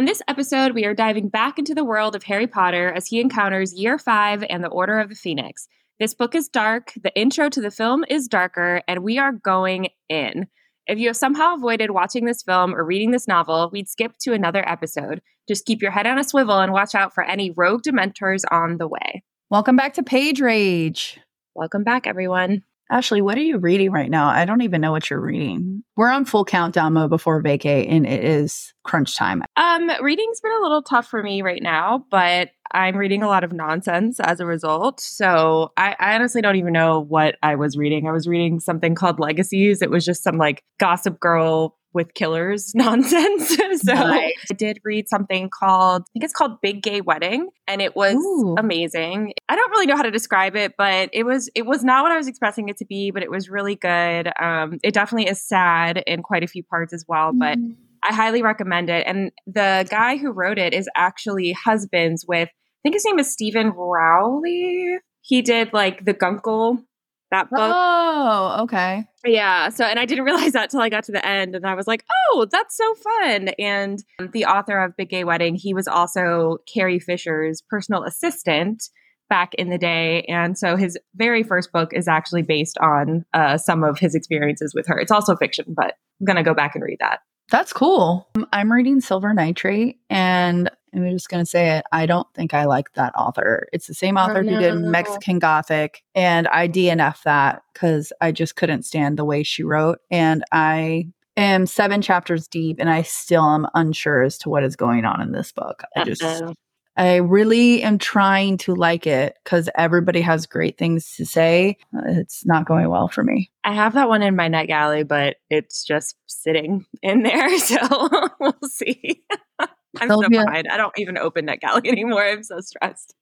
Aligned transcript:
On 0.00 0.06
this 0.06 0.22
episode, 0.28 0.72
we 0.72 0.86
are 0.86 0.94
diving 0.94 1.28
back 1.28 1.58
into 1.58 1.74
the 1.74 1.84
world 1.84 2.16
of 2.16 2.22
Harry 2.22 2.46
Potter 2.46 2.90
as 2.90 3.06
he 3.06 3.20
encounters 3.20 3.74
Year 3.74 3.98
5 3.98 4.42
and 4.48 4.64
the 4.64 4.68
Order 4.68 4.98
of 4.98 5.10
the 5.10 5.14
Phoenix. 5.14 5.68
This 5.98 6.14
book 6.14 6.34
is 6.34 6.48
dark, 6.48 6.94
the 7.02 7.14
intro 7.14 7.50
to 7.50 7.60
the 7.60 7.70
film 7.70 8.06
is 8.08 8.26
darker, 8.26 8.80
and 8.88 9.04
we 9.04 9.18
are 9.18 9.30
going 9.30 9.88
in. 10.08 10.46
If 10.86 10.98
you 10.98 11.08
have 11.08 11.18
somehow 11.18 11.54
avoided 11.54 11.90
watching 11.90 12.24
this 12.24 12.42
film 12.42 12.74
or 12.74 12.82
reading 12.82 13.10
this 13.10 13.28
novel, 13.28 13.68
we'd 13.74 13.90
skip 13.90 14.14
to 14.22 14.32
another 14.32 14.66
episode. 14.66 15.20
Just 15.46 15.66
keep 15.66 15.82
your 15.82 15.90
head 15.90 16.06
on 16.06 16.18
a 16.18 16.24
swivel 16.24 16.60
and 16.60 16.72
watch 16.72 16.94
out 16.94 17.12
for 17.12 17.22
any 17.22 17.50
rogue 17.50 17.82
dementors 17.82 18.44
on 18.50 18.78
the 18.78 18.88
way. 18.88 19.22
Welcome 19.50 19.76
back 19.76 19.92
to 19.94 20.02
Page 20.02 20.40
Rage. 20.40 21.20
Welcome 21.54 21.84
back, 21.84 22.06
everyone. 22.06 22.62
Ashley, 22.90 23.22
what 23.22 23.38
are 23.38 23.42
you 23.42 23.58
reading 23.58 23.92
right 23.92 24.10
now? 24.10 24.28
I 24.28 24.44
don't 24.44 24.62
even 24.62 24.80
know 24.80 24.90
what 24.90 25.10
you're 25.10 25.20
reading. 25.20 25.84
We're 25.96 26.10
on 26.10 26.24
full 26.24 26.44
countdown 26.44 26.94
mode 26.94 27.10
before 27.10 27.40
vacay, 27.40 27.86
and 27.88 28.04
it 28.04 28.24
is 28.24 28.74
crunch 28.82 29.16
time. 29.16 29.44
Um, 29.56 29.90
reading's 30.02 30.40
been 30.40 30.52
a 30.52 30.62
little 30.62 30.82
tough 30.82 31.06
for 31.06 31.22
me 31.22 31.42
right 31.42 31.62
now, 31.62 32.04
but 32.10 32.48
I'm 32.72 32.96
reading 32.96 33.22
a 33.22 33.28
lot 33.28 33.44
of 33.44 33.52
nonsense 33.52 34.18
as 34.18 34.40
a 34.40 34.46
result. 34.46 35.00
So 35.00 35.72
I, 35.76 35.94
I 36.00 36.14
honestly 36.14 36.42
don't 36.42 36.56
even 36.56 36.72
know 36.72 37.00
what 37.00 37.36
I 37.42 37.54
was 37.54 37.76
reading. 37.76 38.08
I 38.08 38.12
was 38.12 38.26
reading 38.26 38.58
something 38.58 38.94
called 38.94 39.20
Legacies. 39.20 39.82
It 39.82 39.90
was 39.90 40.04
just 40.04 40.22
some 40.22 40.36
like 40.36 40.62
gossip 40.78 41.20
girl 41.20 41.76
with 41.92 42.14
killers 42.14 42.72
nonsense. 42.74 43.48
so 43.82 43.94
nice. 43.94 44.34
I 44.50 44.54
did 44.54 44.80
read 44.84 45.08
something 45.08 45.50
called, 45.50 46.02
I 46.02 46.10
think 46.12 46.24
it's 46.24 46.32
called 46.32 46.60
Big 46.60 46.82
Gay 46.82 47.00
Wedding, 47.00 47.48
and 47.66 47.80
it 47.80 47.96
was 47.96 48.14
Ooh. 48.14 48.54
amazing. 48.58 49.32
I 49.48 49.56
don't 49.56 49.70
really 49.70 49.86
know 49.86 49.96
how 49.96 50.02
to 50.02 50.10
describe 50.10 50.56
it, 50.56 50.74
but 50.76 51.10
it 51.12 51.24
was 51.24 51.50
it 51.54 51.66
was 51.66 51.84
not 51.84 52.02
what 52.02 52.12
I 52.12 52.16
was 52.16 52.28
expecting 52.28 52.68
it 52.68 52.76
to 52.78 52.84
be, 52.84 53.10
but 53.10 53.22
it 53.22 53.30
was 53.30 53.48
really 53.48 53.76
good. 53.76 54.30
Um, 54.40 54.78
it 54.82 54.94
definitely 54.94 55.30
is 55.30 55.42
sad 55.42 56.02
in 56.06 56.22
quite 56.22 56.42
a 56.42 56.48
few 56.48 56.62
parts 56.62 56.92
as 56.92 57.04
well, 57.08 57.32
but 57.32 57.58
mm. 57.58 57.76
I 58.02 58.14
highly 58.14 58.42
recommend 58.42 58.88
it. 58.88 59.06
And 59.06 59.30
the 59.46 59.86
guy 59.90 60.16
who 60.16 60.30
wrote 60.32 60.58
it 60.58 60.72
is 60.72 60.88
actually 60.96 61.52
husbands 61.52 62.24
with, 62.26 62.48
I 62.48 62.80
think 62.82 62.94
his 62.94 63.04
name 63.04 63.18
is 63.18 63.32
Steven 63.32 63.70
Rowley. 63.70 64.98
He 65.22 65.42
did 65.42 65.72
like 65.72 66.04
the 66.04 66.14
Guncle 66.14 66.82
that 67.30 67.50
book. 67.50 67.60
Oh, 67.60 68.58
okay. 68.62 69.04
Yeah. 69.24 69.68
So, 69.68 69.84
and 69.84 69.98
I 69.98 70.04
didn't 70.04 70.24
realize 70.30 70.52
that 70.52 70.70
till 70.70 70.80
I 70.80 70.88
got 70.88 71.04
to 71.04 71.12
the 71.12 71.24
end, 71.24 71.54
and 71.54 71.66
I 71.66 71.74
was 71.74 71.86
like, 71.86 72.04
"Oh, 72.32 72.46
that's 72.50 72.76
so 72.76 72.94
fun!" 72.94 73.48
And 73.58 74.02
the 74.32 74.44
author 74.44 74.78
of 74.78 74.96
Big 74.96 75.10
Gay 75.10 75.24
Wedding, 75.24 75.54
he 75.54 75.74
was 75.74 75.88
also 75.88 76.58
Carrie 76.72 76.98
Fisher's 76.98 77.62
personal 77.68 78.04
assistant 78.04 78.84
back 79.28 79.54
in 79.54 79.70
the 79.70 79.78
day, 79.78 80.22
and 80.28 80.58
so 80.58 80.76
his 80.76 80.98
very 81.14 81.42
first 81.42 81.72
book 81.72 81.92
is 81.92 82.08
actually 82.08 82.42
based 82.42 82.78
on 82.78 83.24
uh, 83.32 83.56
some 83.56 83.84
of 83.84 83.98
his 83.98 84.14
experiences 84.14 84.74
with 84.74 84.86
her. 84.88 84.98
It's 84.98 85.12
also 85.12 85.36
fiction, 85.36 85.66
but 85.68 85.94
I'm 86.20 86.26
gonna 86.26 86.42
go 86.42 86.54
back 86.54 86.74
and 86.74 86.84
read 86.84 86.98
that. 87.00 87.20
That's 87.50 87.72
cool. 87.72 88.28
I'm 88.52 88.72
reading 88.72 89.00
Silver 89.00 89.34
Nitrate, 89.34 89.98
and 90.08 90.70
I'm 90.94 91.08
just 91.10 91.28
going 91.28 91.44
to 91.44 91.50
say 91.50 91.76
it. 91.76 91.84
I 91.92 92.06
don't 92.06 92.26
think 92.34 92.54
I 92.54 92.64
like 92.64 92.92
that 92.94 93.14
author. 93.16 93.68
It's 93.72 93.86
the 93.86 93.94
same 93.94 94.16
author 94.16 94.42
who 94.42 94.58
did 94.58 94.74
Mexican 94.76 95.38
Gothic, 95.38 96.02
and 96.14 96.48
I 96.48 96.68
DNF 96.68 97.22
that 97.22 97.62
because 97.72 98.12
I 98.20 98.32
just 98.32 98.56
couldn't 98.56 98.84
stand 98.84 99.18
the 99.18 99.24
way 99.24 99.42
she 99.42 99.62
wrote. 99.62 99.98
And 100.10 100.44
I 100.52 101.08
am 101.36 101.66
seven 101.66 102.02
chapters 102.02 102.48
deep, 102.48 102.76
and 102.78 102.90
I 102.90 103.02
still 103.02 103.44
am 103.44 103.66
unsure 103.74 104.22
as 104.22 104.38
to 104.38 104.48
what 104.48 104.64
is 104.64 104.76
going 104.76 105.04
on 105.04 105.20
in 105.20 105.32
this 105.32 105.52
book. 105.52 105.82
I 105.96 106.04
just. 106.04 106.22
Uh-oh. 106.22 106.54
I 106.96 107.16
really 107.16 107.82
am 107.82 107.96
trying 107.96 108.58
to 108.58 108.74
like 108.74 109.06
it 109.06 109.38
because 109.42 109.70
everybody 109.74 110.20
has 110.20 110.44
great 110.44 110.76
things 110.76 111.14
to 111.16 111.24
say. 111.24 111.78
It's 112.04 112.44
not 112.44 112.66
going 112.66 112.90
well 112.90 113.08
for 113.08 113.24
me. 113.24 113.50
I 113.64 113.72
have 113.72 113.94
that 113.94 114.08
one 114.08 114.22
in 114.22 114.36
my 114.36 114.50
NetGalley, 114.50 115.08
but 115.08 115.36
it's 115.48 115.84
just 115.84 116.16
sitting 116.26 116.84
in 117.02 117.22
there. 117.22 117.48
So 117.58 118.28
we'll 118.40 118.54
see. 118.64 119.22
I'm 119.98 120.08
so 120.08 120.28
behind. 120.28 120.68
I 120.68 120.76
don't 120.76 120.96
even 120.98 121.18
open 121.18 121.46
NetGalley 121.46 121.86
anymore. 121.86 122.22
I'm 122.24 122.42
so 122.42 122.60
stressed. 122.60 123.14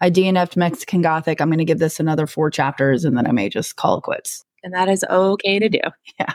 I 0.00 0.10
DNF'd 0.10 0.56
Mexican 0.56 1.02
Gothic. 1.02 1.40
I'm 1.40 1.48
going 1.48 1.58
to 1.58 1.64
give 1.64 1.78
this 1.78 2.00
another 2.00 2.26
four 2.26 2.50
chapters 2.50 3.04
and 3.04 3.16
then 3.16 3.26
I 3.26 3.32
may 3.32 3.48
just 3.48 3.76
call 3.76 3.98
it 3.98 4.02
quits. 4.02 4.44
And 4.62 4.74
that 4.74 4.88
is 4.88 5.04
okay 5.08 5.58
to 5.58 5.68
do. 5.68 5.80
Yeah. 6.18 6.34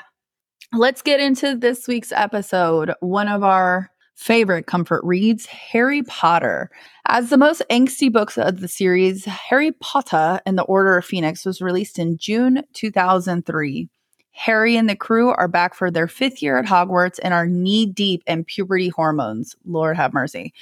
Let's 0.73 1.01
get 1.01 1.19
into 1.19 1.57
this 1.57 1.85
week's 1.85 2.13
episode. 2.13 2.93
One 3.01 3.27
of 3.27 3.43
our 3.43 3.91
favorite 4.15 4.67
comfort 4.67 5.01
reads 5.03 5.45
Harry 5.47 6.01
Potter. 6.03 6.69
As 7.07 7.29
the 7.29 7.37
most 7.37 7.61
angsty 7.69 8.09
books 8.09 8.37
of 8.37 8.61
the 8.61 8.69
series, 8.69 9.25
Harry 9.25 9.73
Potter 9.73 10.39
and 10.45 10.57
the 10.57 10.63
Order 10.63 10.97
of 10.97 11.03
Phoenix 11.03 11.45
was 11.45 11.59
released 11.59 11.99
in 11.99 12.17
June 12.17 12.63
2003. 12.73 13.89
Harry 14.31 14.75
and 14.75 14.89
the 14.89 14.95
crew 14.95 15.29
are 15.29 15.47
back 15.47 15.73
for 15.73 15.91
their 15.91 16.07
fifth 16.07 16.41
year 16.41 16.57
at 16.57 16.65
Hogwarts 16.65 17.19
and 17.21 17.33
are 17.33 17.45
knee 17.45 17.85
deep 17.85 18.23
in 18.25 18.43
puberty 18.43 18.89
hormones. 18.89 19.55
Lord 19.65 19.97
have 19.97 20.13
mercy. 20.13 20.53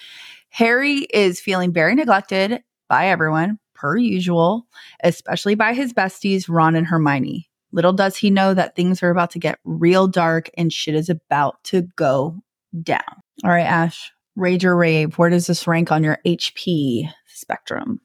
Harry 0.49 1.07
is 1.13 1.39
feeling 1.39 1.71
very 1.71 1.95
neglected 1.95 2.63
by 2.87 3.07
everyone, 3.07 3.59
per 3.75 3.95
usual, 3.95 4.67
especially 5.03 5.55
by 5.55 5.73
his 5.73 5.93
besties, 5.93 6.45
Ron 6.49 6.75
and 6.75 6.87
Hermione. 6.87 7.49
Little 7.71 7.93
does 7.93 8.17
he 8.17 8.29
know 8.29 8.53
that 8.53 8.75
things 8.75 9.03
are 9.03 9.11
about 9.11 9.31
to 9.31 9.39
get 9.39 9.59
real 9.63 10.07
dark 10.07 10.49
and 10.57 10.73
shit 10.73 10.95
is 10.95 11.09
about 11.09 11.63
to 11.65 11.83
go 11.95 12.35
down. 12.81 13.21
All 13.43 13.51
right, 13.51 13.61
Ash, 13.61 14.11
rage 14.35 14.65
or 14.65 14.75
rave, 14.75 15.17
where 15.17 15.29
does 15.29 15.47
this 15.47 15.67
rank 15.67 15.91
on 15.91 16.03
your 16.03 16.17
HP 16.25 17.09
spectrum? 17.27 18.01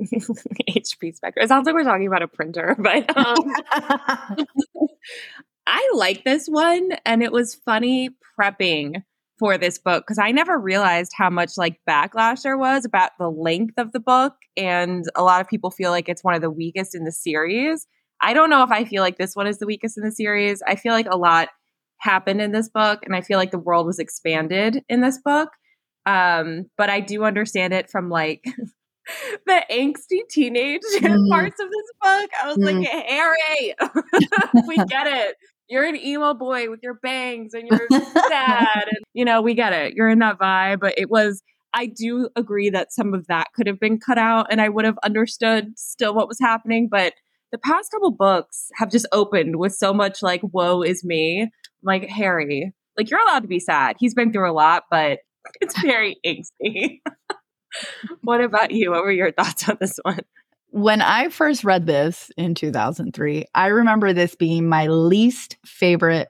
HP 0.70 1.14
Spectre. 1.14 1.40
It 1.40 1.48
sounds 1.48 1.66
like 1.66 1.74
we're 1.74 1.84
talking 1.84 2.06
about 2.06 2.22
a 2.22 2.28
printer, 2.28 2.76
but 2.78 3.16
um, 3.16 3.52
I 5.66 5.90
like 5.94 6.24
this 6.24 6.46
one, 6.46 6.90
and 7.04 7.22
it 7.22 7.32
was 7.32 7.54
funny 7.54 8.10
prepping 8.38 9.02
for 9.38 9.56
this 9.56 9.78
book 9.78 10.04
because 10.06 10.18
I 10.18 10.32
never 10.32 10.58
realized 10.58 11.12
how 11.16 11.30
much 11.30 11.56
like 11.56 11.80
backlash 11.88 12.42
there 12.42 12.58
was 12.58 12.84
about 12.84 13.12
the 13.18 13.30
length 13.30 13.74
of 13.78 13.92
the 13.92 14.00
book, 14.00 14.34
and 14.56 15.04
a 15.14 15.22
lot 15.22 15.40
of 15.40 15.48
people 15.48 15.70
feel 15.70 15.90
like 15.90 16.08
it's 16.08 16.24
one 16.24 16.34
of 16.34 16.40
the 16.40 16.50
weakest 16.50 16.94
in 16.94 17.04
the 17.04 17.12
series. 17.12 17.86
I 18.22 18.34
don't 18.34 18.50
know 18.50 18.62
if 18.62 18.70
I 18.70 18.84
feel 18.84 19.02
like 19.02 19.18
this 19.18 19.34
one 19.34 19.46
is 19.46 19.58
the 19.58 19.66
weakest 19.66 19.96
in 19.96 20.04
the 20.04 20.12
series. 20.12 20.62
I 20.66 20.76
feel 20.76 20.92
like 20.92 21.06
a 21.08 21.16
lot 21.16 21.48
happened 21.98 22.40
in 22.40 22.52
this 22.52 22.68
book, 22.68 23.00
and 23.04 23.14
I 23.14 23.20
feel 23.20 23.38
like 23.38 23.50
the 23.50 23.58
world 23.58 23.86
was 23.86 23.98
expanded 23.98 24.82
in 24.88 25.00
this 25.00 25.18
book. 25.18 25.50
Um, 26.06 26.70
but 26.78 26.88
I 26.88 27.00
do 27.00 27.24
understand 27.24 27.74
it 27.74 27.90
from 27.90 28.08
like 28.08 28.44
the 29.46 29.64
angsty 29.70 30.20
teenage 30.28 30.80
mm. 30.96 31.28
parts 31.28 31.60
of 31.60 31.68
this 31.68 31.90
book. 32.02 32.30
I 32.42 32.46
was 32.46 32.56
mm. 32.58 32.64
like, 32.64 32.88
Harry, 32.88 33.74
we 34.66 34.76
get 34.76 35.06
it. 35.06 35.36
You're 35.68 35.84
an 35.84 35.96
emo 35.96 36.34
boy 36.34 36.68
with 36.68 36.80
your 36.82 36.94
bangs 36.94 37.54
and 37.54 37.68
you're 37.68 37.86
sad. 38.28 38.84
And, 38.86 38.98
you 39.14 39.24
know, 39.24 39.40
we 39.40 39.54
get 39.54 39.72
it. 39.72 39.94
You're 39.94 40.08
in 40.08 40.18
that 40.18 40.38
vibe. 40.38 40.80
But 40.80 40.94
it 40.96 41.08
was, 41.08 41.42
I 41.72 41.86
do 41.86 42.28
agree 42.34 42.70
that 42.70 42.92
some 42.92 43.14
of 43.14 43.26
that 43.28 43.48
could 43.54 43.68
have 43.68 43.78
been 43.78 44.00
cut 44.00 44.18
out 44.18 44.48
and 44.50 44.60
I 44.60 44.68
would 44.68 44.84
have 44.84 44.98
understood 45.04 45.78
still 45.78 46.12
what 46.12 46.26
was 46.26 46.40
happening. 46.40 46.88
But 46.90 47.14
the 47.52 47.58
past 47.58 47.92
couple 47.92 48.10
books 48.10 48.68
have 48.76 48.90
just 48.90 49.06
opened 49.12 49.56
with 49.56 49.72
so 49.74 49.94
much 49.94 50.22
like, 50.22 50.40
woe 50.42 50.82
is 50.82 51.04
me. 51.04 51.50
like, 51.82 52.08
Harry, 52.08 52.72
like, 52.98 53.08
you're 53.08 53.20
allowed 53.20 53.40
to 53.40 53.48
be 53.48 53.60
sad. 53.60 53.96
He's 53.98 54.14
been 54.14 54.32
through 54.32 54.50
a 54.50 54.52
lot, 54.52 54.84
but 54.90 55.20
it's 55.60 55.80
very 55.80 56.16
angsty 56.26 57.00
what 58.22 58.40
about 58.40 58.70
you? 58.70 58.90
What 58.90 59.02
were 59.02 59.12
your 59.12 59.32
thoughts 59.32 59.68
on 59.68 59.78
this 59.80 59.98
one? 60.02 60.20
When 60.72 61.02
I 61.02 61.28
first 61.30 61.64
read 61.64 61.86
this 61.86 62.30
in 62.36 62.54
2003, 62.54 63.46
I 63.54 63.66
remember 63.68 64.12
this 64.12 64.36
being 64.36 64.68
my 64.68 64.86
least 64.86 65.56
favorite 65.66 66.28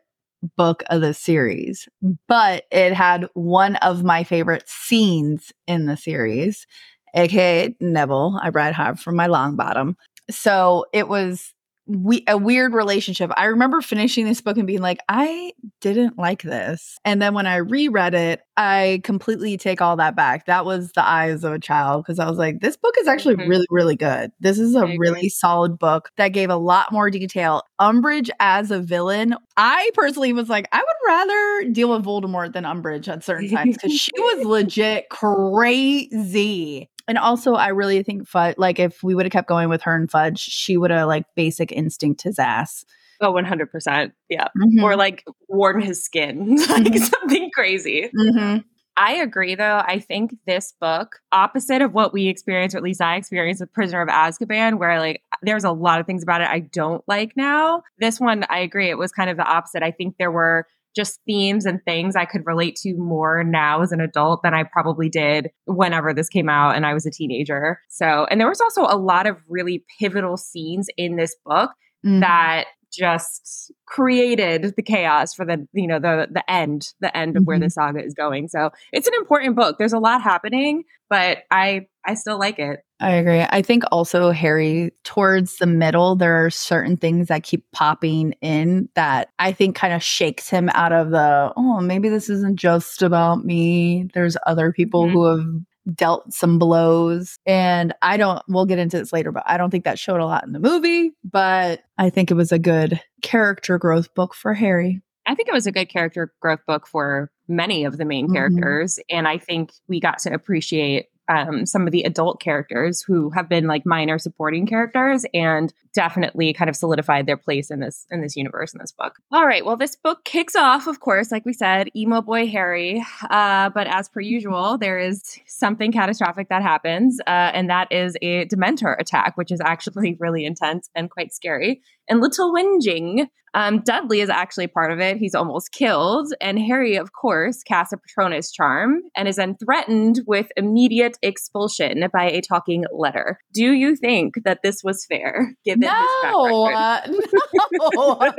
book 0.56 0.82
of 0.88 1.02
the 1.02 1.12
series, 1.12 1.88
but 2.26 2.64
it 2.70 2.94
had 2.94 3.28
one 3.34 3.76
of 3.76 4.02
my 4.02 4.24
favorite 4.24 4.66
scenes 4.66 5.52
in 5.66 5.84
the 5.84 5.96
series, 5.96 6.66
aka 7.14 7.74
Neville. 7.80 8.40
I 8.42 8.48
read 8.48 8.72
hard 8.72 8.98
from 8.98 9.16
my 9.16 9.28
Longbottom. 9.28 9.96
So 10.30 10.86
it 10.94 11.08
was 11.08 11.52
we 11.90 12.24
a 12.28 12.38
weird 12.38 12.72
relationship. 12.72 13.30
I 13.36 13.46
remember 13.46 13.80
finishing 13.80 14.24
this 14.24 14.40
book 14.40 14.56
and 14.56 14.66
being 14.66 14.80
like, 14.80 14.98
I 15.08 15.52
didn't 15.80 16.18
like 16.18 16.42
this. 16.42 16.98
And 17.04 17.20
then 17.20 17.34
when 17.34 17.46
I 17.46 17.56
reread 17.56 18.14
it, 18.14 18.40
I 18.56 19.00
completely 19.04 19.56
take 19.56 19.80
all 19.80 19.96
that 19.96 20.14
back. 20.14 20.46
That 20.46 20.66
was 20.66 20.92
the 20.92 21.06
eyes 21.06 21.44
of 21.44 21.52
a 21.54 21.58
child 21.58 22.04
because 22.04 22.18
I 22.18 22.28
was 22.28 22.38
like, 22.38 22.60
this 22.60 22.76
book 22.76 22.94
is 22.98 23.08
actually 23.08 23.36
mm-hmm. 23.36 23.48
really, 23.48 23.66
really 23.70 23.96
good. 23.96 24.32
This 24.40 24.58
is 24.58 24.74
a 24.74 24.86
really 24.98 25.30
solid 25.30 25.78
book 25.78 26.10
that 26.18 26.28
gave 26.28 26.50
a 26.50 26.56
lot 26.56 26.92
more 26.92 27.10
detail. 27.10 27.62
Umbridge 27.80 28.28
as 28.38 28.70
a 28.70 28.78
villain, 28.78 29.34
I 29.56 29.90
personally 29.94 30.34
was 30.34 30.50
like, 30.50 30.68
I 30.72 30.78
would 30.78 31.08
rather 31.08 31.72
deal 31.72 31.90
with 31.90 32.04
Voldemort 32.04 32.52
than 32.52 32.64
Umbridge 32.64 33.08
at 33.08 33.24
certain 33.24 33.48
times 33.48 33.76
because 33.76 33.98
she 33.98 34.12
was 34.14 34.44
legit 34.46 35.08
crazy. 35.08 36.89
And 37.10 37.18
also, 37.18 37.54
I 37.54 37.70
really 37.70 38.04
think 38.04 38.28
Fudge, 38.28 38.54
like 38.56 38.78
if 38.78 39.02
we 39.02 39.16
would 39.16 39.26
have 39.26 39.32
kept 39.32 39.48
going 39.48 39.68
with 39.68 39.82
her 39.82 39.96
and 39.96 40.08
Fudge, 40.08 40.38
she 40.38 40.76
would 40.76 40.92
have 40.92 41.08
like 41.08 41.24
basic 41.34 41.72
instinct 41.72 42.22
his 42.22 42.38
ass. 42.38 42.84
Oh, 43.20 43.32
100%. 43.32 44.12
Yeah. 44.28 44.44
Mm-hmm. 44.44 44.84
Or 44.84 44.94
like 44.94 45.24
warm 45.48 45.80
his 45.80 46.04
skin, 46.04 46.54
like 46.68 46.84
mm-hmm. 46.84 46.98
something 46.98 47.50
crazy. 47.52 48.12
Mm-hmm. 48.16 48.58
I 48.96 49.14
agree, 49.14 49.56
though. 49.56 49.82
I 49.84 49.98
think 49.98 50.36
this 50.46 50.72
book, 50.80 51.16
opposite 51.32 51.82
of 51.82 51.94
what 51.94 52.12
we 52.12 52.28
experienced, 52.28 52.76
or 52.76 52.78
at 52.78 52.84
least 52.84 53.00
I 53.00 53.16
experienced 53.16 53.60
with 53.60 53.72
Prisoner 53.72 54.02
of 54.02 54.08
Azkaban, 54.08 54.78
where 54.78 55.00
like 55.00 55.20
there's 55.42 55.64
a 55.64 55.72
lot 55.72 55.98
of 55.98 56.06
things 56.06 56.22
about 56.22 56.42
it 56.42 56.48
I 56.48 56.60
don't 56.60 57.02
like 57.08 57.32
now. 57.36 57.82
This 57.98 58.20
one, 58.20 58.44
I 58.48 58.60
agree. 58.60 58.88
It 58.88 58.98
was 58.98 59.10
kind 59.10 59.28
of 59.28 59.36
the 59.36 59.42
opposite. 59.42 59.82
I 59.82 59.90
think 59.90 60.16
there 60.16 60.30
were 60.30 60.68
just 60.94 61.20
themes 61.26 61.66
and 61.66 61.80
things 61.84 62.16
I 62.16 62.24
could 62.24 62.42
relate 62.44 62.76
to 62.82 62.94
more 62.96 63.44
now 63.44 63.82
as 63.82 63.92
an 63.92 64.00
adult 64.00 64.42
than 64.42 64.54
I 64.54 64.64
probably 64.64 65.08
did 65.08 65.50
whenever 65.66 66.12
this 66.12 66.28
came 66.28 66.48
out 66.48 66.74
and 66.76 66.84
I 66.84 66.94
was 66.94 67.06
a 67.06 67.10
teenager. 67.10 67.78
So, 67.88 68.26
and 68.30 68.40
there 68.40 68.48
was 68.48 68.60
also 68.60 68.82
a 68.82 68.96
lot 68.96 69.26
of 69.26 69.38
really 69.48 69.84
pivotal 69.98 70.36
scenes 70.36 70.88
in 70.96 71.16
this 71.16 71.36
book 71.44 71.70
mm-hmm. 72.04 72.20
that 72.20 72.66
just 72.92 73.72
created 73.86 74.74
the 74.76 74.82
chaos 74.82 75.32
for 75.32 75.44
the 75.44 75.64
you 75.72 75.86
know 75.86 76.00
the 76.00 76.26
the 76.32 76.48
end 76.50 76.88
the 77.00 77.16
end 77.16 77.36
of 77.36 77.42
mm-hmm. 77.42 77.46
where 77.46 77.58
the 77.60 77.70
saga 77.70 78.04
is 78.04 78.14
going 78.14 78.48
so 78.48 78.70
it's 78.92 79.06
an 79.06 79.14
important 79.16 79.54
book 79.54 79.76
there's 79.78 79.92
a 79.92 79.98
lot 80.00 80.20
happening 80.20 80.82
but 81.08 81.38
i 81.52 81.86
i 82.04 82.14
still 82.14 82.36
like 82.36 82.58
it 82.58 82.80
i 83.00 83.10
agree 83.12 83.44
i 83.50 83.62
think 83.62 83.82
also 83.90 84.30
harry 84.30 84.92
towards 85.04 85.56
the 85.56 85.66
middle 85.66 86.16
there 86.16 86.44
are 86.44 86.50
certain 86.50 86.96
things 86.96 87.28
that 87.28 87.42
keep 87.42 87.64
popping 87.72 88.32
in 88.40 88.88
that 88.94 89.30
i 89.38 89.52
think 89.52 89.74
kind 89.76 89.92
of 89.92 90.02
shakes 90.02 90.48
him 90.48 90.68
out 90.70 90.92
of 90.92 91.10
the 91.10 91.52
oh 91.56 91.80
maybe 91.80 92.08
this 92.08 92.28
isn't 92.30 92.56
just 92.56 93.02
about 93.02 93.44
me 93.44 94.08
there's 94.14 94.36
other 94.46 94.72
people 94.72 95.04
mm-hmm. 95.04 95.14
who 95.14 95.36
have 95.36 95.46
dealt 95.94 96.32
some 96.32 96.58
blows. 96.58 97.38
And 97.46 97.94
I 98.02 98.16
don't, 98.16 98.42
we'll 98.48 98.66
get 98.66 98.78
into 98.78 98.98
this 98.98 99.12
later, 99.12 99.32
but 99.32 99.42
I 99.46 99.56
don't 99.56 99.70
think 99.70 99.84
that 99.84 99.98
showed 99.98 100.20
a 100.20 100.26
lot 100.26 100.44
in 100.44 100.52
the 100.52 100.60
movie. 100.60 101.12
But 101.24 101.82
I 101.98 102.10
think 102.10 102.30
it 102.30 102.34
was 102.34 102.52
a 102.52 102.58
good 102.58 103.00
character 103.22 103.78
growth 103.78 104.14
book 104.14 104.34
for 104.34 104.54
Harry. 104.54 105.00
I 105.26 105.34
think 105.34 105.48
it 105.48 105.54
was 105.54 105.66
a 105.66 105.72
good 105.72 105.88
character 105.88 106.32
growth 106.40 106.64
book 106.66 106.86
for 106.86 107.30
many 107.46 107.84
of 107.84 107.98
the 107.98 108.04
main 108.04 108.26
mm-hmm. 108.26 108.34
characters. 108.34 108.98
And 109.10 109.28
I 109.28 109.38
think 109.38 109.72
we 109.88 110.00
got 110.00 110.18
to 110.20 110.32
appreciate 110.32 111.06
um, 111.30 111.64
some 111.64 111.86
of 111.86 111.92
the 111.92 112.02
adult 112.02 112.40
characters 112.40 113.02
who 113.02 113.30
have 113.30 113.48
been 113.48 113.66
like 113.66 113.86
minor 113.86 114.18
supporting 114.18 114.66
characters 114.66 115.24
and 115.32 115.72
definitely 115.94 116.52
kind 116.52 116.68
of 116.68 116.74
solidified 116.74 117.26
their 117.26 117.36
place 117.36 117.70
in 117.70 117.80
this 117.80 118.06
in 118.10 118.20
this 118.20 118.36
universe 118.36 118.72
in 118.74 118.80
this 118.80 118.92
book. 118.92 119.18
All 119.30 119.46
right, 119.46 119.64
well, 119.64 119.76
this 119.76 119.96
book 119.96 120.24
kicks 120.24 120.56
off, 120.56 120.88
of 120.88 121.00
course, 121.00 121.30
like 121.30 121.46
we 121.46 121.52
said, 121.52 121.88
emo 121.94 122.20
boy 122.20 122.48
Harry. 122.48 123.04
Uh, 123.30 123.70
but 123.70 123.86
as 123.86 124.08
per 124.08 124.20
usual, 124.20 124.76
there 124.76 124.98
is 124.98 125.38
something 125.46 125.92
catastrophic 125.92 126.48
that 126.48 126.62
happens, 126.62 127.20
uh, 127.26 127.52
and 127.54 127.70
that 127.70 127.90
is 127.92 128.16
a 128.22 128.46
Dementor 128.46 128.98
attack, 128.98 129.36
which 129.36 129.52
is 129.52 129.60
actually 129.60 130.16
really 130.20 130.44
intense 130.44 130.90
and 130.94 131.10
quite 131.10 131.32
scary. 131.32 131.80
And 132.08 132.20
little 132.20 132.52
whinging 132.52 133.28
um, 133.54 133.80
Dudley 133.80 134.20
is 134.20 134.28
actually 134.28 134.68
part 134.68 134.92
of 134.92 135.00
it. 135.00 135.16
He's 135.16 135.34
almost 135.34 135.72
killed. 135.72 136.32
And 136.40 136.58
Harry, 136.58 136.96
of 136.96 137.12
course, 137.12 137.62
casts 137.62 137.92
a 137.92 137.96
Patronus 137.96 138.52
charm 138.52 139.02
and 139.16 139.26
is 139.26 139.36
then 139.36 139.56
threatened 139.56 140.20
with 140.26 140.52
immediate 140.56 141.18
expulsion 141.22 142.04
by 142.12 142.30
a 142.30 142.40
talking 142.40 142.84
letter. 142.92 143.40
Do 143.52 143.72
you 143.72 143.96
think 143.96 144.42
that 144.44 144.60
this 144.62 144.84
was 144.84 145.04
fair? 145.04 145.56
Given 145.64 145.80
no, 145.80 146.66
uh, 146.72 147.00
no. 147.06 148.18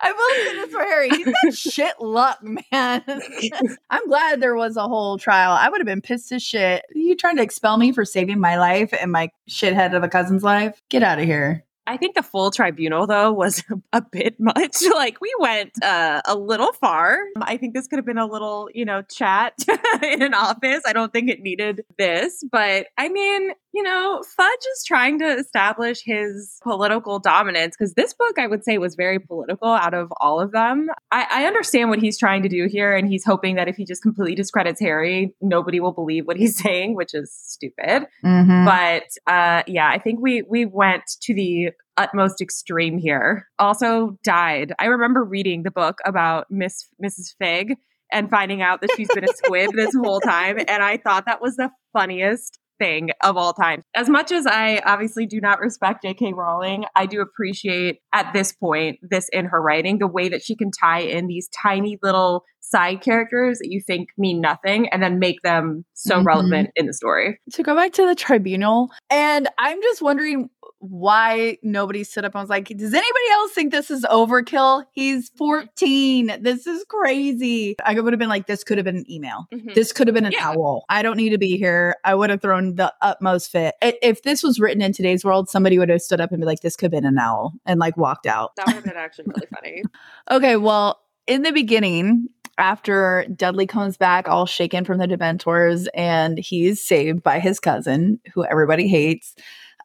I 0.00 0.12
believe 0.12 0.56
this 0.56 0.72
for 0.72 0.80
Harry. 0.80 1.08
He's 1.10 1.24
got 1.24 1.54
shit 1.54 2.00
luck, 2.00 2.40
man. 2.42 3.02
I'm 3.90 4.06
glad 4.08 4.40
there 4.40 4.56
was 4.56 4.76
a 4.76 4.86
whole 4.86 5.18
trial. 5.18 5.52
I 5.52 5.68
would 5.70 5.80
have 5.80 5.86
been 5.86 6.02
pissed 6.02 6.32
as 6.32 6.42
shit. 6.42 6.82
Are 6.82 6.98
you 6.98 7.16
trying 7.16 7.36
to 7.36 7.42
expel 7.42 7.78
me 7.78 7.92
for 7.92 8.04
saving 8.04 8.38
my 8.38 8.58
life 8.58 8.92
and 9.00 9.10
my 9.10 9.30
shithead 9.48 9.96
of 9.96 10.02
a 10.02 10.08
cousin's 10.08 10.42
life? 10.42 10.82
Get 10.90 11.02
out 11.02 11.18
of 11.18 11.24
here. 11.24 11.57
I 11.88 11.96
think 11.96 12.14
the 12.14 12.22
full 12.22 12.50
tribunal 12.50 13.06
though 13.06 13.32
was 13.32 13.64
a 13.92 14.02
bit 14.02 14.38
much. 14.38 14.76
Like 14.98 15.20
we 15.20 15.32
went 15.38 15.72
uh, 15.82 16.20
a 16.26 16.34
little 16.36 16.72
far. 16.72 17.18
I 17.40 17.56
think 17.56 17.72
this 17.72 17.86
could 17.86 17.98
have 17.98 18.04
been 18.04 18.18
a 18.18 18.26
little, 18.26 18.68
you 18.74 18.84
know, 18.84 19.02
chat 19.02 19.54
in 20.02 20.22
an 20.22 20.34
office. 20.34 20.82
I 20.84 20.92
don't 20.92 21.12
think 21.12 21.30
it 21.30 21.40
needed 21.40 21.84
this, 21.96 22.44
but 22.50 22.88
I 22.98 23.08
mean, 23.08 23.52
you 23.78 23.84
know, 23.84 24.20
Fudge 24.36 24.66
is 24.72 24.82
trying 24.84 25.20
to 25.20 25.24
establish 25.24 26.02
his 26.04 26.58
political 26.64 27.20
dominance 27.20 27.76
because 27.78 27.94
this 27.94 28.12
book, 28.12 28.36
I 28.36 28.48
would 28.48 28.64
say, 28.64 28.76
was 28.76 28.96
very 28.96 29.20
political 29.20 29.68
out 29.68 29.94
of 29.94 30.12
all 30.20 30.40
of 30.40 30.50
them. 30.50 30.88
I, 31.12 31.26
I, 31.30 31.44
understand 31.44 31.88
what 31.88 32.00
he's 32.00 32.18
trying 32.18 32.42
to 32.42 32.48
do 32.48 32.66
here, 32.68 32.96
and 32.96 33.08
he's 33.08 33.24
hoping 33.24 33.54
that 33.54 33.68
if 33.68 33.76
he 33.76 33.84
just 33.84 34.02
completely 34.02 34.34
discredits 34.34 34.80
Harry, 34.80 35.32
nobody 35.40 35.78
will 35.78 35.92
believe 35.92 36.26
what 36.26 36.36
he's 36.36 36.58
saying, 36.62 36.96
which 36.96 37.14
is 37.14 37.32
stupid. 37.32 38.08
Mm-hmm. 38.24 38.64
But 38.64 39.32
uh, 39.32 39.62
yeah, 39.68 39.88
I 39.88 40.00
think 40.00 40.18
we 40.20 40.42
we 40.42 40.64
went 40.64 41.04
to 41.22 41.32
the 41.32 41.70
utmost 41.96 42.40
extreme 42.40 42.98
here. 42.98 43.46
Also 43.60 44.18
died. 44.24 44.72
I 44.80 44.86
remember 44.86 45.22
reading 45.22 45.62
the 45.62 45.70
book 45.70 45.98
about 46.04 46.46
Miss 46.50 46.88
Mrs. 47.00 47.36
Fig 47.40 47.76
and 48.10 48.28
finding 48.28 48.60
out 48.60 48.80
that 48.80 48.90
she's 48.96 49.08
been 49.14 49.22
a 49.22 49.32
squib 49.36 49.70
this 49.76 49.94
whole 49.94 50.18
time, 50.18 50.58
and 50.58 50.82
I 50.82 50.96
thought 50.96 51.26
that 51.26 51.40
was 51.40 51.54
the 51.54 51.70
funniest 51.92 52.58
thing 52.78 53.10
of 53.22 53.36
all 53.36 53.52
time. 53.52 53.82
As 53.94 54.08
much 54.08 54.32
as 54.32 54.46
I 54.46 54.80
obviously 54.84 55.26
do 55.26 55.40
not 55.40 55.60
respect 55.60 56.02
J.K. 56.02 56.32
Rowling, 56.34 56.84
I 56.94 57.06
do 57.06 57.20
appreciate 57.20 57.98
at 58.12 58.32
this 58.32 58.52
point 58.52 58.98
this 59.02 59.28
in 59.32 59.46
her 59.46 59.60
writing, 59.60 59.98
the 59.98 60.06
way 60.06 60.28
that 60.28 60.42
she 60.42 60.56
can 60.56 60.70
tie 60.70 61.00
in 61.00 61.26
these 61.26 61.48
tiny 61.62 61.98
little 62.02 62.44
side 62.70 63.00
characters 63.00 63.58
that 63.58 63.70
you 63.70 63.80
think 63.80 64.10
mean 64.18 64.40
nothing 64.40 64.88
and 64.88 65.02
then 65.02 65.18
make 65.18 65.40
them 65.42 65.84
so 65.94 66.16
mm-hmm. 66.16 66.26
relevant 66.26 66.70
in 66.76 66.86
the 66.86 66.92
story. 66.92 67.40
To 67.52 67.62
go 67.62 67.74
back 67.74 67.92
to 67.94 68.06
the 68.06 68.14
tribunal, 68.14 68.90
and 69.10 69.48
I'm 69.58 69.80
just 69.82 70.02
wondering 70.02 70.50
why 70.80 71.58
nobody 71.62 72.04
stood 72.04 72.24
up 72.24 72.34
and 72.34 72.42
was 72.42 72.50
like, 72.50 72.68
Does 72.68 72.94
anybody 72.94 73.30
else 73.32 73.52
think 73.52 73.72
this 73.72 73.90
is 73.90 74.04
overkill? 74.04 74.84
He's 74.92 75.30
14. 75.30 76.38
This 76.40 76.66
is 76.66 76.84
crazy. 76.88 77.76
I 77.84 77.98
would 77.98 78.12
have 78.12 78.20
been 78.20 78.28
like, 78.28 78.46
This 78.46 78.64
could 78.64 78.78
have 78.78 78.84
been 78.84 78.98
an 78.98 79.10
email. 79.10 79.46
Mm-hmm. 79.52 79.72
This 79.74 79.92
could 79.92 80.06
have 80.06 80.14
been 80.14 80.26
an 80.26 80.32
yeah. 80.32 80.50
owl. 80.50 80.84
I 80.88 81.02
don't 81.02 81.16
need 81.16 81.30
to 81.30 81.38
be 81.38 81.56
here. 81.56 81.96
I 82.04 82.14
would 82.14 82.30
have 82.30 82.40
thrown 82.40 82.76
the 82.76 82.92
utmost 83.02 83.50
fit. 83.50 83.74
If 83.82 84.22
this 84.22 84.42
was 84.42 84.60
written 84.60 84.82
in 84.82 84.92
today's 84.92 85.24
world, 85.24 85.48
somebody 85.48 85.78
would 85.78 85.88
have 85.88 86.02
stood 86.02 86.20
up 86.20 86.30
and 86.30 86.40
be 86.40 86.46
like, 86.46 86.60
This 86.60 86.76
could 86.76 86.92
have 86.92 87.02
been 87.02 87.08
an 87.08 87.18
owl 87.18 87.54
and 87.66 87.80
like 87.80 87.96
walked 87.96 88.26
out. 88.26 88.54
That 88.56 88.66
would 88.66 88.76
have 88.76 88.84
been 88.84 88.96
actually 88.96 89.26
really 89.28 89.48
funny. 89.54 89.82
okay. 90.30 90.56
Well, 90.56 91.00
in 91.26 91.42
the 91.42 91.52
beginning, 91.52 92.28
after 92.58 93.26
Dudley 93.34 93.66
comes 93.66 93.96
back 93.96 94.28
all 94.28 94.46
shaken 94.46 94.84
from 94.84 94.98
the 94.98 95.06
Dementors 95.06 95.86
and 95.94 96.38
he's 96.38 96.84
saved 96.84 97.22
by 97.22 97.38
his 97.38 97.60
cousin, 97.60 98.20
who 98.34 98.44
everybody 98.44 98.88
hates. 98.88 99.34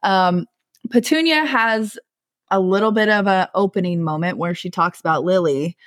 Um, 0.02 0.46
Petunia 0.90 1.46
has 1.46 1.98
a 2.52 2.60
little 2.60 2.92
bit 2.92 3.10
of 3.10 3.28
an 3.28 3.48
opening 3.56 4.04
moment 4.04 4.38
where 4.38 4.54
she 4.54 4.70
talks 4.70 5.00
about 5.00 5.24
Lily. 5.24 5.78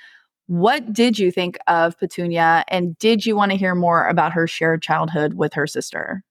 What 0.47 0.91
did 0.91 1.19
you 1.19 1.31
think 1.31 1.57
of 1.67 1.99
Petunia, 1.99 2.63
and 2.69 2.97
did 2.99 3.25
you 3.25 3.35
want 3.35 3.51
to 3.51 3.57
hear 3.57 3.75
more 3.75 4.07
about 4.07 4.33
her 4.33 4.47
shared 4.47 4.81
childhood 4.81 5.33
with 5.33 5.53
her 5.53 5.67
sister? 5.67 6.23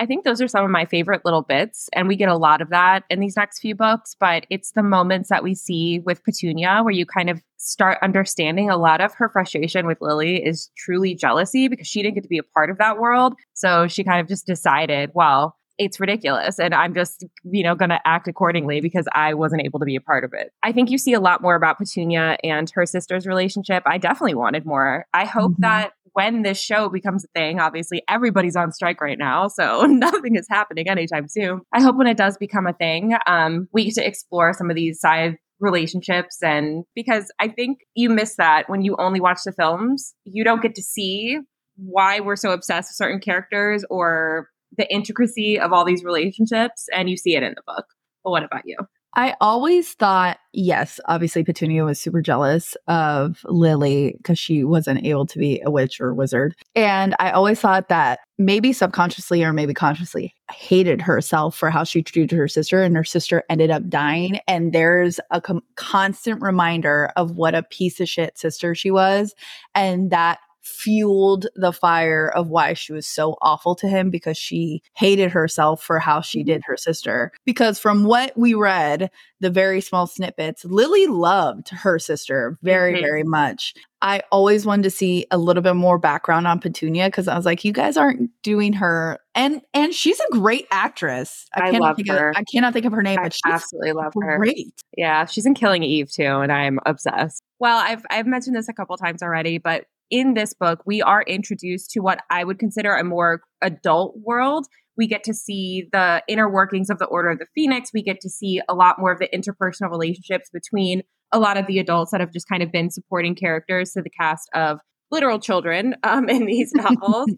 I 0.00 0.06
think 0.06 0.24
those 0.24 0.42
are 0.42 0.48
some 0.48 0.64
of 0.64 0.70
my 0.70 0.86
favorite 0.86 1.24
little 1.24 1.42
bits, 1.42 1.88
and 1.92 2.08
we 2.08 2.16
get 2.16 2.28
a 2.28 2.36
lot 2.36 2.60
of 2.60 2.70
that 2.70 3.04
in 3.10 3.20
these 3.20 3.36
next 3.36 3.60
few 3.60 3.76
books. 3.76 4.16
But 4.18 4.44
it's 4.50 4.72
the 4.72 4.82
moments 4.82 5.28
that 5.28 5.44
we 5.44 5.54
see 5.54 6.00
with 6.00 6.24
Petunia 6.24 6.80
where 6.82 6.92
you 6.92 7.06
kind 7.06 7.30
of 7.30 7.40
start 7.58 7.98
understanding 8.02 8.68
a 8.68 8.76
lot 8.76 9.00
of 9.00 9.14
her 9.14 9.28
frustration 9.28 9.86
with 9.86 9.98
Lily 10.00 10.44
is 10.44 10.70
truly 10.76 11.14
jealousy 11.14 11.68
because 11.68 11.86
she 11.86 12.02
didn't 12.02 12.16
get 12.16 12.24
to 12.24 12.28
be 12.28 12.38
a 12.38 12.42
part 12.42 12.70
of 12.70 12.78
that 12.78 12.98
world. 12.98 13.34
So 13.54 13.86
she 13.86 14.04
kind 14.04 14.20
of 14.20 14.26
just 14.28 14.46
decided, 14.46 15.10
well, 15.14 15.56
it's 15.78 15.98
ridiculous 15.98 16.58
and 16.58 16.74
i'm 16.74 16.94
just 16.94 17.24
you 17.44 17.62
know 17.62 17.74
going 17.74 17.90
to 17.90 18.00
act 18.06 18.28
accordingly 18.28 18.80
because 18.80 19.06
i 19.12 19.34
wasn't 19.34 19.60
able 19.62 19.78
to 19.78 19.84
be 19.84 19.96
a 19.96 20.00
part 20.00 20.24
of 20.24 20.32
it. 20.32 20.52
I 20.62 20.72
think 20.72 20.90
you 20.90 20.98
see 20.98 21.12
a 21.12 21.20
lot 21.20 21.42
more 21.42 21.54
about 21.54 21.78
petunia 21.78 22.36
and 22.42 22.70
her 22.70 22.86
sister's 22.86 23.26
relationship. 23.26 23.82
I 23.86 23.98
definitely 23.98 24.34
wanted 24.34 24.64
more. 24.64 25.06
I 25.12 25.24
hope 25.24 25.52
mm-hmm. 25.52 25.62
that 25.62 25.92
when 26.12 26.42
this 26.42 26.60
show 26.60 26.88
becomes 26.88 27.24
a 27.24 27.28
thing 27.34 27.58
obviously 27.58 28.02
everybody's 28.08 28.54
on 28.54 28.70
strike 28.70 29.00
right 29.00 29.18
now 29.18 29.48
so 29.58 29.82
nothing 29.82 30.36
is 30.36 30.46
happening 30.48 30.88
anytime 30.88 31.28
soon. 31.28 31.60
I 31.72 31.82
hope 31.82 31.96
when 31.96 32.06
it 32.06 32.16
does 32.16 32.36
become 32.36 32.66
a 32.66 32.72
thing 32.72 33.14
um, 33.26 33.68
we 33.72 33.86
get 33.86 33.94
to 33.94 34.06
explore 34.06 34.52
some 34.52 34.70
of 34.70 34.76
these 34.76 35.00
side 35.00 35.36
relationships 35.60 36.42
and 36.42 36.84
because 36.96 37.32
i 37.38 37.46
think 37.46 37.78
you 37.94 38.10
miss 38.10 38.34
that 38.36 38.68
when 38.68 38.82
you 38.82 38.96
only 38.98 39.20
watch 39.20 39.38
the 39.44 39.52
films 39.52 40.12
you 40.24 40.42
don't 40.42 40.60
get 40.60 40.74
to 40.74 40.82
see 40.82 41.38
why 41.76 42.18
we're 42.18 42.36
so 42.36 42.50
obsessed 42.50 42.90
with 42.90 42.96
certain 42.96 43.20
characters 43.20 43.84
or 43.88 44.48
the 44.76 44.92
intricacy 44.92 45.58
of 45.58 45.72
all 45.72 45.84
these 45.84 46.04
relationships 46.04 46.86
and 46.92 47.08
you 47.10 47.16
see 47.16 47.36
it 47.36 47.42
in 47.42 47.54
the 47.54 47.62
book. 47.66 47.86
But 48.22 48.30
what 48.30 48.44
about 48.44 48.62
you? 48.64 48.76
I 49.16 49.36
always 49.40 49.92
thought, 49.92 50.38
yes, 50.52 50.98
obviously 51.04 51.44
Petunia 51.44 51.84
was 51.84 52.00
super 52.00 52.20
jealous 52.20 52.76
of 52.88 53.44
Lily 53.44 54.14
because 54.16 54.40
she 54.40 54.64
wasn't 54.64 55.06
able 55.06 55.26
to 55.26 55.38
be 55.38 55.60
a 55.64 55.70
witch 55.70 56.00
or 56.00 56.10
a 56.10 56.14
wizard. 56.14 56.56
And 56.74 57.14
I 57.20 57.30
always 57.30 57.60
thought 57.60 57.88
that 57.90 58.20
maybe 58.38 58.72
subconsciously 58.72 59.44
or 59.44 59.52
maybe 59.52 59.72
consciously 59.72 60.34
hated 60.50 61.00
herself 61.00 61.56
for 61.56 61.70
how 61.70 61.84
she 61.84 62.02
treated 62.02 62.36
her 62.36 62.48
sister, 62.48 62.82
and 62.82 62.96
her 62.96 63.04
sister 63.04 63.44
ended 63.48 63.70
up 63.70 63.88
dying. 63.88 64.40
And 64.48 64.72
there's 64.72 65.20
a 65.30 65.40
com- 65.40 65.62
constant 65.76 66.42
reminder 66.42 67.12
of 67.14 67.36
what 67.36 67.54
a 67.54 67.62
piece 67.62 68.00
of 68.00 68.08
shit 68.08 68.36
sister 68.36 68.74
she 68.74 68.90
was. 68.90 69.32
And 69.76 70.10
that 70.10 70.40
fueled 70.64 71.46
the 71.54 71.72
fire 71.72 72.32
of 72.34 72.48
why 72.48 72.72
she 72.72 72.92
was 72.92 73.06
so 73.06 73.36
awful 73.42 73.74
to 73.76 73.88
him 73.88 74.10
because 74.10 74.36
she 74.38 74.82
hated 74.94 75.30
herself 75.30 75.82
for 75.82 75.98
how 75.98 76.20
she 76.20 76.42
did 76.42 76.62
her 76.64 76.76
sister. 76.76 77.32
Because 77.44 77.78
from 77.78 78.04
what 78.04 78.36
we 78.36 78.54
read, 78.54 79.10
the 79.40 79.50
very 79.50 79.80
small 79.80 80.06
snippets, 80.06 80.64
Lily 80.64 81.06
loved 81.06 81.68
her 81.68 81.98
sister 81.98 82.58
very, 82.62 82.94
mm-hmm. 82.94 83.02
very 83.02 83.22
much. 83.24 83.74
I 84.00 84.22
always 84.30 84.66
wanted 84.66 84.82
to 84.82 84.90
see 84.90 85.26
a 85.30 85.38
little 85.38 85.62
bit 85.62 85.76
more 85.76 85.98
background 85.98 86.46
on 86.46 86.60
Petunia 86.60 87.06
because 87.06 87.26
I 87.26 87.36
was 87.36 87.46
like, 87.46 87.64
you 87.64 87.72
guys 87.72 87.96
aren't 87.96 88.30
doing 88.42 88.74
her, 88.74 89.18
and 89.34 89.62
and 89.72 89.94
she's 89.94 90.20
a 90.20 90.30
great 90.30 90.66
actress. 90.70 91.46
I, 91.54 91.68
I 91.68 91.70
cannot 91.70 91.96
think 91.96 92.10
her. 92.10 92.30
Of, 92.30 92.36
I 92.36 92.44
cannot 92.44 92.74
think 92.74 92.84
of 92.84 92.92
her 92.92 93.02
name, 93.02 93.18
I 93.18 93.24
but 93.24 93.32
she 93.32 93.40
absolutely 93.46 93.92
love 93.92 94.12
her. 94.20 94.36
Great, 94.36 94.74
yeah, 94.96 95.24
she's 95.24 95.46
in 95.46 95.54
Killing 95.54 95.82
Eve 95.82 96.12
too, 96.12 96.22
and 96.22 96.52
I'm 96.52 96.80
obsessed. 96.84 97.42
Well, 97.60 97.78
I've 97.78 98.04
I've 98.10 98.26
mentioned 98.26 98.54
this 98.54 98.68
a 98.68 98.74
couple 98.74 98.94
times 98.98 99.22
already, 99.22 99.56
but 99.56 99.86
in 100.14 100.34
this 100.34 100.54
book, 100.54 100.80
we 100.86 101.02
are 101.02 101.22
introduced 101.22 101.90
to 101.90 102.00
what 102.00 102.20
I 102.30 102.44
would 102.44 102.60
consider 102.60 102.94
a 102.94 103.02
more 103.02 103.40
adult 103.60 104.14
world. 104.22 104.68
We 104.96 105.08
get 105.08 105.24
to 105.24 105.34
see 105.34 105.88
the 105.90 106.22
inner 106.28 106.48
workings 106.48 106.88
of 106.88 107.00
the 107.00 107.06
Order 107.06 107.30
of 107.30 107.40
the 107.40 107.48
Phoenix. 107.52 107.90
We 107.92 108.00
get 108.00 108.20
to 108.20 108.30
see 108.30 108.60
a 108.68 108.74
lot 108.74 109.00
more 109.00 109.10
of 109.10 109.18
the 109.18 109.28
interpersonal 109.34 109.90
relationships 109.90 110.50
between 110.52 111.02
a 111.32 111.40
lot 111.40 111.56
of 111.56 111.66
the 111.66 111.80
adults 111.80 112.12
that 112.12 112.20
have 112.20 112.32
just 112.32 112.48
kind 112.48 112.62
of 112.62 112.70
been 112.70 112.92
supporting 112.92 113.34
characters 113.34 113.90
to 113.94 114.02
the 114.02 114.10
cast 114.10 114.48
of 114.54 114.78
literal 115.10 115.40
children 115.40 115.96
um, 116.04 116.28
in 116.28 116.46
these 116.46 116.72
novels. 116.76 117.34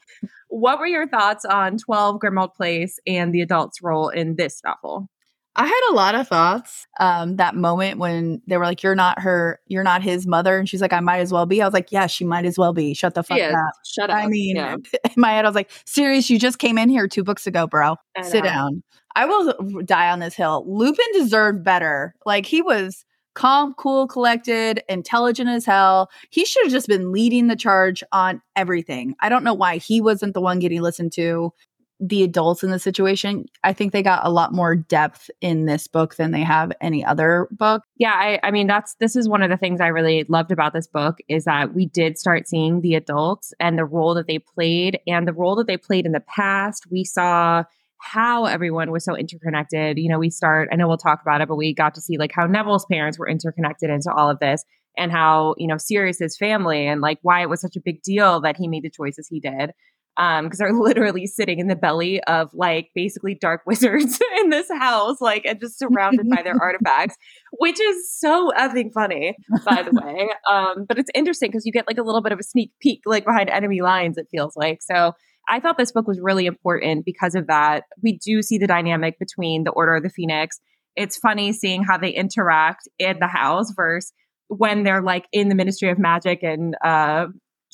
what 0.48 0.78
were 0.78 0.86
your 0.86 1.08
thoughts 1.08 1.46
on 1.46 1.78
12 1.78 2.20
Grimmauld 2.20 2.52
Place 2.52 2.98
and 3.06 3.32
the 3.32 3.40
adults' 3.40 3.78
role 3.82 4.10
in 4.10 4.36
this 4.36 4.60
novel? 4.62 5.08
I 5.56 5.66
had 5.66 5.80
a 5.90 5.94
lot 5.94 6.14
of 6.14 6.28
thoughts. 6.28 6.86
Um, 7.00 7.36
that 7.36 7.56
moment 7.56 7.98
when 7.98 8.42
they 8.46 8.58
were 8.58 8.64
like, 8.64 8.82
"You're 8.82 8.94
not 8.94 9.20
her, 9.20 9.58
you're 9.66 9.82
not 9.82 10.02
his 10.02 10.26
mother," 10.26 10.58
and 10.58 10.68
she's 10.68 10.82
like, 10.82 10.92
"I 10.92 11.00
might 11.00 11.18
as 11.18 11.32
well 11.32 11.46
be." 11.46 11.62
I 11.62 11.66
was 11.66 11.74
like, 11.74 11.90
"Yeah, 11.90 12.06
she 12.06 12.24
might 12.24 12.44
as 12.44 12.58
well 12.58 12.72
be." 12.72 12.94
Shut 12.94 13.14
the 13.14 13.22
fuck 13.22 13.38
up. 13.40 13.72
Shut 13.84 14.10
up. 14.10 14.16
I 14.16 14.26
mean, 14.26 14.56
yeah. 14.56 14.76
in 15.04 15.12
my 15.16 15.32
head, 15.32 15.44
I 15.44 15.48
was 15.48 15.54
like, 15.54 15.70
"Serious? 15.86 16.28
You 16.28 16.38
just 16.38 16.58
came 16.58 16.78
in 16.78 16.88
here 16.88 17.08
two 17.08 17.24
books 17.24 17.46
ago, 17.46 17.66
bro. 17.66 17.96
Sit 18.22 18.44
down." 18.44 18.82
I 19.16 19.24
will 19.24 19.54
die 19.84 20.10
on 20.10 20.20
this 20.20 20.34
hill. 20.34 20.62
Lupin 20.68 21.06
deserved 21.14 21.64
better. 21.64 22.14
Like 22.26 22.44
he 22.44 22.60
was 22.60 23.06
calm, 23.36 23.74
cool, 23.74 24.06
collected, 24.06 24.82
intelligent 24.88 25.48
as 25.48 25.64
hell. 25.64 26.10
He 26.30 26.44
should 26.44 26.64
have 26.64 26.72
just 26.72 26.88
been 26.88 27.12
leading 27.12 27.46
the 27.46 27.56
charge 27.56 28.04
on 28.12 28.42
everything. 28.56 29.14
I 29.20 29.28
don't 29.28 29.44
know 29.44 29.54
why 29.54 29.76
he 29.78 30.00
wasn't 30.00 30.34
the 30.34 30.40
one 30.40 30.58
getting 30.58 30.82
listened 30.82 31.12
to 31.12 31.52
the 31.98 32.22
adults 32.22 32.62
in 32.62 32.70
the 32.70 32.78
situation, 32.78 33.46
I 33.64 33.72
think 33.72 33.92
they 33.92 34.02
got 34.02 34.26
a 34.26 34.30
lot 34.30 34.52
more 34.52 34.74
depth 34.74 35.30
in 35.40 35.66
this 35.66 35.86
book 35.86 36.16
than 36.16 36.30
they 36.30 36.42
have 36.42 36.72
any 36.80 37.04
other 37.04 37.48
book. 37.50 37.82
Yeah, 37.96 38.12
I, 38.12 38.38
I 38.42 38.50
mean 38.50 38.66
that's 38.66 38.94
this 39.00 39.16
is 39.16 39.28
one 39.28 39.42
of 39.42 39.50
the 39.50 39.56
things 39.56 39.80
I 39.80 39.88
really 39.88 40.24
loved 40.28 40.52
about 40.52 40.74
this 40.74 40.86
book 40.86 41.18
is 41.28 41.44
that 41.44 41.74
we 41.74 41.86
did 41.86 42.18
start 42.18 42.48
seeing 42.48 42.82
the 42.82 42.94
adults 42.94 43.54
and 43.60 43.78
the 43.78 43.84
role 43.84 44.14
that 44.14 44.26
they 44.26 44.38
played 44.38 44.98
and 45.06 45.26
the 45.26 45.32
role 45.32 45.56
that 45.56 45.66
they 45.66 45.76
played 45.78 46.06
in 46.06 46.12
the 46.12 46.20
past. 46.20 46.86
We 46.90 47.04
saw 47.04 47.64
how 47.98 48.44
everyone 48.44 48.90
was 48.90 49.04
so 49.04 49.16
interconnected. 49.16 49.98
You 49.98 50.10
know, 50.10 50.18
we 50.18 50.30
start, 50.30 50.68
I 50.70 50.76
know 50.76 50.86
we'll 50.86 50.98
talk 50.98 51.22
about 51.22 51.40
it, 51.40 51.48
but 51.48 51.56
we 51.56 51.72
got 51.72 51.94
to 51.94 52.00
see 52.00 52.18
like 52.18 52.30
how 52.32 52.46
Neville's 52.46 52.86
parents 52.86 53.18
were 53.18 53.28
interconnected 53.28 53.88
into 53.88 54.12
all 54.12 54.28
of 54.28 54.38
this 54.38 54.64
and 54.98 55.10
how, 55.10 55.54
you 55.56 55.66
know, 55.66 55.76
Sirius's 55.76 56.36
family 56.36 56.86
and 56.86 57.00
like 57.00 57.18
why 57.22 57.42
it 57.42 57.48
was 57.48 57.60
such 57.60 57.76
a 57.76 57.80
big 57.80 58.02
deal 58.02 58.40
that 58.42 58.56
he 58.56 58.68
made 58.68 58.84
the 58.84 58.90
choices 58.90 59.26
he 59.28 59.40
did 59.40 59.72
um 60.18 60.44
because 60.44 60.58
they're 60.58 60.72
literally 60.78 61.26
sitting 61.26 61.58
in 61.58 61.68
the 61.68 61.76
belly 61.76 62.22
of 62.24 62.50
like 62.54 62.90
basically 62.94 63.34
dark 63.34 63.62
wizards 63.66 64.20
in 64.38 64.50
this 64.50 64.68
house 64.78 65.20
like 65.20 65.44
and 65.44 65.60
just 65.60 65.78
surrounded 65.78 66.26
by 66.34 66.42
their 66.42 66.56
artifacts 66.60 67.16
which 67.58 67.80
is 67.80 68.12
so 68.18 68.50
effing 68.58 68.92
funny 68.92 69.34
by 69.64 69.82
the 69.82 69.92
way 69.92 70.28
um 70.50 70.84
but 70.88 70.98
it's 70.98 71.10
interesting 71.14 71.50
because 71.50 71.66
you 71.66 71.72
get 71.72 71.86
like 71.86 71.98
a 71.98 72.02
little 72.02 72.22
bit 72.22 72.32
of 72.32 72.38
a 72.38 72.44
sneak 72.44 72.70
peek 72.80 73.00
like 73.06 73.24
behind 73.24 73.50
enemy 73.50 73.80
lines 73.80 74.16
it 74.16 74.26
feels 74.30 74.54
like 74.56 74.82
so 74.82 75.12
I 75.48 75.60
thought 75.60 75.78
this 75.78 75.92
book 75.92 76.08
was 76.08 76.18
really 76.20 76.46
important 76.46 77.04
because 77.04 77.36
of 77.36 77.46
that. 77.46 77.84
We 78.02 78.18
do 78.18 78.42
see 78.42 78.58
the 78.58 78.66
dynamic 78.66 79.16
between 79.18 79.62
the 79.62 79.70
Order 79.70 79.94
of 79.94 80.02
the 80.02 80.10
Phoenix. 80.10 80.58
It's 80.96 81.16
funny 81.16 81.52
seeing 81.52 81.84
how 81.84 81.98
they 81.98 82.10
interact 82.10 82.88
in 82.98 83.20
the 83.20 83.28
house 83.28 83.72
versus 83.76 84.12
when 84.48 84.82
they're 84.82 85.02
like 85.02 85.26
in 85.32 85.48
the 85.48 85.54
Ministry 85.54 85.90
of 85.90 85.98
Magic 85.98 86.42
and 86.42 86.74
uh, 86.84 87.26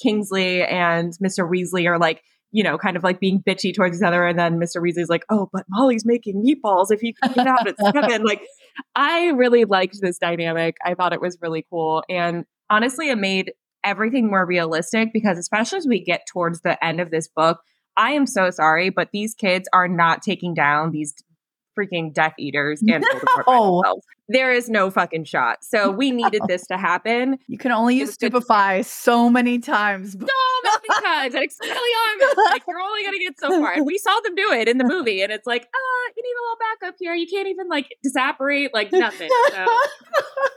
Kingsley 0.02 0.62
and 0.62 1.12
Mr. 1.24 1.48
Weasley 1.48 1.86
are 1.86 1.98
like 1.98 2.22
you 2.52 2.62
know, 2.62 2.78
kind 2.78 2.96
of 2.96 3.02
like 3.02 3.18
being 3.18 3.42
bitchy 3.42 3.74
towards 3.74 3.98
each 3.98 4.06
other. 4.06 4.26
And 4.26 4.38
then 4.38 4.60
Mr. 4.60 4.80
Weasley's 4.80 5.08
like, 5.08 5.24
oh, 5.30 5.48
but 5.52 5.64
Molly's 5.70 6.04
making 6.04 6.44
meatballs 6.44 6.86
if 6.90 7.02
you 7.02 7.14
can 7.14 7.32
get 7.32 7.46
out 7.46 7.66
at 7.66 7.76
seven. 7.80 8.22
like, 8.22 8.42
I 8.94 9.28
really 9.30 9.64
liked 9.64 9.98
this 10.00 10.18
dynamic. 10.18 10.76
I 10.84 10.94
thought 10.94 11.14
it 11.14 11.20
was 11.20 11.38
really 11.40 11.66
cool. 11.70 12.04
And 12.08 12.44
honestly, 12.68 13.08
it 13.08 13.16
made 13.16 13.52
everything 13.84 14.28
more 14.28 14.46
realistic 14.46 15.12
because, 15.12 15.38
especially 15.38 15.78
as 15.78 15.86
we 15.86 16.04
get 16.04 16.26
towards 16.30 16.60
the 16.60 16.82
end 16.84 17.00
of 17.00 17.10
this 17.10 17.26
book, 17.26 17.60
I 17.96 18.12
am 18.12 18.26
so 18.26 18.50
sorry, 18.50 18.90
but 18.90 19.08
these 19.12 19.34
kids 19.34 19.68
are 19.72 19.88
not 19.88 20.22
taking 20.22 20.54
down 20.54 20.92
these 20.92 21.14
freaking 21.78 22.12
Death 22.12 22.34
Eaters 22.38 22.82
and 22.88 23.04
no. 23.46 23.82
There 24.28 24.52
is 24.52 24.70
no 24.70 24.90
fucking 24.90 25.24
shot. 25.24 25.58
So 25.62 25.90
we 25.90 26.10
needed 26.10 26.42
this 26.48 26.66
to 26.68 26.78
happen. 26.78 27.38
You 27.48 27.58
can 27.58 27.70
only 27.72 27.96
use 27.96 28.14
stupefy 28.14 28.82
so 28.82 29.28
many 29.28 29.58
times. 29.58 30.12
So 30.12 30.18
many 30.64 31.00
times. 31.04 31.34
And 31.34 31.44
Expelliarmus. 31.44 32.36
like 32.50 32.62
you're 32.66 32.80
only 32.80 33.04
gonna 33.04 33.18
get 33.18 33.38
so 33.38 33.50
far. 33.60 33.72
And 33.72 33.84
we 33.84 33.98
saw 33.98 34.18
them 34.24 34.34
do 34.34 34.52
it 34.52 34.68
in 34.68 34.78
the 34.78 34.84
movie, 34.84 35.20
and 35.22 35.30
it's 35.32 35.46
like, 35.46 35.62
uh, 35.62 36.10
you 36.16 36.22
need 36.22 36.30
a 36.30 36.42
little 36.42 36.56
backup 36.80 36.94
here. 36.98 37.14
You 37.14 37.26
can't 37.26 37.48
even 37.48 37.68
like 37.68 37.94
disapparate, 38.02 38.72
like 38.72 38.92
nothing. 38.92 39.28
So 39.52 39.66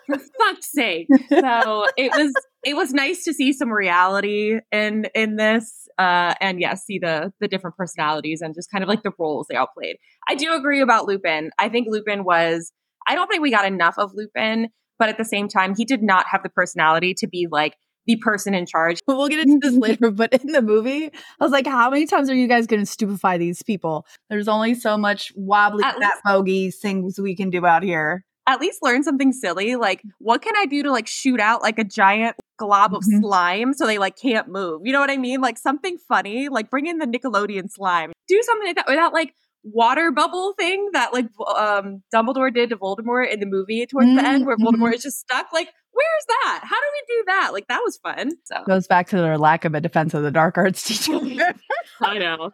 for 0.07 0.19
fuck's 0.37 0.71
sake. 0.71 1.07
So 1.29 1.87
it 1.97 2.11
was 2.11 2.33
it 2.63 2.75
was 2.75 2.93
nice 2.93 3.23
to 3.25 3.33
see 3.33 3.51
some 3.53 3.71
reality 3.71 4.59
in 4.71 5.05
in 5.15 5.35
this 5.37 5.84
uh 5.97 6.33
and 6.41 6.59
yes 6.59 6.83
see 6.83 6.99
the 6.99 7.31
the 7.39 7.47
different 7.47 7.75
personalities 7.75 8.41
and 8.41 8.53
just 8.53 8.71
kind 8.71 8.83
of 8.83 8.87
like 8.87 9.03
the 9.03 9.11
roles 9.17 9.47
they 9.49 9.55
all 9.55 9.69
played 9.77 9.97
i 10.27 10.35
do 10.35 10.53
agree 10.53 10.81
about 10.81 11.07
lupin 11.07 11.49
i 11.59 11.69
think 11.69 11.87
lupin 11.89 12.23
was 12.23 12.71
i 13.07 13.15
don't 13.15 13.27
think 13.27 13.41
we 13.41 13.51
got 13.51 13.65
enough 13.65 13.95
of 13.97 14.11
lupin 14.13 14.69
but 14.99 15.09
at 15.09 15.17
the 15.17 15.25
same 15.25 15.47
time 15.47 15.75
he 15.75 15.85
did 15.85 16.03
not 16.03 16.25
have 16.29 16.43
the 16.43 16.49
personality 16.49 17.13
to 17.13 17.27
be 17.27 17.47
like 17.51 17.75
the 18.07 18.15
person 18.17 18.53
in 18.53 18.65
charge. 18.65 18.99
We'll 19.07 19.27
get 19.27 19.39
into 19.39 19.67
this 19.67 19.77
later, 19.79 20.11
but 20.11 20.31
in 20.33 20.51
the 20.51 20.61
movie, 20.61 21.05
I 21.07 21.43
was 21.43 21.51
like, 21.51 21.65
how 21.65 21.89
many 21.89 22.05
times 22.05 22.29
are 22.29 22.35
you 22.35 22.47
guys 22.47 22.67
going 22.67 22.81
to 22.81 22.85
stupefy 22.85 23.37
these 23.37 23.63
people? 23.63 24.05
There's 24.29 24.47
only 24.47 24.75
so 24.75 24.97
much 24.97 25.31
wobbly 25.35 25.81
fat 25.81 26.19
bogey 26.23 26.71
things 26.71 27.19
we 27.19 27.35
can 27.35 27.49
do 27.49 27.65
out 27.65 27.81
here 27.81 28.23
at 28.47 28.61
least 28.61 28.79
learn 28.81 29.03
something 29.03 29.33
silly. 29.33 29.75
Like, 29.75 30.01
what 30.19 30.41
can 30.41 30.55
I 30.55 30.65
do 30.65 30.83
to 30.83 30.91
like 30.91 31.07
shoot 31.07 31.39
out 31.39 31.61
like 31.61 31.79
a 31.79 31.83
giant 31.83 32.35
glob 32.57 32.93
of 32.93 33.01
mm-hmm. 33.01 33.21
slime 33.21 33.73
so 33.73 33.87
they 33.87 33.97
like 33.97 34.17
can't 34.17 34.47
move? 34.47 34.81
You 34.83 34.93
know 34.93 34.99
what 34.99 35.09
I 35.09 35.17
mean? 35.17 35.41
Like 35.41 35.57
something 35.57 35.97
funny. 36.07 36.49
Like 36.49 36.69
bring 36.69 36.85
in 36.85 36.99
the 36.99 37.07
Nickelodeon 37.07 37.71
slime. 37.71 38.11
Do 38.27 38.41
something 38.43 38.67
like 38.67 38.75
that 38.75 38.87
without 38.87 39.13
like 39.13 39.33
water 39.63 40.11
bubble 40.11 40.53
thing 40.53 40.89
that 40.93 41.11
like 41.11 41.25
um 41.57 42.03
Dumbledore 42.13 42.53
did 42.53 42.69
to 42.69 42.77
Voldemort 42.77 43.31
in 43.33 43.39
the 43.39 43.47
movie 43.47 43.85
towards 43.87 44.07
mm-hmm. 44.07 44.17
the 44.17 44.27
end, 44.27 44.45
where 44.45 44.57
Voldemort 44.57 44.73
mm-hmm. 44.73 44.93
is 44.93 45.03
just 45.03 45.19
stuck. 45.19 45.51
Like, 45.51 45.69
where's 45.91 46.25
that? 46.27 46.61
How 46.63 46.75
do 46.75 46.85
we 46.93 47.15
do 47.15 47.23
that? 47.27 47.49
Like, 47.51 47.67
that 47.67 47.81
was 47.83 47.97
fun. 47.97 48.31
So 48.43 48.63
goes 48.67 48.87
back 48.87 49.09
to 49.09 49.17
their 49.17 49.37
lack 49.37 49.65
of 49.65 49.73
a 49.73 49.81
defense 49.81 50.13
of 50.13 50.23
the 50.23 50.31
dark 50.31 50.57
arts 50.57 50.83
teacher. 50.83 51.19
I 52.01 52.17
know, 52.17 52.51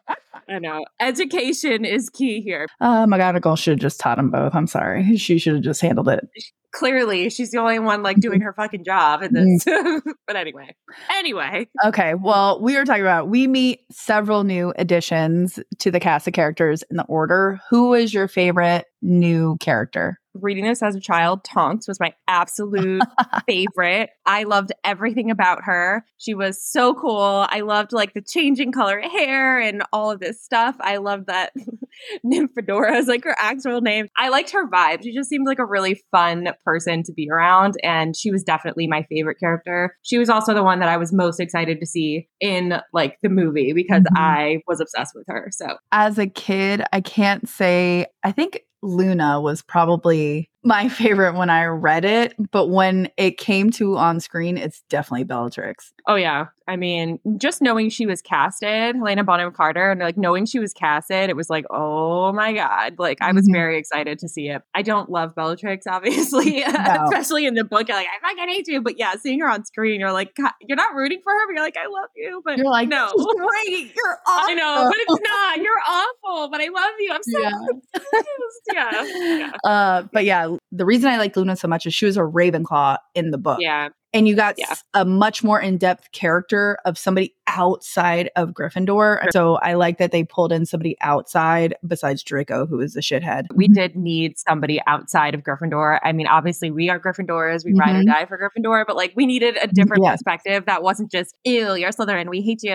I 0.49 0.59
know. 0.59 0.85
Education 0.99 1.85
is 1.85 2.09
key 2.09 2.41
here. 2.41 2.67
Uh, 2.79 3.05
McGonagall 3.05 3.57
should 3.57 3.71
have 3.71 3.79
just 3.79 3.99
taught 3.99 4.17
them 4.17 4.29
both. 4.29 4.53
I'm 4.55 4.67
sorry, 4.67 5.17
she 5.17 5.37
should 5.37 5.55
have 5.55 5.63
just 5.63 5.81
handled 5.81 6.09
it 6.09 6.27
clearly 6.71 7.29
she's 7.29 7.51
the 7.51 7.57
only 7.57 7.79
one 7.79 8.01
like 8.01 8.17
doing 8.17 8.41
her 8.41 8.53
fucking 8.53 8.83
job 8.83 9.21
in 9.21 9.33
this. 9.33 9.63
Mm-hmm. 9.65 10.11
but 10.27 10.35
anyway, 10.35 10.75
anyway. 11.11 11.67
Okay. 11.85 12.13
Well, 12.15 12.61
we 12.61 12.75
were 12.75 12.85
talking 12.85 13.03
about 13.03 13.29
we 13.29 13.47
meet 13.47 13.81
several 13.91 14.43
new 14.43 14.73
additions 14.77 15.59
to 15.79 15.91
the 15.91 15.99
cast 15.99 16.27
of 16.27 16.33
characters 16.33 16.83
in 16.89 16.97
the 16.97 17.05
order. 17.05 17.59
Who 17.69 17.93
is 17.93 18.13
your 18.13 18.27
favorite 18.27 18.85
new 19.01 19.57
character? 19.59 20.19
Reading 20.33 20.65
this 20.65 20.81
as 20.81 20.95
a 20.95 20.99
child, 20.99 21.43
Tonks 21.43 21.87
was 21.87 21.99
my 21.99 22.13
absolute 22.27 23.01
favorite. 23.47 24.09
I 24.25 24.43
loved 24.43 24.71
everything 24.83 25.31
about 25.31 25.63
her. 25.63 26.05
She 26.17 26.33
was 26.33 26.63
so 26.63 26.93
cool. 26.93 27.45
I 27.49 27.61
loved 27.61 27.93
like 27.93 28.13
the 28.13 28.21
changing 28.21 28.71
color 28.71 29.01
hair 29.01 29.59
and 29.59 29.83
all 29.91 30.11
of 30.11 30.19
this 30.19 30.41
stuff. 30.43 30.75
I 30.79 30.97
loved 30.97 31.27
that 31.27 31.53
Nymphadora 32.25 32.97
is 32.97 33.07
like 33.07 33.23
her 33.23 33.35
actual 33.37 33.81
name. 33.81 34.07
I 34.17 34.29
liked 34.29 34.51
her 34.51 34.67
vibe. 34.69 35.03
She 35.03 35.13
just 35.13 35.29
seemed 35.29 35.47
like 35.47 35.59
a 35.59 35.65
really 35.65 36.01
fun 36.11 36.49
person 36.65 37.03
to 37.03 37.13
be 37.13 37.29
around. 37.29 37.75
And 37.83 38.15
she 38.15 38.31
was 38.31 38.43
definitely 38.43 38.87
my 38.87 39.03
favorite 39.03 39.39
character. 39.39 39.95
She 40.01 40.17
was 40.17 40.29
also 40.29 40.53
the 40.53 40.63
one 40.63 40.79
that 40.79 40.89
I 40.89 40.97
was 40.97 41.13
most 41.13 41.39
excited 41.39 41.79
to 41.79 41.85
see 41.85 42.27
in 42.39 42.79
like 42.93 43.17
the 43.21 43.29
movie 43.29 43.73
because 43.73 44.03
mm-hmm. 44.03 44.17
I 44.17 44.61
was 44.67 44.79
obsessed 44.79 45.13
with 45.15 45.25
her. 45.27 45.49
So 45.51 45.77
as 45.91 46.17
a 46.17 46.27
kid, 46.27 46.83
I 46.93 47.01
can't 47.01 47.47
say, 47.47 48.07
I 48.23 48.31
think 48.31 48.61
Luna 48.81 49.39
was 49.41 49.61
probably 49.61 50.49
my 50.63 50.87
favorite 50.89 51.35
when 51.35 51.49
I 51.49 51.65
read 51.65 52.05
it, 52.05 52.35
but 52.51 52.67
when 52.67 53.09
it 53.17 53.37
came 53.37 53.71
to 53.71 53.97
on 53.97 54.19
screen, 54.19 54.57
it's 54.57 54.81
definitely 54.89 55.23
Bellatrix. 55.23 55.91
Oh 56.07 56.15
yeah. 56.15 56.47
I 56.67 56.75
mean, 56.77 57.19
just 57.37 57.61
knowing 57.61 57.89
she 57.89 58.05
was 58.05 58.21
casted, 58.21 58.95
Helena 58.95 59.23
Bonham 59.25 59.51
Carter, 59.51 59.91
and 59.91 59.99
like 59.99 60.15
knowing 60.17 60.45
she 60.45 60.59
was 60.59 60.71
casted, 60.73 61.29
it 61.29 61.35
was 61.35 61.49
like, 61.49 61.65
oh 61.69 62.31
my 62.31 62.53
God. 62.53 62.95
Like 62.97 63.17
I 63.21 63.31
was 63.33 63.47
Mhm. 63.49 63.51
very 63.53 63.77
excited 63.77 64.19
to 64.19 64.29
see 64.29 64.47
it. 64.49 64.61
I 64.73 64.81
don't 64.83 65.09
love 65.09 65.35
Bellatrix, 65.35 65.85
obviously, 65.89 66.61
No. 66.61 67.05
especially 67.05 67.45
in 67.45 67.55
the 67.55 67.63
book. 67.65 67.87
You're 67.89 67.97
like, 67.97 68.07
I 68.07 68.25
fucking 68.29 68.47
hate 68.47 68.67
you. 68.67 68.81
But 68.81 68.97
yeah, 68.99 69.13
seeing 69.15 69.39
her 69.41 69.49
on 69.49 69.65
screen, 69.65 69.99
you're 69.99 70.13
like, 70.13 70.37
you're 70.61 70.77
not 70.77 70.93
rooting 70.93 71.19
for 71.23 71.33
her, 71.33 71.47
but 71.47 71.53
you're 71.55 71.63
like, 71.63 71.75
I 71.77 71.87
love 71.87 72.09
you. 72.15 72.41
But 72.45 72.57
You're 72.57 72.69
like, 72.69 72.87
no. 72.87 73.11
"This 73.17 73.25
great. 73.35 73.93
You're 73.95 74.17
awesome. 74.27 74.49
I 74.51 74.53
know, 74.53 74.85
but 74.89 74.95
it's 74.99 75.27
not. 75.29 75.57
You're 75.57 75.81
awful, 75.89 76.49
but 76.51 76.61
I 76.61 76.67
love 76.67 76.93
you. 76.99 77.11
I'm 77.11 77.23
so 77.23 77.39
Yeah. 77.39 77.49
confused. 77.93 78.61
Yeah. 78.73 79.03
Yeah. 79.37 79.51
Uh, 79.69 80.03
but 80.13 80.23
yeah, 80.25 80.50
the 80.71 80.85
reason 80.85 81.09
I 81.09 81.17
like 81.17 81.35
Luna 81.35 81.55
so 81.55 81.67
much 81.67 81.85
is 81.85 81.93
she 81.93 82.05
was 82.05 82.17
a 82.17 82.21
Ravenclaw 82.21 82.97
in 83.15 83.31
the 83.31 83.37
book. 83.37 83.59
Yeah. 83.61 83.89
And 84.13 84.27
you 84.27 84.35
got 84.35 84.55
Yeah. 84.57 84.73
a 84.93 85.05
much 85.05 85.43
more 85.43 85.59
in 85.59 85.77
depth 85.77 86.11
character 86.11 86.77
of 86.85 86.97
somebody 86.97 87.33
outside 87.47 88.29
of 88.35 88.49
Gryffindor. 88.51 89.25
So 89.31 89.55
I 89.55 89.73
like 89.73 89.97
that 89.97 90.11
they 90.11 90.23
pulled 90.23 90.51
in 90.51 90.65
somebody 90.65 90.95
outside 91.01 91.75
besides 91.85 92.23
Draco, 92.23 92.65
who 92.65 92.79
is 92.79 92.95
a 92.95 92.99
shithead. 93.01 93.45
we 93.55 93.67
did 93.67 93.95
need 93.95 94.37
somebody 94.39 94.81
outside 94.87 95.33
of 95.35 95.41
Gryffindor. 95.43 95.99
I 96.03 96.11
mean, 96.13 96.27
obviously, 96.27 96.71
we 96.71 96.89
are 96.89 96.99
Gryffindors. 96.99 97.63
We 97.65 97.73
ride 97.73 97.95
or 97.95 97.99
Mhm. 98.03 98.05
die 98.05 98.25
for 98.25 98.37
Gryffindor, 98.37 98.85
but 98.87 98.95
like, 98.95 99.13
we 99.15 99.25
needed 99.25 99.57
a 99.61 99.67
different 99.67 100.03
Yes. 100.03 100.17
perspective 100.23 100.65
that 100.65 100.81
wasn't 100.83 101.11
just, 101.11 101.35
ew, 101.43 101.73
you're 101.75 101.89
a 101.89 101.93
Slytherin. 101.93 102.29
We 102.29 102.41
hate 102.41 102.63
you. 102.63 102.71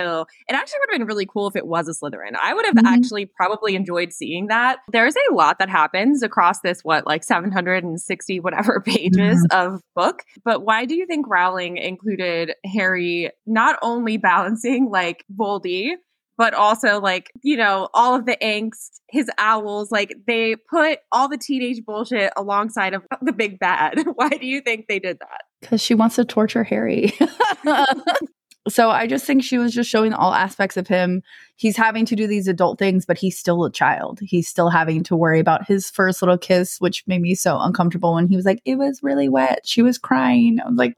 It 0.49 0.55
actually 0.55 0.79
would 0.81 0.91
have 0.93 0.99
been 1.01 1.07
really 1.07 1.27
cool 1.27 1.49
if 1.49 1.57
it 1.57 1.67
was 1.67 1.89
a 1.89 1.93
Slytherin. 1.93 2.37
I 2.41 2.55
would 2.55 2.67
have 2.67 2.75
Mhm. 2.77 2.87
actually 2.87 3.27
probably 3.27 3.75
enjoyed 3.77 4.13
seeing 4.13 4.47
that. 4.49 4.79
There's 4.93 5.15
a 5.31 5.35
lot 5.35 5.59
that 5.59 5.69
happens 5.69 6.23
across 6.23 6.61
this, 6.61 6.81
what, 6.83 7.07
like 7.07 7.25
760 7.25 8.41
whatever 8.41 8.81
pages 8.81 9.47
of 9.51 9.81
book. 9.95 10.23
But 10.45 10.63
why 10.65 10.85
do 10.85 10.95
you 10.95 11.07
think 11.07 11.26
Rowling 11.27 11.77
included 11.77 12.55
Harry 12.65 13.31
not 13.47 13.79
only 13.83 14.17
balancing 14.17 14.89
like 14.91 15.25
Voldy, 15.35 15.93
but 16.39 16.55
also 16.55 17.01
like 17.01 17.33
you 17.43 17.57
know 17.57 17.89
all 17.95 18.15
of 18.15 18.27
the 18.27 18.37
angst 18.43 19.01
his 19.09 19.31
owls 19.39 19.91
like 19.91 20.15
they 20.27 20.57
put 20.57 20.99
all 21.13 21.29
the 21.29 21.39
teenage 21.39 21.85
bullshit 21.85 22.33
alongside 22.37 22.95
of 22.95 23.03
the 23.23 23.33
big 23.33 23.59
bad 23.59 24.05
why 24.15 24.29
do 24.29 24.47
you 24.47 24.61
think 24.61 24.87
they 24.89 24.99
did 24.99 25.19
that 25.19 25.43
Because 25.61 25.81
she 25.81 25.95
wants 25.95 26.17
to 26.17 26.25
torture 26.25 26.65
Harry. 26.65 27.13
so 28.69 28.91
I 28.91 29.07
just 29.07 29.25
think 29.25 29.43
she 29.43 29.59
was 29.59 29.73
just 29.73 29.91
showing 29.91 30.13
all 30.13 30.35
aspects 30.35 30.77
of 30.77 30.89
him. 30.89 31.23
He's 31.57 31.77
having 31.77 32.05
to 32.07 32.17
do 32.17 32.27
these 32.27 32.49
adult 32.49 32.79
things, 32.79 33.07
but 33.07 33.17
he's 33.19 33.39
still 33.39 33.65
a 33.65 33.71
child. 33.71 34.21
He's 34.23 34.49
still 34.49 34.69
having 34.69 35.03
to 35.05 35.17
worry 35.17 35.41
about 35.41 35.67
his 35.67 35.91
first 35.91 36.21
little 36.21 36.37
kiss, 36.37 36.81
which 36.81 37.05
made 37.07 37.23
me 37.23 37.35
so 37.35 37.59
uncomfortable 37.59 38.15
when 38.15 38.29
he 38.29 38.37
was 38.37 38.45
like, 38.45 38.61
it 38.65 38.77
was 38.77 39.03
really 39.03 39.29
wet. 39.29 39.61
She 39.65 39.83
was 39.83 39.99
crying. 39.99 40.59
I 40.61 40.69
was 40.69 40.77
like, 40.77 40.95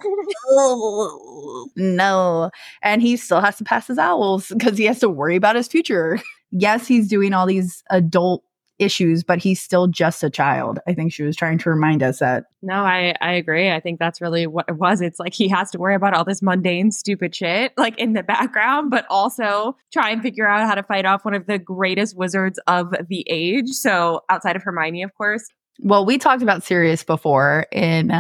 "Oh, 0.49 1.69
no. 1.77 2.51
And 2.83 3.03
he 3.03 3.17
still 3.17 3.41
has 3.41 3.57
to 3.59 3.65
pass 3.65 3.87
his 3.87 3.99
owls 3.99 4.49
because 4.49 4.79
he 4.79 4.85
has 4.87 5.01
to 5.01 5.09
worry 5.09 5.37
about 5.37 5.57
his 5.57 5.69
future. 5.69 6.21
yes, 6.51 6.87
he's 6.87 7.09
doing 7.09 7.33
all 7.33 7.47
these 7.47 7.83
adult 7.91 8.43
issues, 8.79 9.25
but 9.25 9.39
he's 9.39 9.61
still 9.61 9.87
just 9.87 10.23
a 10.23 10.31
child. 10.31 10.79
I 10.87 10.95
think 10.95 11.13
she 11.13 11.23
was 11.23 11.37
trying 11.37 11.59
to 11.59 11.71
remind 11.71 12.03
us 12.03 12.19
that. 12.21 12.45
no 12.63 12.75
i 12.85 13.15
i 13.21 13.33
agree 13.33 13.71
i 13.71 13.79
think 13.81 13.99
that's 13.99 14.21
really 14.21 14.47
what 14.47 14.65
it 14.69 14.77
was 14.77 15.01
it's 15.01 15.19
like 15.21 15.33
he 15.35 15.49
has 15.49 15.71
to 15.71 15.79
worry 15.79 15.95
about 15.95 16.15
all 16.15 16.25
this 16.25 16.43
mundane 16.43 16.91
stupid 16.91 17.35
shit 17.35 17.73
like 17.77 17.99
in 17.99 18.13
the 18.15 18.23
background 18.23 18.91
but 18.91 19.07
also 19.11 19.77
try 19.93 20.11
and 20.11 20.23
figure 20.23 20.49
out 20.49 20.67
how 20.67 20.75
to 20.75 20.83
fight 20.83 21.05
off 21.07 21.25
one 21.25 21.35
of 21.35 21.47
the 21.47 21.59
greatest 21.59 22.17
wizards 22.17 22.59
of 22.67 22.93
the 23.09 23.25
age 23.29 23.69
so 23.69 24.21
outside 24.29 24.57
of 24.57 24.63
hermione 24.63 25.03
of 25.03 25.15
course 25.15 25.45
Well, 25.81 26.05
we 26.05 26.19
talked 26.19 26.43
about 26.43 26.65
Sirius 26.65 27.05
before 27.05 27.67
in 27.71 28.11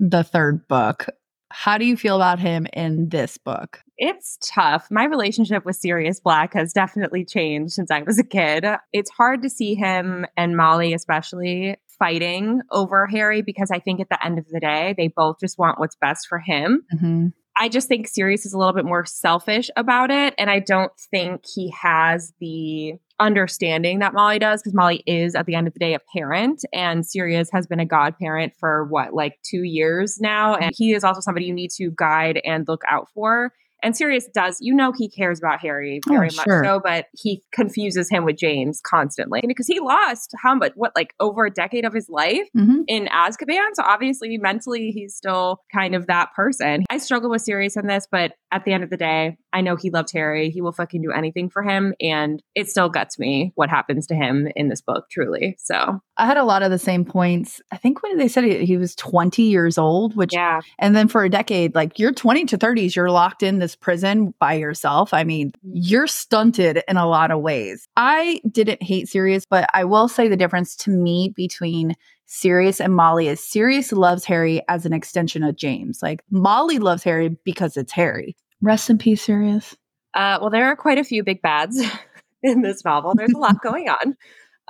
the 0.00 0.24
third 0.24 0.66
book. 0.66 1.06
How 1.50 1.78
do 1.78 1.84
you 1.84 1.96
feel 1.96 2.16
about 2.16 2.38
him 2.38 2.66
in 2.72 3.08
this 3.08 3.38
book? 3.38 3.82
It's 3.96 4.38
tough. 4.42 4.88
My 4.90 5.04
relationship 5.04 5.64
with 5.64 5.76
Sirius 5.76 6.20
Black 6.20 6.54
has 6.54 6.72
definitely 6.72 7.24
changed 7.24 7.72
since 7.72 7.90
I 7.90 8.02
was 8.02 8.18
a 8.18 8.24
kid. 8.24 8.64
It's 8.92 9.10
hard 9.10 9.42
to 9.42 9.50
see 9.50 9.74
him 9.74 10.26
and 10.36 10.56
Molly, 10.56 10.94
especially, 10.94 11.76
fighting 11.98 12.60
over 12.70 13.06
Harry 13.06 13.42
because 13.42 13.70
I 13.70 13.80
think 13.80 14.00
at 14.00 14.08
the 14.08 14.24
end 14.24 14.38
of 14.38 14.46
the 14.48 14.60
day, 14.60 14.94
they 14.96 15.08
both 15.08 15.40
just 15.40 15.58
want 15.58 15.80
what's 15.80 15.96
best 15.96 16.26
for 16.28 16.38
him. 16.38 16.84
Mm-hmm. 16.94 17.26
I 17.58 17.68
just 17.68 17.88
think 17.88 18.06
Sirius 18.06 18.46
is 18.46 18.52
a 18.52 18.58
little 18.58 18.72
bit 18.72 18.84
more 18.84 19.04
selfish 19.04 19.68
about 19.76 20.10
it. 20.10 20.34
And 20.38 20.48
I 20.48 20.60
don't 20.60 20.92
think 21.10 21.42
he 21.52 21.72
has 21.80 22.32
the 22.40 22.94
understanding 23.20 23.98
that 23.98 24.14
Molly 24.14 24.38
does 24.38 24.62
because 24.62 24.74
Molly 24.74 25.02
is, 25.06 25.34
at 25.34 25.46
the 25.46 25.56
end 25.56 25.66
of 25.66 25.74
the 25.74 25.80
day, 25.80 25.94
a 25.94 26.00
parent. 26.16 26.64
And 26.72 27.04
Sirius 27.04 27.50
has 27.52 27.66
been 27.66 27.80
a 27.80 27.84
godparent 27.84 28.54
for 28.60 28.84
what, 28.84 29.12
like 29.12 29.38
two 29.42 29.64
years 29.64 30.18
now. 30.20 30.54
And 30.54 30.72
he 30.76 30.92
is 30.92 31.02
also 31.02 31.20
somebody 31.20 31.46
you 31.46 31.54
need 31.54 31.72
to 31.72 31.90
guide 31.96 32.40
and 32.44 32.66
look 32.68 32.82
out 32.88 33.08
for. 33.12 33.52
And 33.82 33.96
Sirius 33.96 34.28
does, 34.34 34.58
you 34.60 34.74
know, 34.74 34.92
he 34.96 35.08
cares 35.08 35.38
about 35.38 35.60
Harry 35.60 36.00
Oh, 36.06 36.12
very 36.12 36.26
much 36.26 36.44
sure. 36.44 36.64
so, 36.64 36.80
but 36.82 37.06
he 37.12 37.42
confuses 37.52 38.10
him 38.10 38.24
with 38.24 38.36
James 38.36 38.80
constantly 38.84 39.40
because 39.46 39.66
he 39.66 39.78
lost 39.80 40.32
how 40.42 40.54
much, 40.54 40.72
what, 40.74 40.92
like 40.96 41.14
over 41.20 41.44
a 41.46 41.50
decade 41.50 41.84
of 41.84 41.92
his 41.92 42.08
life 42.08 42.48
Mm-hmm. 42.56 42.80
in 42.88 43.06
Azkaban. 43.06 43.70
So 43.74 43.82
obviously, 43.84 44.36
mentally, 44.38 44.90
he's 44.90 45.14
still 45.14 45.60
kind 45.72 45.94
of 45.94 46.06
that 46.06 46.30
person. 46.34 46.84
I 46.90 46.98
struggle 46.98 47.30
with 47.30 47.42
Sirius 47.42 47.76
in 47.76 47.86
this, 47.86 48.06
but 48.10 48.32
at 48.50 48.64
the 48.64 48.72
end 48.72 48.84
of 48.84 48.90
the 48.90 48.96
day, 48.96 49.36
I 49.52 49.60
know 49.60 49.76
he 49.76 49.90
loved 49.90 50.12
Harry. 50.12 50.50
He 50.50 50.60
will 50.60 50.72
fucking 50.72 51.02
do 51.02 51.12
anything 51.12 51.50
for 51.50 51.62
him, 51.62 51.94
and 52.00 52.42
it 52.54 52.68
still 52.68 52.88
guts 52.88 53.18
me 53.18 53.52
what 53.54 53.68
happens 53.68 54.06
to 54.08 54.14
him 54.14 54.48
in 54.56 54.68
this 54.68 54.80
book. 54.80 55.06
Truly, 55.10 55.56
so 55.58 56.00
I 56.16 56.26
had 56.26 56.36
a 56.36 56.44
lot 56.44 56.62
of 56.62 56.70
the 56.70 56.78
same 56.78 57.04
points. 57.04 57.60
I 57.72 57.76
think 57.76 58.02
when 58.02 58.18
they 58.18 58.28
said 58.28 58.44
he, 58.44 58.64
he 58.64 58.76
was 58.76 58.94
20 58.96 59.42
years 59.42 59.78
old, 59.78 60.16
which, 60.16 60.34
yeah, 60.34 60.60
and 60.78 60.94
then 60.96 61.08
for 61.08 61.24
a 61.24 61.30
decade, 61.30 61.74
like 61.74 61.98
you're 61.98 62.12
20 62.12 62.44
to 62.46 62.58
30s, 62.58 62.94
you're 62.94 63.10
locked 63.10 63.42
in 63.42 63.58
this 63.58 63.76
prison 63.76 64.34
by 64.38 64.54
yourself. 64.54 65.12
I 65.12 65.24
mean, 65.24 65.52
you're 65.62 66.06
stunted 66.06 66.82
in 66.88 66.96
a 66.96 67.06
lot 67.06 67.30
of 67.30 67.40
ways. 67.40 67.86
I 67.96 68.40
didn't 68.50 68.82
hate 68.82 69.08
Sirius, 69.08 69.46
but 69.46 69.68
I 69.74 69.84
will 69.84 70.08
say 70.08 70.28
the 70.28 70.36
difference 70.36 70.76
to 70.76 70.90
me 70.90 71.32
between 71.34 71.94
Sirius 72.28 72.78
and 72.78 72.94
Molly 72.94 73.26
is 73.26 73.42
Sirius 73.42 73.90
loves 73.90 74.24
Harry 74.26 74.62
as 74.68 74.84
an 74.84 74.92
extension 74.92 75.42
of 75.42 75.56
James. 75.56 76.00
Like 76.02 76.22
Molly 76.30 76.78
loves 76.78 77.02
Harry 77.02 77.36
because 77.44 77.76
it's 77.76 77.92
Harry. 77.92 78.36
Rest 78.60 78.90
in 78.90 78.98
peace, 78.98 79.22
Sirius. 79.22 79.74
Uh, 80.14 80.38
well, 80.40 80.50
there 80.50 80.66
are 80.66 80.76
quite 80.76 80.98
a 80.98 81.04
few 81.04 81.24
big 81.24 81.40
bads 81.40 81.82
in 82.42 82.60
this 82.60 82.84
novel. 82.84 83.14
There's 83.16 83.32
a 83.32 83.38
lot 83.38 83.60
going 83.62 83.88
on. 83.88 84.14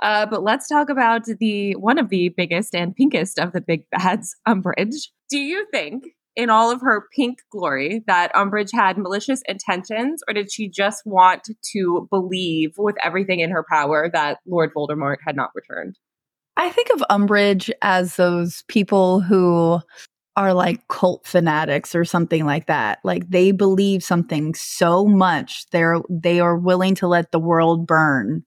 Uh, 0.01 0.25
but 0.25 0.41
let's 0.41 0.69
talk 0.69 0.89
about 0.89 1.25
the 1.25 1.73
one 1.73 1.99
of 1.99 2.09
the 2.09 2.29
biggest 2.29 2.73
and 2.73 2.95
pinkest 2.95 3.37
of 3.37 3.51
the 3.51 3.61
big 3.61 3.83
bads, 3.91 4.35
Umbridge. 4.47 5.09
Do 5.29 5.37
you 5.37 5.67
think, 5.71 6.05
in 6.37 6.49
all 6.49 6.71
of 6.71 6.79
her 6.79 7.07
pink 7.13 7.39
glory, 7.51 8.03
that 8.07 8.33
Umbridge 8.33 8.71
had 8.73 8.97
malicious 8.97 9.41
intentions, 9.49 10.21
or 10.29 10.33
did 10.33 10.49
she 10.49 10.69
just 10.69 11.01
want 11.05 11.49
to 11.73 12.07
believe 12.09 12.71
with 12.77 12.95
everything 13.03 13.41
in 13.41 13.49
her 13.49 13.65
power 13.69 14.09
that 14.13 14.39
Lord 14.47 14.71
Voldemort 14.73 15.17
had 15.25 15.35
not 15.35 15.49
returned? 15.53 15.97
I 16.59 16.69
think 16.71 16.89
of 16.89 17.03
Umbridge 17.09 17.71
as 17.81 18.17
those 18.17 18.63
people 18.67 19.21
who 19.21 19.79
are 20.35 20.53
like 20.53 20.85
cult 20.89 21.25
fanatics 21.25 21.95
or 21.95 22.03
something 22.03 22.45
like 22.45 22.67
that. 22.67 22.99
Like 23.05 23.29
they 23.29 23.51
believe 23.53 24.03
something 24.03 24.53
so 24.55 25.05
much 25.05 25.69
they're 25.69 26.01
they 26.09 26.41
are 26.41 26.57
willing 26.57 26.95
to 26.95 27.07
let 27.07 27.31
the 27.31 27.39
world 27.39 27.87
burn. 27.87 28.43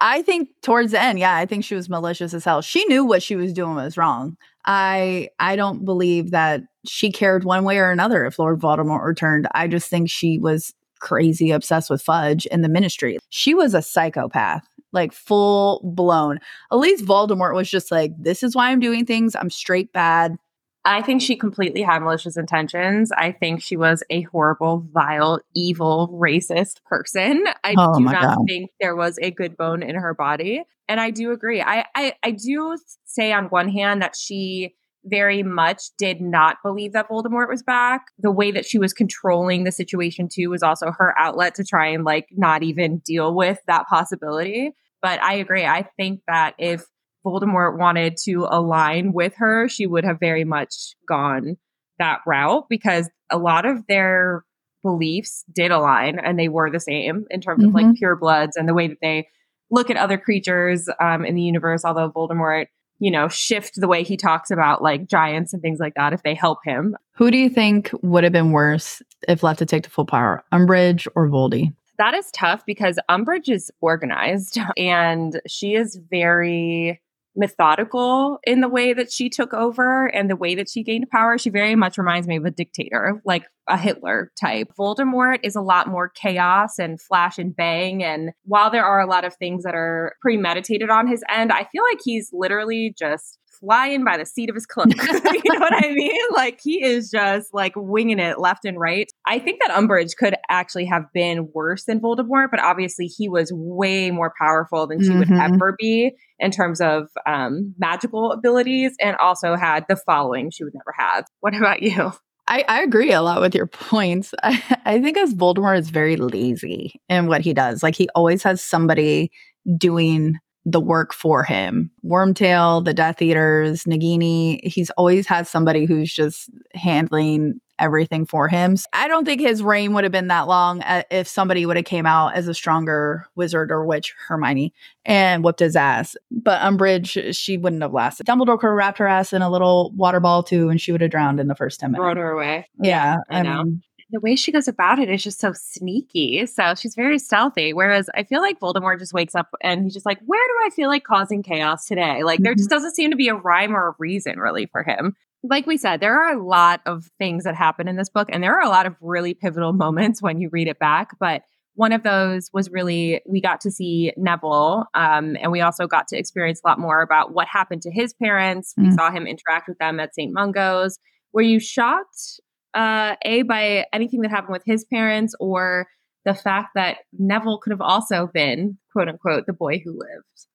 I 0.00 0.22
think 0.22 0.48
towards 0.62 0.92
the 0.92 1.02
end, 1.02 1.18
yeah, 1.18 1.34
I 1.34 1.44
think 1.44 1.64
she 1.64 1.74
was 1.74 1.88
malicious 1.88 2.34
as 2.34 2.44
hell. 2.44 2.62
She 2.62 2.84
knew 2.84 3.04
what 3.04 3.22
she 3.22 3.34
was 3.34 3.52
doing 3.52 3.74
was 3.74 3.96
wrong. 3.96 4.36
I 4.64 5.30
I 5.40 5.56
don't 5.56 5.84
believe 5.84 6.30
that 6.30 6.60
she 6.86 7.10
cared 7.10 7.42
one 7.42 7.64
way 7.64 7.78
or 7.78 7.90
another 7.90 8.24
if 8.26 8.38
Lord 8.38 8.60
Voldemort 8.60 9.04
returned. 9.04 9.48
I 9.56 9.66
just 9.66 9.90
think 9.90 10.08
she 10.08 10.38
was 10.38 10.72
crazy 11.00 11.50
obsessed 11.50 11.90
with 11.90 12.00
Fudge 12.00 12.46
and 12.52 12.62
the 12.62 12.68
Ministry. 12.68 13.18
She 13.28 13.54
was 13.54 13.74
a 13.74 13.82
psychopath, 13.82 14.64
like 14.96 15.12
full 15.12 15.80
blown. 15.84 16.40
At 16.72 16.78
least 16.78 17.04
Voldemort 17.04 17.54
was 17.54 17.70
just 17.70 17.92
like, 17.92 18.10
"This 18.18 18.42
is 18.42 18.56
why 18.56 18.70
I'm 18.70 18.80
doing 18.80 19.06
things. 19.06 19.36
I'm 19.36 19.50
straight 19.50 19.92
bad." 19.92 20.36
I 20.84 21.02
think 21.02 21.20
she 21.20 21.34
completely 21.36 21.82
had 21.82 21.98
malicious 21.98 22.36
intentions. 22.36 23.10
I 23.10 23.32
think 23.32 23.60
she 23.60 23.76
was 23.76 24.04
a 24.08 24.22
horrible, 24.22 24.86
vile, 24.92 25.40
evil, 25.54 26.08
racist 26.20 26.82
person. 26.84 27.44
I 27.64 27.74
Oh 27.76 27.98
do 27.98 28.04
not 28.04 28.22
God. 28.22 28.38
think 28.46 28.70
there 28.80 28.94
was 28.94 29.18
a 29.20 29.32
good 29.32 29.56
bone 29.56 29.82
in 29.82 29.96
her 29.96 30.14
body. 30.14 30.62
And 30.88 31.00
I 31.00 31.10
do 31.10 31.32
agree. 31.32 31.60
I, 31.60 31.86
I, 31.96 32.14
I 32.22 32.30
do 32.30 32.78
say 33.04 33.32
on 33.32 33.46
one 33.46 33.68
hand 33.68 34.00
that 34.00 34.14
she 34.14 34.76
very 35.04 35.42
much 35.42 35.82
did 35.98 36.20
not 36.20 36.58
believe 36.64 36.92
that 36.92 37.08
Voldemort 37.08 37.48
was 37.48 37.64
back. 37.64 38.02
The 38.20 38.30
way 38.30 38.52
that 38.52 38.64
she 38.64 38.78
was 38.78 38.92
controlling 38.92 39.64
the 39.64 39.72
situation 39.72 40.28
too 40.32 40.50
was 40.50 40.62
also 40.62 40.92
her 40.92 41.18
outlet 41.18 41.56
to 41.56 41.64
try 41.64 41.88
and 41.88 42.04
like 42.04 42.28
not 42.36 42.62
even 42.62 42.98
deal 42.98 43.34
with 43.34 43.58
that 43.66 43.88
possibility. 43.88 44.70
But 45.02 45.22
I 45.22 45.34
agree. 45.34 45.64
I 45.64 45.88
think 45.96 46.20
that 46.26 46.54
if 46.58 46.84
Voldemort 47.24 47.78
wanted 47.78 48.16
to 48.24 48.46
align 48.48 49.12
with 49.12 49.34
her, 49.36 49.68
she 49.68 49.86
would 49.86 50.04
have 50.04 50.18
very 50.20 50.44
much 50.44 50.94
gone 51.08 51.56
that 51.98 52.20
route 52.26 52.66
because 52.68 53.10
a 53.30 53.38
lot 53.38 53.66
of 53.66 53.86
their 53.88 54.44
beliefs 54.82 55.44
did 55.52 55.70
align 55.70 56.18
and 56.18 56.38
they 56.38 56.48
were 56.48 56.70
the 56.70 56.78
same 56.80 57.24
in 57.30 57.40
terms 57.40 57.64
of 57.64 57.74
like 57.74 57.86
Mhm. 57.86 57.96
pure 57.96 58.14
bloods 58.16 58.56
and 58.56 58.68
the 58.68 58.74
way 58.74 58.86
that 58.88 58.98
they 59.02 59.28
look 59.70 59.90
at 59.90 59.96
other 59.96 60.18
creatures 60.18 60.88
um, 61.00 61.24
in 61.24 61.34
the 61.34 61.42
universe. 61.42 61.84
Although 61.84 62.10
Voldemort 62.10 62.66
you 62.98 63.10
know, 63.10 63.28
shift 63.28 63.74
the 63.76 63.88
way 63.88 64.02
he 64.02 64.16
talks 64.16 64.50
about 64.50 64.82
like 64.82 65.06
giants 65.06 65.52
and 65.52 65.60
things 65.60 65.78
like 65.78 65.94
that 65.96 66.12
if 66.12 66.22
they 66.22 66.34
help 66.34 66.58
him. 66.64 66.96
Who 67.16 67.30
do 67.30 67.36
you 67.36 67.50
think 67.50 67.90
would 68.02 68.24
have 68.24 68.32
been 68.32 68.52
worse 68.52 69.02
if 69.28 69.42
left 69.42 69.58
to 69.58 69.66
take 69.66 69.82
the 69.82 69.90
full 69.90 70.06
power, 70.06 70.42
Umbridge 70.52 71.06
or 71.14 71.28
Voldy? 71.28 71.74
That 71.98 72.14
is 72.14 72.30
tough 72.32 72.64
because 72.66 72.98
Umbridge 73.10 73.48
is 73.48 73.70
organized 73.80 74.58
and 74.76 75.40
she 75.46 75.74
is 75.74 75.98
very 76.10 77.00
methodical 77.36 78.38
in 78.44 78.60
the 78.60 78.68
way 78.68 78.92
that 78.94 79.12
she 79.12 79.28
took 79.28 79.52
over 79.52 80.06
and 80.06 80.30
the 80.30 80.36
way 80.36 80.54
that 80.54 80.70
she 80.70 80.82
gained 80.82 81.08
power. 81.10 81.36
She 81.38 81.50
very 81.50 81.76
much 81.76 81.98
reminds 81.98 82.26
me 82.26 82.36
of 82.36 82.44
a 82.44 82.50
dictator, 82.50 83.20
like 83.24 83.44
a 83.68 83.76
Hitler 83.76 84.32
type. 84.40 84.72
Voldemort 84.78 85.40
is 85.42 85.54
a 85.54 85.60
lot 85.60 85.86
more 85.86 86.08
chaos 86.08 86.78
and 86.78 87.00
flash 87.00 87.38
and 87.38 87.54
bang. 87.54 88.02
And 88.02 88.30
while 88.44 88.70
there 88.70 88.84
are 88.84 89.00
a 89.00 89.06
lot 89.06 89.24
of 89.24 89.34
things 89.34 89.64
that 89.64 89.74
are 89.74 90.16
premeditated 90.22 90.88
on 90.90 91.06
his 91.06 91.22
end, 91.30 91.52
I 91.52 91.64
feel 91.64 91.82
like 91.84 92.00
he's 92.02 92.30
literally 92.32 92.94
just 92.98 93.38
flying 93.60 94.04
by 94.04 94.16
the 94.16 94.26
seat 94.26 94.48
of 94.48 94.54
his 94.54 94.66
cloak. 94.66 94.88
you 94.96 95.52
know 95.52 95.60
what 95.60 95.84
I 95.84 95.92
mean? 95.92 96.20
Like 96.34 96.60
he 96.62 96.82
is 96.82 97.10
just 97.10 97.52
like 97.52 97.72
winging 97.76 98.18
it 98.18 98.38
left 98.38 98.64
and 98.64 98.78
right. 98.78 99.10
I 99.26 99.38
think 99.38 99.60
that 99.64 99.76
Umbridge 99.76 100.16
could 100.16 100.34
actually 100.48 100.86
have 100.86 101.04
been 101.12 101.48
worse 101.52 101.84
than 101.84 102.00
Voldemort, 102.00 102.48
but 102.50 102.60
obviously 102.60 103.06
he 103.06 103.28
was 103.28 103.52
way 103.54 104.10
more 104.10 104.32
powerful 104.40 104.86
than 104.86 105.00
she 105.00 105.10
mm-hmm. 105.10 105.18
would 105.18 105.32
ever 105.32 105.76
be 105.78 106.12
in 106.38 106.50
terms 106.50 106.80
of 106.80 107.08
um, 107.26 107.74
magical 107.78 108.32
abilities 108.32 108.92
and 109.00 109.16
also 109.16 109.56
had 109.56 109.84
the 109.88 109.96
following 109.96 110.50
she 110.50 110.64
would 110.64 110.74
never 110.74 110.94
have. 110.96 111.26
What 111.40 111.54
about 111.54 111.82
you? 111.82 112.12
I, 112.48 112.64
I 112.68 112.82
agree 112.82 113.12
a 113.12 113.22
lot 113.22 113.40
with 113.40 113.54
your 113.54 113.66
points. 113.66 114.32
I, 114.42 114.62
I 114.84 115.00
think 115.00 115.16
as 115.16 115.34
Voldemort 115.34 115.78
is 115.78 115.90
very 115.90 116.16
lazy 116.16 117.00
in 117.08 117.26
what 117.26 117.40
he 117.40 117.52
does. 117.52 117.82
Like 117.82 117.96
he 117.96 118.08
always 118.14 118.42
has 118.42 118.62
somebody 118.62 119.30
doing 119.76 120.38
the 120.66 120.80
work 120.80 121.14
for 121.14 121.44
him. 121.44 121.90
Wormtail, 122.04 122.84
the 122.84 122.92
Death 122.92 123.22
Eaters, 123.22 123.84
Nagini, 123.84 124.62
he's 124.66 124.90
always 124.90 125.26
had 125.26 125.46
somebody 125.46 125.86
who's 125.86 126.12
just 126.12 126.50
handling 126.74 127.60
everything 127.78 128.26
for 128.26 128.48
him. 128.48 128.76
So 128.76 128.86
I 128.92 129.06
don't 129.06 129.24
think 129.24 129.40
his 129.40 129.62
reign 129.62 129.92
would 129.92 130.02
have 130.02 130.12
been 130.12 130.26
that 130.26 130.48
long 130.48 130.82
uh, 130.82 131.02
if 131.10 131.28
somebody 131.28 131.66
would 131.66 131.76
have 131.76 131.84
came 131.84 132.04
out 132.04 132.34
as 132.34 132.48
a 132.48 132.54
stronger 132.54 133.26
wizard 133.36 133.70
or 133.70 133.84
witch, 133.84 134.12
Hermione, 134.26 134.72
and 135.04 135.44
whipped 135.44 135.60
his 135.60 135.76
ass. 135.76 136.16
But 136.32 136.60
Umbridge, 136.62 137.36
she 137.36 137.56
wouldn't 137.58 137.82
have 137.82 137.92
lasted. 137.92 138.26
Dumbledore 138.26 138.58
could 138.58 138.68
have 138.68 138.76
wrapped 138.76 138.98
her 138.98 139.06
ass 139.06 139.32
in 139.32 139.42
a 139.42 139.50
little 139.50 139.92
water 139.94 140.18
ball 140.18 140.42
too, 140.42 140.68
and 140.68 140.80
she 140.80 140.90
would 140.90 141.00
have 141.00 141.10
drowned 141.10 141.38
in 141.38 141.46
the 141.46 141.54
first 141.54 141.78
10 141.78 141.92
minutes. 141.92 142.02
Thrown 142.02 142.16
her 142.16 142.30
away. 142.30 142.66
Yeah. 142.80 143.18
I, 143.30 143.38
I 143.38 143.42
know. 143.42 143.62
Mean, 143.62 143.82
the 144.10 144.20
way 144.20 144.36
she 144.36 144.52
goes 144.52 144.68
about 144.68 144.98
it 144.98 145.10
is 145.10 145.22
just 145.22 145.40
so 145.40 145.52
sneaky. 145.52 146.46
So 146.46 146.74
she's 146.76 146.94
very 146.94 147.18
stealthy. 147.18 147.72
Whereas 147.72 148.08
I 148.14 148.22
feel 148.22 148.40
like 148.40 148.60
Voldemort 148.60 148.98
just 148.98 149.12
wakes 149.12 149.34
up 149.34 149.48
and 149.62 149.82
he's 149.82 149.94
just 149.94 150.06
like, 150.06 150.20
where 150.24 150.46
do 150.46 150.66
I 150.66 150.70
feel 150.70 150.88
like 150.88 151.04
causing 151.04 151.42
chaos 151.42 151.86
today? 151.86 152.22
Like 152.22 152.40
there 152.40 152.54
just 152.54 152.68
mm-hmm. 152.68 152.76
doesn't 152.76 152.94
seem 152.94 153.10
to 153.10 153.16
be 153.16 153.28
a 153.28 153.34
rhyme 153.34 153.74
or 153.74 153.88
a 153.88 153.94
reason 153.98 154.38
really 154.38 154.66
for 154.66 154.82
him. 154.82 155.16
Like 155.42 155.66
we 155.66 155.76
said, 155.76 156.00
there 156.00 156.20
are 156.20 156.34
a 156.34 156.42
lot 156.42 156.80
of 156.86 157.10
things 157.18 157.44
that 157.44 157.54
happen 157.54 157.88
in 157.88 157.96
this 157.96 158.08
book, 158.08 158.28
and 158.32 158.42
there 158.42 158.56
are 158.56 158.64
a 158.64 158.68
lot 158.68 158.86
of 158.86 158.96
really 159.00 159.34
pivotal 159.34 159.72
moments 159.74 160.22
when 160.22 160.40
you 160.40 160.48
read 160.50 160.66
it 160.66 160.78
back. 160.78 161.16
But 161.20 161.42
one 161.74 161.92
of 161.92 162.02
those 162.02 162.50
was 162.52 162.70
really 162.70 163.20
we 163.28 163.40
got 163.40 163.60
to 163.60 163.70
see 163.70 164.12
Neville, 164.16 164.86
um, 164.94 165.36
and 165.40 165.52
we 165.52 165.60
also 165.60 165.86
got 165.86 166.08
to 166.08 166.18
experience 166.18 166.60
a 166.64 166.68
lot 166.68 166.78
more 166.78 167.02
about 167.02 167.32
what 167.32 167.46
happened 167.46 167.82
to 167.82 167.92
his 167.92 168.14
parents. 168.14 168.74
Mm. 168.78 168.84
We 168.84 168.92
saw 168.92 169.10
him 169.10 169.26
interact 169.26 169.68
with 169.68 169.78
them 169.78 170.00
at 170.00 170.14
St. 170.14 170.32
Mungo's. 170.32 170.98
Were 171.32 171.42
you 171.42 171.60
shocked 171.60 172.40
uh, 172.76 173.16
a 173.24 173.42
by 173.42 173.86
anything 173.92 174.20
that 174.20 174.30
happened 174.30 174.52
with 174.52 174.62
his 174.64 174.84
parents 174.84 175.34
or 175.40 175.88
the 176.24 176.34
fact 176.34 176.70
that 176.74 176.98
Neville 177.12 177.58
could 177.58 177.70
have 177.70 177.80
also 177.80 178.28
been 178.32 178.78
quote 178.92 179.08
unquote 179.08 179.46
the 179.46 179.52
boy 179.52 179.80
who 179.84 179.92
lived. 179.92 180.46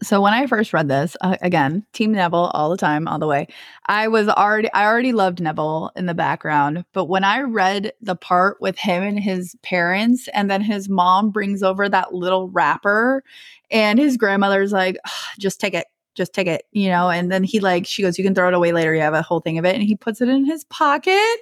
So 0.00 0.22
when 0.22 0.32
I 0.32 0.46
first 0.46 0.72
read 0.72 0.88
this, 0.88 1.16
uh, 1.20 1.36
again, 1.42 1.84
Team 1.92 2.12
Neville 2.12 2.52
all 2.54 2.70
the 2.70 2.76
time, 2.76 3.08
all 3.08 3.18
the 3.18 3.26
way. 3.26 3.48
I 3.86 4.06
was 4.06 4.28
already, 4.28 4.72
I 4.72 4.86
already 4.86 5.12
loved 5.12 5.40
Neville 5.40 5.90
in 5.96 6.06
the 6.06 6.14
background, 6.14 6.84
but 6.92 7.06
when 7.06 7.24
I 7.24 7.40
read 7.40 7.92
the 8.00 8.14
part 8.14 8.58
with 8.60 8.78
him 8.78 9.02
and 9.02 9.18
his 9.18 9.56
parents, 9.64 10.28
and 10.32 10.48
then 10.48 10.60
his 10.60 10.88
mom 10.88 11.30
brings 11.30 11.64
over 11.64 11.88
that 11.88 12.14
little 12.14 12.48
wrapper, 12.48 13.24
and 13.72 13.98
his 13.98 14.16
grandmother's 14.16 14.70
like, 14.70 14.98
"Just 15.38 15.60
take 15.60 15.74
it, 15.74 15.86
just 16.18 16.34
take 16.34 16.46
it, 16.46 16.64
you 16.72 16.90
know. 16.90 17.08
And 17.08 17.32
then 17.32 17.44
he 17.44 17.60
like, 17.60 17.86
she 17.86 18.02
goes, 18.02 18.18
you 18.18 18.24
can 18.24 18.34
throw 18.34 18.48
it 18.48 18.54
away 18.54 18.72
later. 18.72 18.94
You 18.94 19.00
have 19.00 19.14
a 19.14 19.22
whole 19.22 19.40
thing 19.40 19.56
of 19.56 19.64
it. 19.64 19.74
And 19.74 19.82
he 19.82 19.96
puts 19.96 20.20
it 20.20 20.28
in 20.28 20.44
his 20.44 20.64
pocket. 20.64 21.38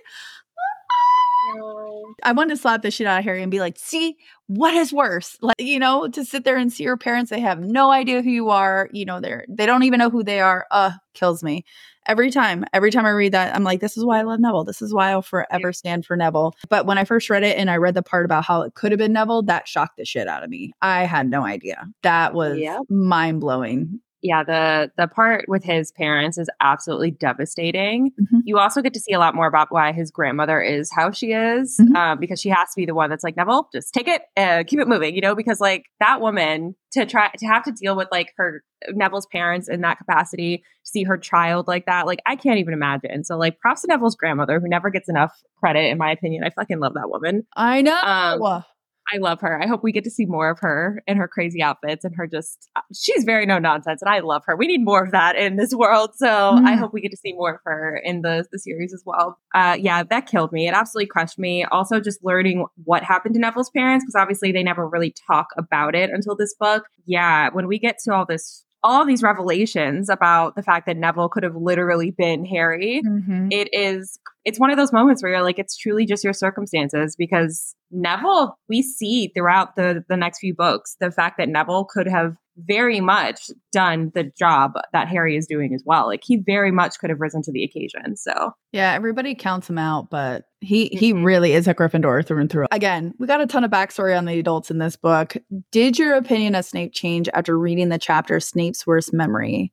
No. 1.55 2.15
I 2.23 2.33
wanted 2.33 2.51
to 2.51 2.61
slap 2.61 2.83
the 2.83 2.91
shit 2.91 3.07
out 3.07 3.19
of 3.19 3.25
Harry 3.25 3.43
and 3.43 3.51
be 3.51 3.61
like, 3.61 3.79
see, 3.79 4.17
what 4.47 4.75
is 4.75 4.93
worse? 4.93 5.37
Like, 5.47 5.61
you 5.61 5.79
know, 5.79 6.09
to 6.09 6.25
sit 6.25 6.45
there 6.45 6.57
and 6.57 6.73
see 6.73 6.83
your 6.83 6.97
parents, 6.97 7.31
they 7.31 7.39
have 7.39 7.61
no 7.61 7.93
idea 7.93 8.21
who 8.21 8.31
you 8.31 8.51
are. 8.51 8.89
You 8.93 9.05
know, 9.05 9.21
they're 9.21 9.47
they 9.49 9.65
don't 9.65 9.85
even 9.85 9.99
know 9.99 10.11
who 10.11 10.25
they 10.25 10.41
are. 10.41 10.67
Uh, 10.73 10.93
kills 11.15 11.43
me. 11.45 11.65
Every 12.07 12.31
time, 12.31 12.65
every 12.73 12.91
time 12.91 13.07
I 13.07 13.11
read 13.11 13.33
that, 13.33 13.55
I'm 13.55 13.63
like, 13.63 13.81
this 13.81 13.97
is 13.97 14.05
why 14.05 14.19
I 14.19 14.23
love 14.23 14.41
Neville. 14.41 14.65
This 14.65 14.83
is 14.83 14.93
why 14.93 15.11
I'll 15.11 15.23
forever 15.23 15.73
stand 15.73 16.05
for 16.05 16.17
Neville. 16.17 16.55
But 16.69 16.87
when 16.87 16.99
I 16.99 17.05
first 17.05 17.31
read 17.31 17.43
it 17.43 17.59
and 17.59 17.71
I 17.71 17.77
read 17.77 17.95
the 17.95 18.03
part 18.03 18.25
about 18.25 18.45
how 18.45 18.63
it 18.63 18.75
could 18.75 18.93
have 18.93 18.99
been 18.99 19.13
Neville, 19.13 19.43
that 19.45 19.69
shocked 19.69 19.97
the 19.99 20.05
shit 20.05 20.29
out 20.29 20.43
of 20.43 20.51
me. 20.51 20.73
I 20.83 21.05
had 21.05 21.29
no 21.29 21.45
idea. 21.45 21.87
That 22.03 22.35
was 22.35 22.59
yep. 22.59 22.81
mind 22.89 23.41
blowing 23.41 24.01
yeah, 24.23 24.43
the 24.43 24.91
the 24.97 25.07
part 25.09 25.45
with 25.49 25.63
his 25.63 25.93
parents 25.93 26.39
is 26.39 26.49
absolutely 26.61 27.11
devastating. 27.11 28.13
Mm-hmm. 28.21 28.39
You 28.45 28.59
also 28.59 28.83
get 28.83 28.95
to 28.95 29.01
see 29.01 29.13
a 29.13 29.19
lot 29.19 29.35
more 29.35 29.47
about 29.47 29.69
why 29.71 29.93
his 29.93 30.11
grandmother 30.11 30.61
is 30.61 30.91
how 30.95 31.11
she 31.11 31.33
is, 31.33 31.79
mm-hmm. 31.81 31.95
uh, 31.95 32.17
because 32.17 32.41
she 32.41 32.49
has 32.49 32.69
to 32.71 32.77
be 32.77 32.87
the 32.87 32.95
one 32.95 33.11
that's 33.11 33.25
like 33.25 33.37
Neville, 33.37 33.69
just 33.73 33.93
take 33.93 34.09
it, 34.09 34.23
and 34.37 34.67
keep 34.67 34.81
it 34.81 34.89
moving, 34.89 35.15
you 35.15 35.21
know, 35.21 35.35
because 35.35 35.61
like 35.61 35.85
that 36.01 36.21
woman 36.21 36.75
to 36.93 37.05
try 37.05 37.31
to 37.39 37.47
have 37.47 37.63
to 37.65 37.73
deal 37.73 37.97
with 37.97 38.09
like 38.11 38.33
her 38.37 38.63
Neville's 38.89 39.27
parents 39.27 39.69
in 39.69 39.83
that 39.83 39.99
capacity, 39.99 40.65
see 40.83 41.05
her 41.05 41.19
child 41.19 41.69
like 41.69 41.87
that, 41.87 42.07
like 42.07 42.21
I 42.27 42.37
can't 42.37 42.59
even 42.59 42.75
imagine. 42.75 43.25
So 43.25 43.37
like 43.37 43.59
props 43.59 43.83
to 43.83 43.89
Neville's 43.89 44.17
grandmother, 44.17 44.61
who 44.61 44.69
never 44.69 44.91
gets 44.91 45.09
enough 45.09 45.33
credit 45.59 45.91
in 45.91 45.99
my 45.99 46.11
opinion. 46.11 46.43
I 46.45 46.51
fucking 46.51 46.81
love 46.81 46.95
that 46.95 47.11
woman. 47.11 47.47
I 47.55 47.83
know. 47.83 48.01
Um, 48.01 48.65
I 49.13 49.19
love 49.19 49.41
her. 49.41 49.63
I 49.63 49.67
hope 49.67 49.83
we 49.83 49.93
get 49.93 50.05
to 50.05 50.11
see 50.11 50.27
more 50.27 50.51
of 50.51 50.59
her 50.61 51.03
in 51.07 51.17
her 51.17 51.29
crazy 51.29 51.63
outfits 51.63 52.05
and 52.05 52.15
her 52.17 52.27
just, 52.27 52.69
uh, 52.75 52.81
she's 52.95 53.25
very 53.25 53.47
no 53.47 53.59
nonsense 53.59 54.03
and 54.03 54.09
I 54.09 54.19
love 54.19 54.43
her. 54.47 54.57
We 54.57 54.67
need 54.67 54.85
more 54.85 55.05
of 55.05 55.13
that 55.13 55.37
in 55.37 55.57
this 55.57 55.73
world. 55.75 56.11
So 56.17 56.27
mm. 56.27 56.67
I 56.67 56.75
hope 56.75 56.93
we 56.93 57.01
get 57.01 57.13
to 57.13 57.17
see 57.17 57.33
more 57.33 57.55
of 57.55 57.61
her 57.65 58.01
in 58.03 58.23
the, 58.23 58.45
the 58.51 58.59
series 58.59 58.93
as 58.93 59.03
well. 59.07 59.39
Uh, 59.55 59.77
yeah, 59.79 60.03
that 60.03 60.27
killed 60.27 60.53
me. 60.53 60.67
It 60.67 60.75
absolutely 60.75 61.07
crushed 61.07 61.39
me. 61.39 61.65
Also, 61.65 62.01
just 62.01 62.25
learning 62.25 62.67
what 62.85 63.05
happened 63.05 63.35
to 63.35 63.41
Neville's 63.41 63.71
parents, 63.71 64.05
because 64.05 64.21
obviously 64.21 64.51
they 64.51 64.65
never 64.65 64.89
really 64.89 65.15
talk 65.27 65.49
about 65.57 65.95
it 65.95 66.11
until 66.11 66.35
this 66.35 66.55
book. 66.59 66.85
Yeah, 67.07 67.51
when 67.53 67.69
we 67.69 67.79
get 67.79 67.99
to 68.05 68.13
all 68.13 68.27
this 68.27 68.65
all 68.83 69.05
these 69.05 69.23
revelations 69.23 70.09
about 70.09 70.55
the 70.55 70.63
fact 70.63 70.87
that 70.87 70.97
Neville 70.97 71.29
could 71.29 71.43
have 71.43 71.57
literally 71.57 72.11
been 72.11 72.45
Harry, 72.45 73.03
mm-hmm. 73.05 73.49
it 73.51 73.69
is 73.73 74.19
it's 74.45 74.61
one 74.61 74.71
of 74.71 74.77
those 74.77 74.93
moments 74.93 75.23
where 75.23 75.33
you're 75.33 75.43
like, 75.43 75.59
it's 75.59 75.77
truly 75.77 76.07
just 76.07 76.23
your 76.23 76.33
circumstances 76.33 77.17
because 77.17 77.75
Neville, 77.91 78.57
we 78.69 78.83
see 78.83 79.33
throughout 79.35 79.77
the 79.77 80.05
the 80.09 80.17
next 80.17 80.39
few 80.39 80.55
books 80.55 80.97
the 81.01 81.11
fact 81.11 81.37
that 81.39 81.49
Neville 81.49 81.85
could 81.85 82.07
have 82.07 82.37
very 82.57 83.01
much 83.01 83.51
done 83.73 84.11
the 84.15 84.25
job 84.25 84.73
that 84.93 85.09
Harry 85.09 85.37
is 85.37 85.47
doing 85.47 85.75
as 85.75 85.83
well. 85.85 86.07
Like 86.07 86.23
he 86.25 86.37
very 86.37 86.71
much 86.71 86.99
could 86.99 87.11
have 87.11 87.21
risen 87.21 87.43
to 87.43 87.53
the 87.53 87.65
occasion. 87.65 88.17
So 88.17 88.53
yeah, 88.73 88.93
everybody 88.93 89.35
counts 89.35 89.69
him 89.69 89.79
out, 89.79 90.11
but 90.11 90.45
he 90.61 90.89
he 90.89 91.13
mm-hmm. 91.13 91.25
really 91.25 91.53
is 91.53 91.69
a 91.69 91.75
Gryffindor 91.75 92.27
through 92.27 92.41
and 92.41 92.51
through. 92.51 92.67
Again, 92.73 93.15
we 93.19 93.27
got 93.27 93.41
a 93.41 93.47
ton 93.47 93.65
of 93.65 93.71
backstory 93.71 94.17
on 94.17 94.25
the 94.25 94.39
adults 94.39 94.71
in 94.71 94.79
this 94.79 94.97
book. 94.97 95.37
Did 95.71 95.99
your 95.99 96.15
opinion 96.15 96.55
of 96.55 96.65
Snape 96.65 96.93
change 96.93 97.29
after 97.35 97.59
reading 97.59 97.89
the 97.89 97.99
chapter 97.99 98.41
Snape's 98.41 98.87
worst 98.87 99.13
memory? 99.13 99.73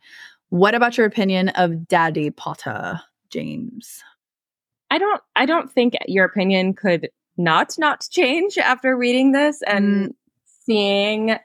What 0.50 0.76
about 0.76 0.98
your 0.98 1.08
opinion 1.08 1.50
of 1.50 1.88
Daddy 1.88 2.30
Potter, 2.30 3.02
James? 3.30 4.04
I 4.92 5.00
don't 5.00 5.22
I 5.36 5.46
don't 5.46 5.72
think 5.72 5.96
your 6.08 6.26
opinion 6.26 6.74
could 6.74 7.10
not 7.38 7.76
not 7.80 8.06
change 8.12 8.58
after 8.58 8.96
reading 8.96 9.32
this 9.32 9.62
and 9.66 10.10
mm. 10.10 10.16
seeing 10.66 11.36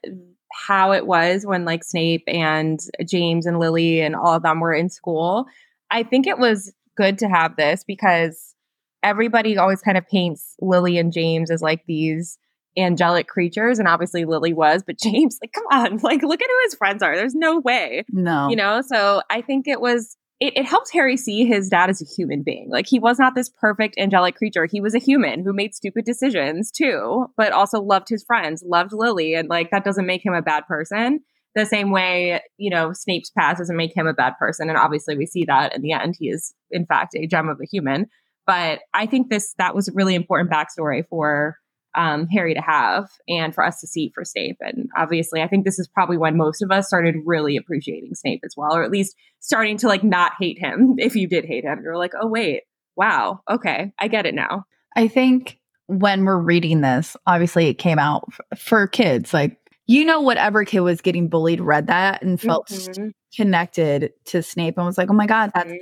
how 0.59 0.93
it 0.93 1.07
was 1.07 1.47
when 1.47 1.65
like 1.65 1.85
Snape 1.85 2.25
and 2.27 2.81
James 3.07 3.47
and 3.47 3.59
Lily 3.59 4.01
and 4.01 4.17
all 4.17 4.35
of 4.35 4.43
them 4.43 4.61
were 4.61 4.75
in 4.75 4.91
school. 4.91 5.47
I 5.91 6.03
think 6.03 6.27
it 6.27 6.39
was 6.39 6.73
good 6.97 7.19
to 7.19 7.29
have 7.29 7.57
this 7.57 7.85
because 7.87 8.55
everybody 9.03 9.57
always 9.57 9.81
kind 9.81 9.97
of 9.97 10.07
paints 10.09 10.55
Lily 10.61 10.99
and 10.99 11.13
James 11.13 11.51
as 11.51 11.63
like 11.63 11.85
these 11.87 12.39
angelic 12.77 13.29
creatures 13.29 13.79
and 13.79 13.89
obviously 13.89 14.25
Lily 14.25 14.53
was 14.53 14.83
but 14.87 14.99
James 15.03 15.39
like 15.43 15.53
come 15.53 15.65
on 15.71 15.99
like 15.99 16.23
look 16.23 16.43
at 16.43 16.49
who 16.49 16.61
his 16.65 16.75
friends 16.75 17.03
are. 17.03 17.17
There's 17.17 17.35
no 17.35 17.61
way 17.61 18.05
no. 18.11 18.49
you 18.49 18.57
know? 18.57 18.83
So 18.83 19.23
I 19.31 19.41
think 19.41 19.69
it 19.69 19.81
was 19.81 20.17
it, 20.41 20.57
it 20.57 20.67
helps 20.67 20.93
Harry 20.93 21.17
see 21.17 21.45
his 21.45 21.69
dad 21.69 21.91
as 21.91 22.01
a 22.01 22.05
human 22.05 22.43
being. 22.43 22.71
Like 22.71 22.87
he 22.87 22.99
was 22.99 23.19
not 23.19 23.35
this 23.35 23.49
perfect 23.49 23.99
angelic 23.99 24.37
creature. 24.37 24.67
He 24.67 24.81
was 24.81 24.95
a 24.95 24.99
human 25.01 25.43
who 25.43 25.53
made 25.53 25.75
stupid 25.75 26.05
decisions 26.05 26.71
too, 26.71 27.27
but 27.37 27.53
also 27.53 27.81
loved 27.81 28.09
his 28.09 28.25
friends, 28.25 28.63
loved 28.67 28.93
Lily, 28.93 29.35
and 29.35 29.49
like 29.49 29.71
that 29.71 29.85
doesn't 29.85 30.07
make 30.07 30.25
him 30.25 30.35
a 30.35 30.43
bad 30.43 30.67
person. 30.67 31.21
The 31.55 31.67
same 31.67 31.91
way, 31.91 32.41
you 32.57 32.71
know, 32.71 32.93
Snape's 32.93 33.31
past 33.31 33.59
doesn't 33.59 33.77
make 33.77 33.97
him 33.97 34.07
a 34.07 34.15
bad 34.15 34.35
person. 34.39 34.69
And 34.69 34.79
obviously 34.79 35.17
we 35.17 35.27
see 35.27 35.45
that 35.47 35.75
in 35.75 35.83
the 35.83 35.93
end. 35.93 36.15
He 36.19 36.29
is 36.29 36.55
in 36.71 36.87
fact 36.87 37.17
a 37.17 37.27
gem 37.27 37.49
of 37.49 37.59
a 37.61 37.67
human. 37.67 38.07
But 38.47 38.81
I 38.95 39.07
think 39.07 39.29
this 39.29 39.55
that 39.59 39.75
was 39.75 39.89
a 39.89 39.93
really 39.93 40.15
important 40.15 40.51
backstory 40.51 41.05
for 41.09 41.57
um, 41.95 42.27
Harry 42.29 42.55
to 42.55 42.61
have 42.61 43.09
and 43.29 43.55
for 43.55 43.65
us 43.65 43.81
to 43.81 43.87
see 43.87 44.11
for 44.15 44.25
Snape. 44.25 44.59
And 44.61 44.89
obviously, 44.97 45.43
I 45.43 45.49
think 45.49 45.65
this 45.65 45.79
is 45.79 45.89
probably 45.89 46.17
when 46.19 46.37
most 46.37 46.63
of 46.63 46.71
us 46.71 46.87
started 46.87 47.17
really 47.25 47.57
appreciating 47.57 48.15
Snape 48.15 48.41
as 48.45 48.55
well, 48.57 48.75
or 48.75 48.83
at 48.85 48.91
least 48.91 49.17
starting 49.41 49.77
to 49.79 49.89
like 49.89 50.05
not 50.05 50.33
hate 50.39 50.59
him. 50.59 50.95
If 50.99 51.17
you 51.17 51.27
did 51.29 51.45
hate 51.45 51.65
him, 51.65 51.81
you're 51.83 51.97
like, 51.97 52.13
oh, 52.21 52.27
wait, 52.29 52.63
wow, 52.97 53.41
okay, 53.51 53.93
I 53.99 54.09
get 54.09 54.27
it 54.27 54.35
now. 54.35 54.65
I 54.97 55.09
think 55.09 55.59
when 55.87 56.25
we're 56.25 56.39
reading 56.39 56.81
this, 56.83 57.17
obviously 57.27 57.69
it 57.69 57.75
came 57.75 57.99
out 57.99 58.25
f- 58.53 58.59
for 58.59 58.87
kids. 58.87 59.33
Like, 59.33 59.57
you 59.87 60.05
know, 60.05 60.21
whatever 60.21 60.65
kid 60.65 60.81
was 60.81 61.01
getting 61.01 61.29
bullied 61.29 61.61
read 61.61 61.87
that 61.87 62.23
and 62.23 62.39
felt 62.41 62.67
Mhm. 62.69 63.13
connected 63.35 64.13
to 64.27 64.43
Snape 64.43 64.77
and 64.77 64.85
was 64.87 64.99
like, 64.99 65.09
oh 65.11 65.15
my 65.15 65.27
God, 65.27 65.51
that's, 65.55 65.73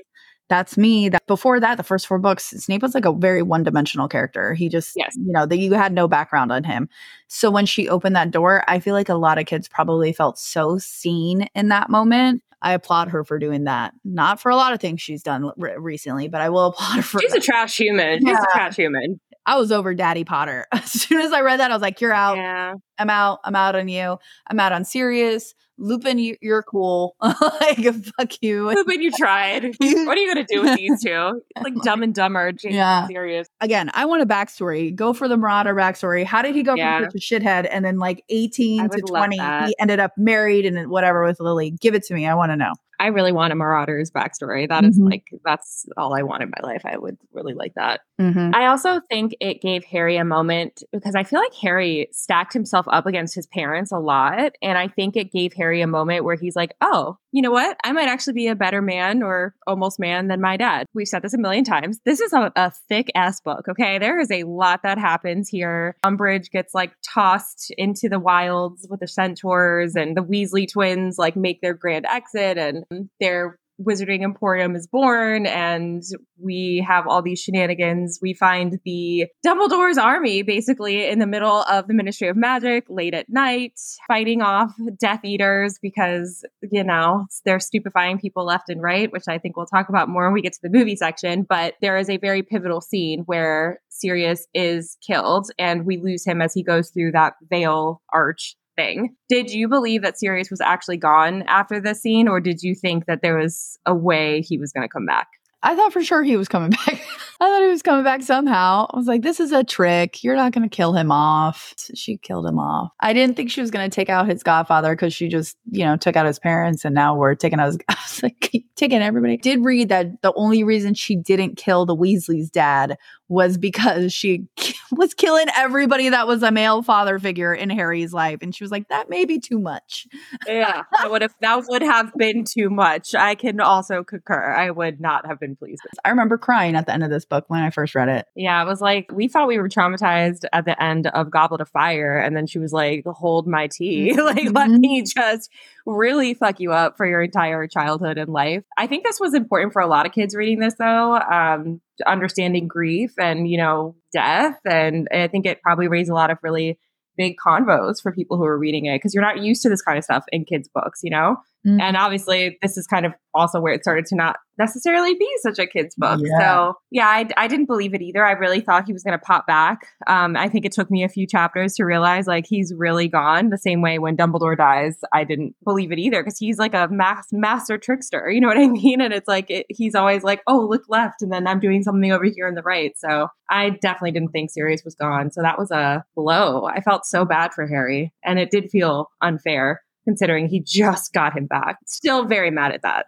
that's 0.48 0.76
me. 0.78 1.08
That 1.08 1.26
before 1.26 1.58
that, 1.60 1.76
the 1.76 1.82
first 1.82 2.06
four 2.06 2.18
books, 2.18 2.50
Snape 2.50 2.82
was 2.82 2.94
like 2.94 3.04
a 3.04 3.12
very 3.12 3.42
one 3.42 3.62
dimensional 3.62 4.08
character. 4.08 4.54
He 4.54 4.68
just, 4.68 4.92
Yes. 4.96 5.14
you 5.16 5.32
know, 5.32 5.46
that 5.46 5.58
you 5.58 5.72
had 5.74 5.92
no 5.92 6.06
background 6.08 6.52
on 6.52 6.64
him. 6.64 6.88
So 7.28 7.50
when 7.50 7.66
she 7.66 7.88
opened 7.88 8.14
that 8.16 8.30
door, 8.30 8.62
I 8.68 8.78
feel 8.80 8.94
like 8.94 9.08
a 9.08 9.14
lot 9.14 9.38
of 9.38 9.46
kids 9.46 9.68
probably 9.68 10.12
felt 10.12 10.38
so 10.38 10.78
seen 10.78 11.48
in 11.54 11.68
that 11.68 11.90
moment. 11.90 12.42
I 12.62 12.72
applaud 12.72 13.08
her 13.08 13.22
for 13.22 13.38
doing 13.38 13.64
that. 13.64 13.92
Not 14.04 14.40
for 14.40 14.50
a 14.50 14.56
lot 14.56 14.72
of 14.72 14.80
things 14.80 15.00
she's 15.02 15.22
done 15.22 15.50
re- 15.56 15.76
recently, 15.76 16.28
but 16.28 16.40
I 16.40 16.48
will 16.48 16.66
applaud 16.68 16.96
her 16.96 17.02
for 17.02 17.20
She's 17.20 17.34
a 17.34 17.40
trash 17.40 17.76
human. 17.76 18.20
She's 18.20 18.28
Yeah. 18.28 18.42
a 18.42 18.52
trash 18.56 18.76
human. 18.76 19.20
I 19.46 19.56
was 19.56 19.72
over 19.72 19.94
Daddy 19.94 20.24
Potter. 20.24 20.66
As 20.72 20.90
soon 20.90 21.20
as 21.20 21.32
I 21.32 21.40
read 21.40 21.60
that, 21.60 21.70
I 21.70 21.74
was 21.74 21.82
like, 21.82 22.00
"You're 22.00 22.12
out. 22.12 22.36
Yeah. 22.36 22.74
I'm 22.98 23.08
out. 23.10 23.38
I'm 23.44 23.56
out 23.56 23.76
on 23.76 23.88
you. 23.88 24.18
I'm 24.48 24.60
out 24.60 24.72
on 24.72 24.84
Sirius. 24.84 25.54
Lupin, 25.78 26.18
you, 26.18 26.36
you're 26.40 26.62
cool. 26.62 27.14
like, 27.20 27.84
fuck 28.18 28.30
you." 28.40 28.66
Lupin, 28.74 29.00
you 29.02 29.10
tried. 29.12 29.64
What 29.78 30.18
are 30.18 30.20
you 30.20 30.34
gonna 30.34 30.46
do 30.48 30.62
with 30.62 30.76
these 30.76 31.02
two? 31.02 31.40
It's 31.54 31.64
like 31.64 31.74
Dumb 31.82 32.02
and 32.02 32.14
Dumber. 32.14 32.52
James 32.52 32.74
Yeah. 32.74 33.06
Sirius. 33.06 33.46
Again, 33.60 33.90
I 33.94 34.06
want 34.06 34.22
a 34.22 34.26
backstory. 34.26 34.94
Go 34.94 35.12
for 35.12 35.28
the 35.28 35.36
Marauder 35.36 35.74
backstory. 35.74 36.24
How 36.24 36.42
did 36.42 36.54
he 36.54 36.62
go 36.62 36.74
Yeah. 36.74 37.00
from 37.00 37.10
such 37.10 37.14
a 37.14 37.18
shithead 37.40 37.68
and 37.70 37.84
then 37.84 37.98
like 37.98 38.24
18 38.28 38.88
to 38.90 39.00
20, 39.02 39.36
he 39.38 39.76
ended 39.78 40.00
up 40.00 40.12
married 40.16 40.66
and 40.66 40.88
whatever 40.90 41.24
with 41.24 41.38
Lily? 41.40 41.70
Give 41.80 41.94
it 41.94 42.02
to 42.04 42.14
me. 42.14 42.26
I 42.26 42.34
want 42.34 42.52
to 42.52 42.56
know. 42.56 42.72
I 42.98 43.08
really 43.08 43.32
want 43.32 43.52
a 43.52 43.56
Marauder's 43.56 44.10
backstory. 44.10 44.68
That 44.68 44.84
is 44.84 44.98
Mhm. 44.98 45.10
like 45.10 45.24
that's 45.44 45.86
all 45.96 46.14
I 46.14 46.22
want 46.22 46.42
in 46.42 46.50
my 46.50 46.66
life. 46.68 46.82
I 46.84 46.96
would 46.96 47.16
really 47.32 47.54
like 47.54 47.74
that. 47.74 48.00
Mm-hmm. 48.20 48.52
I 48.54 48.66
also 48.66 49.00
think 49.08 49.34
it 49.40 49.60
gave 49.60 49.84
Harry 49.84 50.16
a 50.16 50.24
moment 50.24 50.82
because 50.92 51.14
I 51.14 51.22
feel 51.24 51.40
like 51.40 51.54
Harry 51.62 52.08
stacked 52.12 52.52
himself 52.52 52.86
up 52.88 53.06
against 53.06 53.34
his 53.34 53.46
parents 53.46 53.92
a 53.92 53.98
lot. 53.98 54.52
And 54.62 54.78
I 54.78 54.88
think 54.88 55.16
it 55.16 55.30
gave 55.32 55.52
Harry 55.54 55.82
a 55.82 55.86
moment 55.86 56.24
where 56.24 56.36
he's 56.36 56.56
like, 56.56 56.74
oh, 56.80 57.18
you 57.32 57.42
know 57.42 57.50
what? 57.50 57.76
I 57.84 57.92
might 57.92 58.08
actually 58.08 58.32
be 58.32 58.48
a 58.48 58.54
better 58.54 58.80
man 58.80 59.22
or 59.22 59.54
almost 59.66 60.00
man 60.00 60.28
than 60.28 60.40
my 60.40 60.56
dad. 60.56 60.86
We've 60.94 61.06
said 61.08 61.20
this 61.22 61.34
a 61.34 61.38
million 61.38 61.64
times. 61.64 62.00
This 62.06 62.20
is 62.20 62.32
a, 62.32 62.50
a 62.56 62.70
thick 62.88 63.10
ass 63.14 63.40
book, 63.42 63.68
okay? 63.68 63.98
There 63.98 64.18
is 64.18 64.30
a 64.30 64.44
lot 64.44 64.82
that 64.84 64.96
happens 64.96 65.48
here. 65.50 65.94
Umbridge 66.04 66.50
gets 66.50 66.72
like 66.74 66.92
tossed 67.02 67.70
into 67.76 68.08
the 68.08 68.18
wilds 68.18 68.86
with 68.88 69.00
the 69.00 69.08
centaurs, 69.08 69.94
and 69.96 70.16
the 70.16 70.22
Weasley 70.24 70.66
twins 70.70 71.18
like 71.18 71.36
make 71.36 71.60
their 71.60 71.74
grand 71.74 72.06
exit, 72.06 72.56
and 72.56 72.84
their 73.20 73.58
Wizarding 73.80 74.22
Emporium 74.22 74.74
is 74.74 74.86
born, 74.86 75.46
and 75.46 76.02
we 76.40 76.84
have 76.86 77.06
all 77.06 77.20
these 77.20 77.40
shenanigans. 77.40 78.18
We 78.22 78.32
find 78.32 78.78
the 78.84 79.26
Dumbledore's 79.44 79.98
army 79.98 80.42
basically 80.42 81.06
in 81.06 81.18
the 81.18 81.26
middle 81.26 81.62
of 81.62 81.86
the 81.86 81.94
Ministry 81.94 82.28
of 82.28 82.36
Magic 82.36 82.84
late 82.88 83.12
at 83.12 83.28
night, 83.28 83.78
fighting 84.08 84.40
off 84.40 84.72
Death 84.98 85.24
Eaters 85.24 85.78
because, 85.80 86.44
you 86.62 86.84
know, 86.84 87.26
they're 87.44 87.60
stupefying 87.60 88.18
people 88.18 88.46
left 88.46 88.70
and 88.70 88.80
right, 88.80 89.12
which 89.12 89.28
I 89.28 89.38
think 89.38 89.56
we'll 89.56 89.66
talk 89.66 89.88
about 89.88 90.08
more 90.08 90.24
when 90.24 90.32
we 90.32 90.42
get 90.42 90.54
to 90.54 90.62
the 90.62 90.70
movie 90.70 90.96
section. 90.96 91.44
But 91.46 91.74
there 91.82 91.98
is 91.98 92.08
a 92.08 92.16
very 92.16 92.42
pivotal 92.42 92.80
scene 92.80 93.24
where 93.26 93.80
Sirius 93.90 94.46
is 94.54 94.96
killed, 95.06 95.50
and 95.58 95.84
we 95.84 95.98
lose 95.98 96.24
him 96.24 96.40
as 96.40 96.54
he 96.54 96.62
goes 96.62 96.90
through 96.90 97.12
that 97.12 97.34
veil 97.50 98.00
arch 98.10 98.56
thing. 98.76 99.16
Did 99.28 99.50
you 99.50 99.68
believe 99.68 100.02
that 100.02 100.18
Sirius 100.18 100.50
was 100.50 100.60
actually 100.60 100.98
gone 100.98 101.42
after 101.42 101.80
this 101.80 102.00
scene, 102.02 102.28
or 102.28 102.40
did 102.40 102.62
you 102.62 102.74
think 102.74 103.06
that 103.06 103.22
there 103.22 103.36
was 103.36 103.78
a 103.86 103.94
way 103.94 104.42
he 104.42 104.58
was 104.58 104.72
going 104.72 104.86
to 104.86 104.92
come 104.92 105.06
back? 105.06 105.28
I 105.62 105.74
thought 105.74 105.92
for 105.92 106.04
sure 106.04 106.22
he 106.22 106.36
was 106.36 106.48
coming 106.48 106.70
back. 106.86 107.02
I 107.40 107.46
thought 107.46 107.62
he 107.62 107.68
was 107.68 107.82
coming 107.82 108.04
back 108.04 108.22
somehow. 108.22 108.86
I 108.90 108.96
was 108.96 109.06
like, 109.06 109.22
this 109.22 109.40
is 109.40 109.52
a 109.52 109.62
trick. 109.62 110.24
You're 110.24 110.36
not 110.36 110.52
going 110.52 110.68
to 110.68 110.74
kill 110.74 110.92
him 110.92 111.12
off. 111.12 111.74
She 111.94 112.16
killed 112.16 112.46
him 112.46 112.58
off. 112.58 112.92
I 113.00 113.12
didn't 113.12 113.36
think 113.36 113.50
she 113.50 113.60
was 113.60 113.70
going 113.70 113.88
to 113.88 113.94
take 113.94 114.08
out 114.08 114.28
his 114.28 114.42
godfather 114.42 114.94
because 114.94 115.12
she 115.14 115.28
just, 115.28 115.56
you 115.70 115.84
know, 115.84 115.96
took 115.96 116.16
out 116.16 116.26
his 116.26 116.38
parents 116.38 116.84
and 116.84 116.94
now 116.94 117.16
we're 117.16 117.34
taking 117.34 117.60
out 117.60 117.66
his. 117.66 117.78
I 117.88 117.94
was 117.94 118.22
like, 118.22 118.64
taking 118.76 119.02
everybody. 119.02 119.36
Did 119.36 119.64
read 119.64 119.88
that 119.88 120.22
the 120.22 120.32
only 120.34 120.62
reason 120.62 120.94
she 120.94 121.16
didn't 121.16 121.56
kill 121.56 121.86
the 121.86 121.96
Weasley's 121.96 122.50
dad 122.50 122.96
was 123.28 123.58
because 123.58 124.12
she 124.12 124.46
was 124.92 125.14
killing 125.14 125.46
everybody 125.56 126.10
that 126.10 126.26
was 126.26 126.42
a 126.42 126.50
male 126.50 126.82
father 126.82 127.18
figure 127.18 127.52
in 127.52 127.70
Harry's 127.70 128.12
life. 128.12 128.38
And 128.42 128.54
she 128.54 128.62
was 128.62 128.70
like, 128.70 128.88
that 128.88 129.10
may 129.10 129.24
be 129.24 129.40
too 129.40 129.58
much. 129.58 130.06
Yeah, 130.46 130.82
that 130.98 131.10
would 131.10 131.22
have 131.22 131.34
that 131.40 131.64
would 131.68 131.82
have 131.82 132.12
been 132.16 132.44
too 132.44 132.70
much. 132.70 133.14
I 133.14 133.34
can 133.34 133.60
also 133.60 134.04
concur. 134.04 134.52
I 134.52 134.70
would 134.70 135.00
not 135.00 135.26
have 135.26 135.40
been 135.40 135.56
pleased. 135.56 135.82
I 136.04 136.10
remember 136.10 136.38
crying 136.38 136.76
at 136.76 136.86
the 136.86 136.92
end 136.92 137.02
of 137.02 137.10
this 137.10 137.24
book 137.28 137.44
when 137.48 137.60
I 137.62 137.70
first 137.70 137.94
read 137.94 138.08
it. 138.08 138.26
Yeah, 138.34 138.62
it 138.62 138.66
was 138.66 138.80
like 138.80 139.10
we 139.12 139.28
thought 139.28 139.48
we 139.48 139.58
were 139.58 139.68
traumatized 139.68 140.44
at 140.52 140.64
the 140.64 140.80
end 140.82 141.06
of 141.08 141.30
Goblet 141.30 141.60
of 141.60 141.68
Fire, 141.68 142.18
and 142.18 142.36
then 142.36 142.46
she 142.46 142.58
was 142.58 142.72
like, 142.72 143.04
"Hold 143.06 143.46
my 143.46 143.66
tea, 143.68 144.12
like 144.20 144.50
let 144.52 144.70
Mhm. 144.70 144.78
me 144.78 145.02
just 145.02 145.50
really 145.84 146.34
fuck 146.34 146.60
you 146.60 146.72
up 146.72 146.96
for 146.96 147.06
your 147.06 147.22
entire 147.22 147.66
childhood 147.66 148.18
and 148.18 148.32
life." 148.32 148.64
I 148.76 148.86
think 148.86 149.04
this 149.04 149.20
was 149.20 149.34
important 149.34 149.72
for 149.72 149.82
a 149.82 149.86
lot 149.86 150.06
of 150.06 150.12
kids 150.12 150.34
reading 150.34 150.58
this, 150.60 150.74
though. 150.78 151.16
Um, 151.16 151.80
understanding 152.06 152.68
grief 152.68 153.12
and 153.18 153.48
you 153.48 153.58
know 153.58 153.96
death, 154.12 154.58
and 154.64 155.08
I 155.12 155.28
think 155.28 155.46
it 155.46 155.62
probably 155.62 155.88
raised 155.88 156.10
a 156.10 156.14
lot 156.14 156.30
of 156.30 156.38
really 156.42 156.78
big 157.16 157.36
convos 157.44 158.02
for 158.02 158.12
people 158.12 158.36
who 158.36 158.44
are 158.44 158.58
reading 158.58 158.84
it 158.84 158.96
because 158.96 159.14
you're 159.14 159.22
not 159.24 159.38
used 159.38 159.62
to 159.62 159.70
this 159.70 159.80
kind 159.80 159.96
of 159.96 160.04
stuff 160.04 160.24
in 160.32 160.44
kids' 160.44 160.68
books, 160.74 161.00
you 161.02 161.10
know. 161.10 161.36
Mhm. 161.66 161.80
And 161.80 161.96
obviously, 161.96 162.58
this 162.62 162.76
is 162.76 162.86
kind 162.86 163.04
of 163.04 163.12
also 163.34 163.60
where 163.60 163.72
it 163.72 163.82
started 163.82 164.06
to 164.06 164.14
not 164.16 164.36
necessarily 164.58 165.14
be 165.14 165.30
such 165.42 165.58
a 165.58 165.66
kid's 165.66 165.94
book. 165.96 166.20
Yeah. 166.22 166.38
So, 166.40 166.74
yeah, 166.90 167.06
I, 167.08 167.28
I 167.36 167.46
didn't 167.48 167.66
believe 167.66 167.92
it 167.92 168.00
either. 168.00 168.24
I 168.24 168.32
really 168.32 168.60
thought 168.60 168.84
he 168.86 168.92
was 168.92 169.02
going 169.02 169.18
to 169.18 169.22
pop 169.22 169.46
back. 169.46 169.86
Um, 170.06 170.36
I 170.36 170.48
think 170.48 170.64
it 170.64 170.72
took 170.72 170.90
me 170.90 171.04
a 171.04 171.08
few 171.08 171.26
chapters 171.26 171.74
to 171.74 171.84
realize 171.84 172.26
like 172.26 172.46
he's 172.46 172.72
really 172.74 173.08
gone. 173.08 173.50
The 173.50 173.58
same 173.58 173.82
way 173.82 173.98
when 173.98 174.16
Dumbledore 174.16 174.56
dies, 174.56 174.98
I 175.12 175.24
didn't 175.24 175.54
believe 175.64 175.92
it 175.92 175.98
either 175.98 176.22
because 176.22 176.38
he's 176.38 176.58
like 176.58 176.72
a 176.72 176.88
mass, 176.90 177.26
master 177.32 177.76
trickster. 177.76 178.30
You 178.30 178.40
know 178.40 178.48
what 178.48 178.58
I 178.58 178.68
mean? 178.68 179.00
And 179.00 179.12
it's 179.12 179.28
like 179.28 179.50
it, 179.50 179.66
he's 179.68 179.94
always 179.94 180.22
like, 180.22 180.42
oh, 180.46 180.66
look 180.66 180.84
left, 180.88 181.20
and 181.20 181.32
then 181.32 181.46
I'm 181.46 181.60
doing 181.60 181.82
something 181.82 182.12
over 182.12 182.24
here 182.24 182.46
on 182.46 182.54
the 182.54 182.62
right. 182.62 182.92
So 182.96 183.28
I 183.50 183.70
definitely 183.70 184.12
didn't 184.12 184.30
think 184.30 184.50
Sirius 184.50 184.82
was 184.84 184.94
gone. 184.94 185.30
So 185.30 185.42
that 185.42 185.58
was 185.58 185.70
a 185.70 186.04
blow. 186.14 186.64
I 186.64 186.80
felt 186.80 187.04
so 187.04 187.24
bad 187.24 187.52
for 187.52 187.66
Harry, 187.66 188.12
and 188.24 188.38
it 188.38 188.50
did 188.50 188.70
feel 188.70 189.10
unfair 189.20 189.82
considering 190.06 190.48
he 190.48 190.60
just 190.60 191.12
got 191.12 191.36
him 191.36 191.46
back. 191.46 191.78
Still 191.86 192.24
very 192.24 192.50
mad 192.50 192.72
at 192.72 192.82
that. 192.82 193.06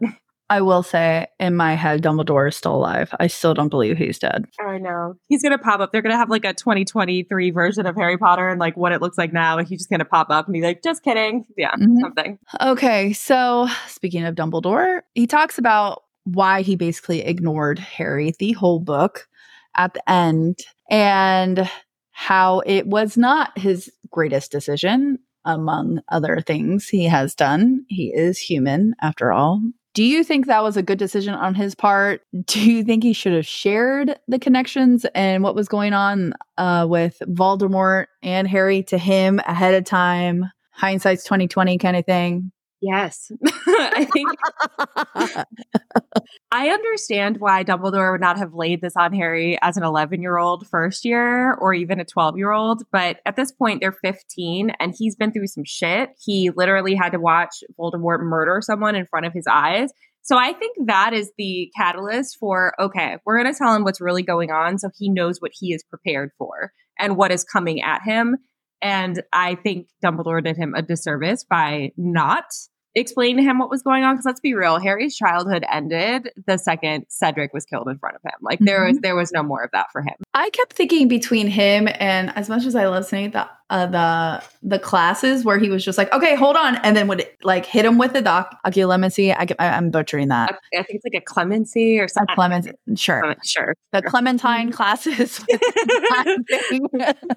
I 0.50 0.62
will 0.62 0.82
say 0.82 1.26
in 1.38 1.56
my 1.56 1.74
head, 1.74 2.02
Dumbledore 2.02 2.48
is 2.48 2.56
still 2.56 2.74
alive. 2.74 3.14
I 3.20 3.26
still 3.26 3.52
don't 3.52 3.68
believe 3.68 3.98
he's 3.98 4.18
dead. 4.18 4.46
I 4.66 4.78
know. 4.78 5.14
He's 5.28 5.42
going 5.42 5.52
to 5.52 5.58
pop 5.58 5.80
up. 5.80 5.92
They're 5.92 6.00
going 6.00 6.12
to 6.14 6.16
have 6.16 6.30
like 6.30 6.46
a 6.46 6.54
2023 6.54 7.50
version 7.50 7.84
of 7.84 7.94
Harry 7.96 8.16
Potter 8.16 8.48
and 8.48 8.58
like 8.58 8.74
what 8.74 8.92
it 8.92 9.02
looks 9.02 9.18
like 9.18 9.30
now. 9.30 9.58
And 9.58 9.68
he's 9.68 9.80
just 9.80 9.90
going 9.90 9.98
to 9.98 10.06
pop 10.06 10.28
up 10.30 10.46
and 10.46 10.54
be 10.54 10.62
like, 10.62 10.82
just 10.82 11.02
kidding. 11.02 11.44
Yeah, 11.58 11.72
Mhm. 11.74 11.98
something. 12.00 12.38
Okay, 12.62 13.12
so 13.12 13.68
speaking 13.88 14.24
of 14.24 14.34
Dumbledore, 14.36 15.00
he 15.14 15.26
talks 15.26 15.58
about 15.58 16.04
why 16.24 16.62
he 16.62 16.76
basically 16.76 17.20
ignored 17.20 17.78
Harry 17.78 18.32
the 18.38 18.52
whole 18.52 18.80
book 18.80 19.28
at 19.76 19.92
the 19.92 20.10
end 20.10 20.60
and 20.90 21.70
how 22.10 22.60
it 22.60 22.86
was 22.86 23.18
not 23.18 23.56
his 23.58 23.92
greatest 24.10 24.50
decision 24.50 25.18
among 25.48 26.00
other 26.08 26.40
things 26.46 26.88
he 26.88 27.04
has 27.04 27.34
done. 27.34 27.84
He 27.88 28.12
is 28.14 28.38
human 28.38 28.94
after 29.00 29.32
all. 29.32 29.62
Do 29.94 30.04
you 30.04 30.22
think 30.22 30.46
that 30.46 30.62
was 30.62 30.76
a 30.76 30.82
good 30.82 30.98
decision 30.98 31.34
on 31.34 31.54
his 31.54 31.74
part? 31.74 32.20
Do 32.44 32.70
you 32.70 32.84
think 32.84 33.02
he 33.02 33.14
should 33.14 33.32
have 33.32 33.46
shared 33.46 34.16
the 34.28 34.38
connections 34.38 35.06
and 35.14 35.42
what 35.42 35.56
was 35.56 35.68
going 35.68 35.94
on 35.94 36.34
uh, 36.58 36.86
with 36.88 37.20
Voldemort 37.26 38.06
and 38.22 38.46
Harry 38.46 38.82
to 38.84 38.98
him 38.98 39.40
ahead 39.40 39.74
of 39.74 39.84
time? 39.84 40.44
Hindsight's 40.70 41.24
twenty 41.24 41.48
twenty 41.48 41.78
kind 41.78 41.96
of 41.96 42.06
thing. 42.06 42.52
Yes. 42.80 43.32
I 43.66 44.06
think 44.12 44.30
I 46.52 46.68
understand 46.68 47.38
why 47.38 47.64
Dumbledore 47.64 48.12
would 48.12 48.20
not 48.20 48.38
have 48.38 48.54
laid 48.54 48.80
this 48.80 48.96
on 48.96 49.12
Harry 49.14 49.58
as 49.62 49.76
an 49.76 49.82
11 49.82 50.22
year 50.22 50.38
old 50.38 50.66
first 50.68 51.04
year 51.04 51.54
or 51.54 51.74
even 51.74 51.98
a 51.98 52.04
12 52.04 52.36
year 52.36 52.52
old. 52.52 52.84
But 52.92 53.20
at 53.26 53.36
this 53.36 53.50
point, 53.50 53.80
they're 53.80 53.92
15 53.92 54.70
and 54.78 54.94
he's 54.96 55.16
been 55.16 55.32
through 55.32 55.48
some 55.48 55.64
shit. 55.64 56.10
He 56.24 56.50
literally 56.54 56.94
had 56.94 57.10
to 57.10 57.18
watch 57.18 57.64
Voldemort 57.78 58.20
murder 58.20 58.60
someone 58.62 58.94
in 58.94 59.06
front 59.06 59.26
of 59.26 59.32
his 59.32 59.46
eyes. 59.50 59.90
So 60.22 60.36
I 60.36 60.52
think 60.52 60.76
that 60.86 61.14
is 61.14 61.32
the 61.38 61.72
catalyst 61.76 62.36
for 62.38 62.74
okay, 62.78 63.16
we're 63.24 63.40
going 63.42 63.52
to 63.52 63.58
tell 63.58 63.74
him 63.74 63.82
what's 63.82 64.00
really 64.00 64.22
going 64.22 64.50
on 64.50 64.78
so 64.78 64.90
he 64.96 65.08
knows 65.08 65.40
what 65.40 65.52
he 65.54 65.72
is 65.72 65.82
prepared 65.82 66.30
for 66.38 66.72
and 66.98 67.16
what 67.16 67.32
is 67.32 67.44
coming 67.44 67.80
at 67.80 68.02
him. 68.02 68.36
And 68.82 69.22
I 69.32 69.56
think 69.56 69.88
Dumbledore 70.04 70.42
did 70.42 70.56
him 70.56 70.74
a 70.74 70.82
disservice 70.82 71.44
by 71.44 71.92
not 71.96 72.44
explaining 72.94 73.36
to 73.36 73.42
him 73.42 73.58
what 73.58 73.70
was 73.70 73.82
going 73.82 74.04
on. 74.04 74.14
Because 74.14 74.26
let's 74.26 74.40
be 74.40 74.54
real 74.54 74.78
harry's 74.78 75.16
childhood 75.16 75.64
ended 75.70 76.30
the 76.46 76.56
second 76.56 77.04
cedric 77.08 77.52
was 77.52 77.64
killed 77.64 77.88
in 77.88 77.98
front 77.98 78.16
of 78.16 78.22
him. 78.22 78.32
Like 78.40 78.58
there 78.60 78.80
mm-hmm. 78.80 78.88
was 78.88 78.98
there 79.00 79.16
was 79.16 79.32
no 79.32 79.42
more 79.42 79.62
of 79.62 79.70
that 79.72 79.86
for 79.92 80.02
him. 80.02 80.14
I 80.34 80.50
kept 80.50 80.72
thinking 80.72 81.08
between 81.08 81.48
him 81.48 81.88
and 81.88 82.30
as 82.36 82.48
much 82.48 82.64
as 82.64 82.74
I 82.74 82.86
love 82.86 83.06
Snape, 83.06 83.32
the 83.32 83.48
uh, 83.70 83.86
the 83.86 84.42
the 84.62 84.78
classes 84.78 85.44
where 85.44 85.58
he 85.58 85.68
was 85.70 85.84
just 85.84 85.98
like, 85.98 86.12
okay, 86.12 86.34
hold 86.34 86.56
on, 86.56 86.76
and 86.76 86.96
then 86.96 87.06
would 87.08 87.26
like 87.42 87.66
hit 87.66 87.84
him 87.84 87.98
with 87.98 88.12
the 88.12 88.22
doc 88.22 88.56
oculomancy. 88.66 89.32
I, 89.34 89.46
I, 89.58 89.68
I'm 89.76 89.90
butchering 89.90 90.28
that. 90.28 90.58
i 90.74 90.82
think 90.82 91.00
it's 91.02 91.04
like 91.04 91.20
a 91.20 91.24
clemency 91.24 91.98
or 92.00 92.04
A 92.04 92.08
something 92.08 92.34
Clement, 92.34 92.68
sure. 92.96 93.20
Clement- 93.20 93.46
sure 93.46 93.74
The 93.92 94.02
Clementine 94.02 94.72
classes. 94.72 95.44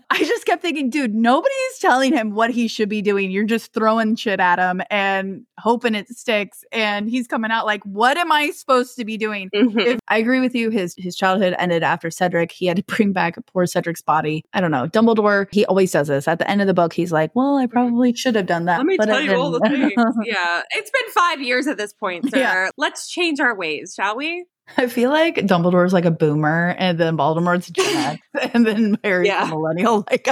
I 0.09 0.17
just 0.19 0.45
kept 0.45 0.61
thinking, 0.61 0.89
dude, 0.89 1.13
nobody's 1.13 1.79
telling 1.79 2.13
him 2.13 2.31
what 2.31 2.51
he 2.51 2.67
should 2.67 2.89
be 2.89 3.01
doing. 3.01 3.31
You're 3.31 3.43
just 3.45 3.73
throwing 3.73 4.15
shit 4.15 4.39
at 4.39 4.59
him 4.59 4.81
and 4.89 5.45
hoping 5.59 5.95
it 5.95 6.07
sticks. 6.09 6.63
And 6.71 7.09
he's 7.09 7.27
coming 7.27 7.51
out 7.51 7.65
like, 7.65 7.83
what 7.83 8.17
am 8.17 8.31
I 8.31 8.51
supposed 8.51 8.95
to 8.97 9.05
be 9.05 9.17
doing? 9.17 9.49
Mhm. 9.53 9.79
If, 9.85 9.99
I 10.07 10.17
agree 10.17 10.39
with 10.39 10.55
you. 10.55 10.69
His 10.69 10.95
his 10.97 11.15
childhood 11.15 11.55
ended 11.59 11.83
after 11.83 12.09
Cedric. 12.09 12.51
He 12.51 12.65
had 12.65 12.77
to 12.77 12.83
bring 12.83 13.13
back 13.13 13.35
poor 13.47 13.65
Cedric's 13.65 14.01
body. 14.01 14.43
I 14.53 14.61
don't 14.61 14.71
know. 14.71 14.87
Dumbledore. 14.87 15.47
He 15.51 15.65
always 15.65 15.91
does 15.91 16.07
this. 16.07 16.20
At 16.27 16.39
the 16.39 16.49
end 16.49 16.61
of 16.61 16.67
the 16.67 16.73
book, 16.73 16.93
he's 16.93 17.11
like, 17.11 17.31
"Well, 17.35 17.57
I 17.57 17.65
probably 17.67 18.13
should 18.13 18.35
have 18.35 18.45
done 18.47 18.65
that." 18.65 18.77
Let 18.77 18.85
me 18.85 18.97
tell 18.97 19.21
you 19.21 19.33
all 19.35 19.51
the 19.51 19.59
things. 19.59 19.93
yeah. 20.25 20.61
It's 20.71 20.89
been 20.91 21.09
five 21.11 21.41
years 21.41 21.67
at 21.67 21.77
this 21.77 21.93
point, 21.93 22.29
sir. 22.31 22.37
Yeah. 22.39 22.69
Let's 22.77 23.09
change 23.09 23.39
our 23.39 23.55
ways, 23.55 23.93
shall 23.95 24.15
we? 24.15 24.45
I 24.77 24.87
feel 24.87 25.09
like 25.09 25.35
Dumbledore's 25.35 25.91
like 25.93 26.05
a 26.05 26.11
boomer, 26.11 26.75
and 26.77 26.97
then 26.97 27.17
Voldemort's 27.17 27.69
Gen 27.69 27.95
X, 27.95 28.21
and 28.53 28.65
then 28.65 28.97
Harry's 29.03 29.27
Yeah. 29.27 29.45
a 29.45 29.47
millennial. 29.49 30.05
Like 30.09 30.27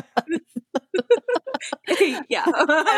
yeah. 2.29 2.45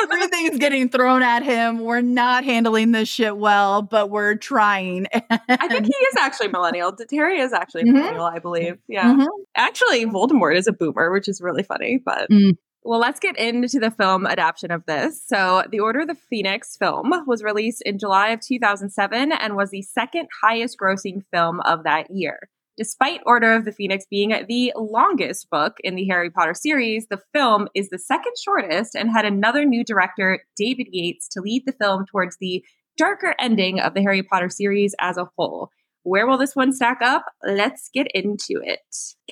everything's 0.04 0.58
getting 0.60 0.90
thrown 0.90 1.24
at 1.24 1.44
him. 1.44 1.80
We're 1.80 2.02
not 2.02 2.44
handling 2.44 2.92
this 2.92 3.10
shit 3.10 3.38
well, 3.38 3.82
but 3.82 4.10
we're 4.10 4.36
trying. 4.36 5.08
I 5.30 5.68
think 5.68 5.86
he 5.86 5.94
is 5.94 6.16
actually 6.20 6.50
millennial. 6.50 6.92
Terry 6.94 7.40
is 7.40 7.54
actually 7.54 7.84
Mhm. 7.86 7.94
millennial, 7.94 8.26
I 8.26 8.40
believe. 8.40 8.78
Yeah. 8.88 9.14
Mhm. 9.14 9.28
Actually, 9.56 10.06
Voldemort 10.06 10.56
is 10.58 10.68
a 10.68 10.74
boomer, 10.74 11.12
which 11.12 11.28
is 11.28 11.42
really 11.42 11.64
funny. 11.64 12.00
But 12.04 12.30
Mm. 12.30 12.52
Well, 12.84 13.00
let's 13.00 13.20
get 13.20 13.38
into 13.38 13.80
the 13.80 13.92
film 13.92 14.26
adaptation 14.26 14.72
of 14.72 14.86
this. 14.86 15.22
So, 15.26 15.64
The 15.70 15.80
Order 15.80 16.02
of 16.02 16.08
the 16.08 16.16
Phoenix 16.16 16.76
film 16.78 17.14
was 17.28 17.44
released 17.44 17.84
in 17.84 18.00
July 18.00 18.30
of 18.30 18.42
2007 18.42 19.32
and 19.32 19.56
was 19.56 19.70
the 19.70 19.84
second 19.84 20.28
highest 20.42 20.78
grossing 20.80 21.24
film 21.32 21.60
of 21.62 21.84
that 21.84 22.10
year. 22.10 22.50
Despite 22.78 23.22
Order 23.26 23.54
of 23.54 23.66
the 23.66 23.72
Phoenix 23.72 24.06
being 24.10 24.30
the 24.48 24.74
longest 24.76 25.50
book 25.52 25.78
in 25.84 25.96
the 25.96 26.08
Harry 26.08 26.32
Potter 26.32 26.56
series, 26.56 27.06
the 27.08 27.22
film 27.34 27.68
is 27.76 27.90
the 27.90 28.00
second 28.00 28.34
shortest 28.44 28.96
and 28.96 29.12
had 29.12 29.26
another 29.26 29.66
new 29.66 29.84
director, 29.84 30.44
David 30.56 30.88
Yates, 30.90 31.28
to 31.30 31.42
lead 31.42 31.64
the 31.68 31.74
film 31.74 32.06
towards 32.10 32.38
the 32.40 32.64
darker 32.98 33.36
ending 33.40 33.80
of 33.80 33.94
the 33.94 34.02
Harry 34.02 34.24
Potter 34.24 34.50
series 34.50 34.96
as 35.00 35.18
a 35.18 35.30
whole. 35.38 35.70
Where 36.04 36.26
will 36.26 36.38
this 36.38 36.56
one 36.56 36.74
stack 36.74 37.00
up? 37.04 37.26
Let's 37.44 37.90
get 37.94 38.08
into 38.16 38.62
it. 38.64 38.80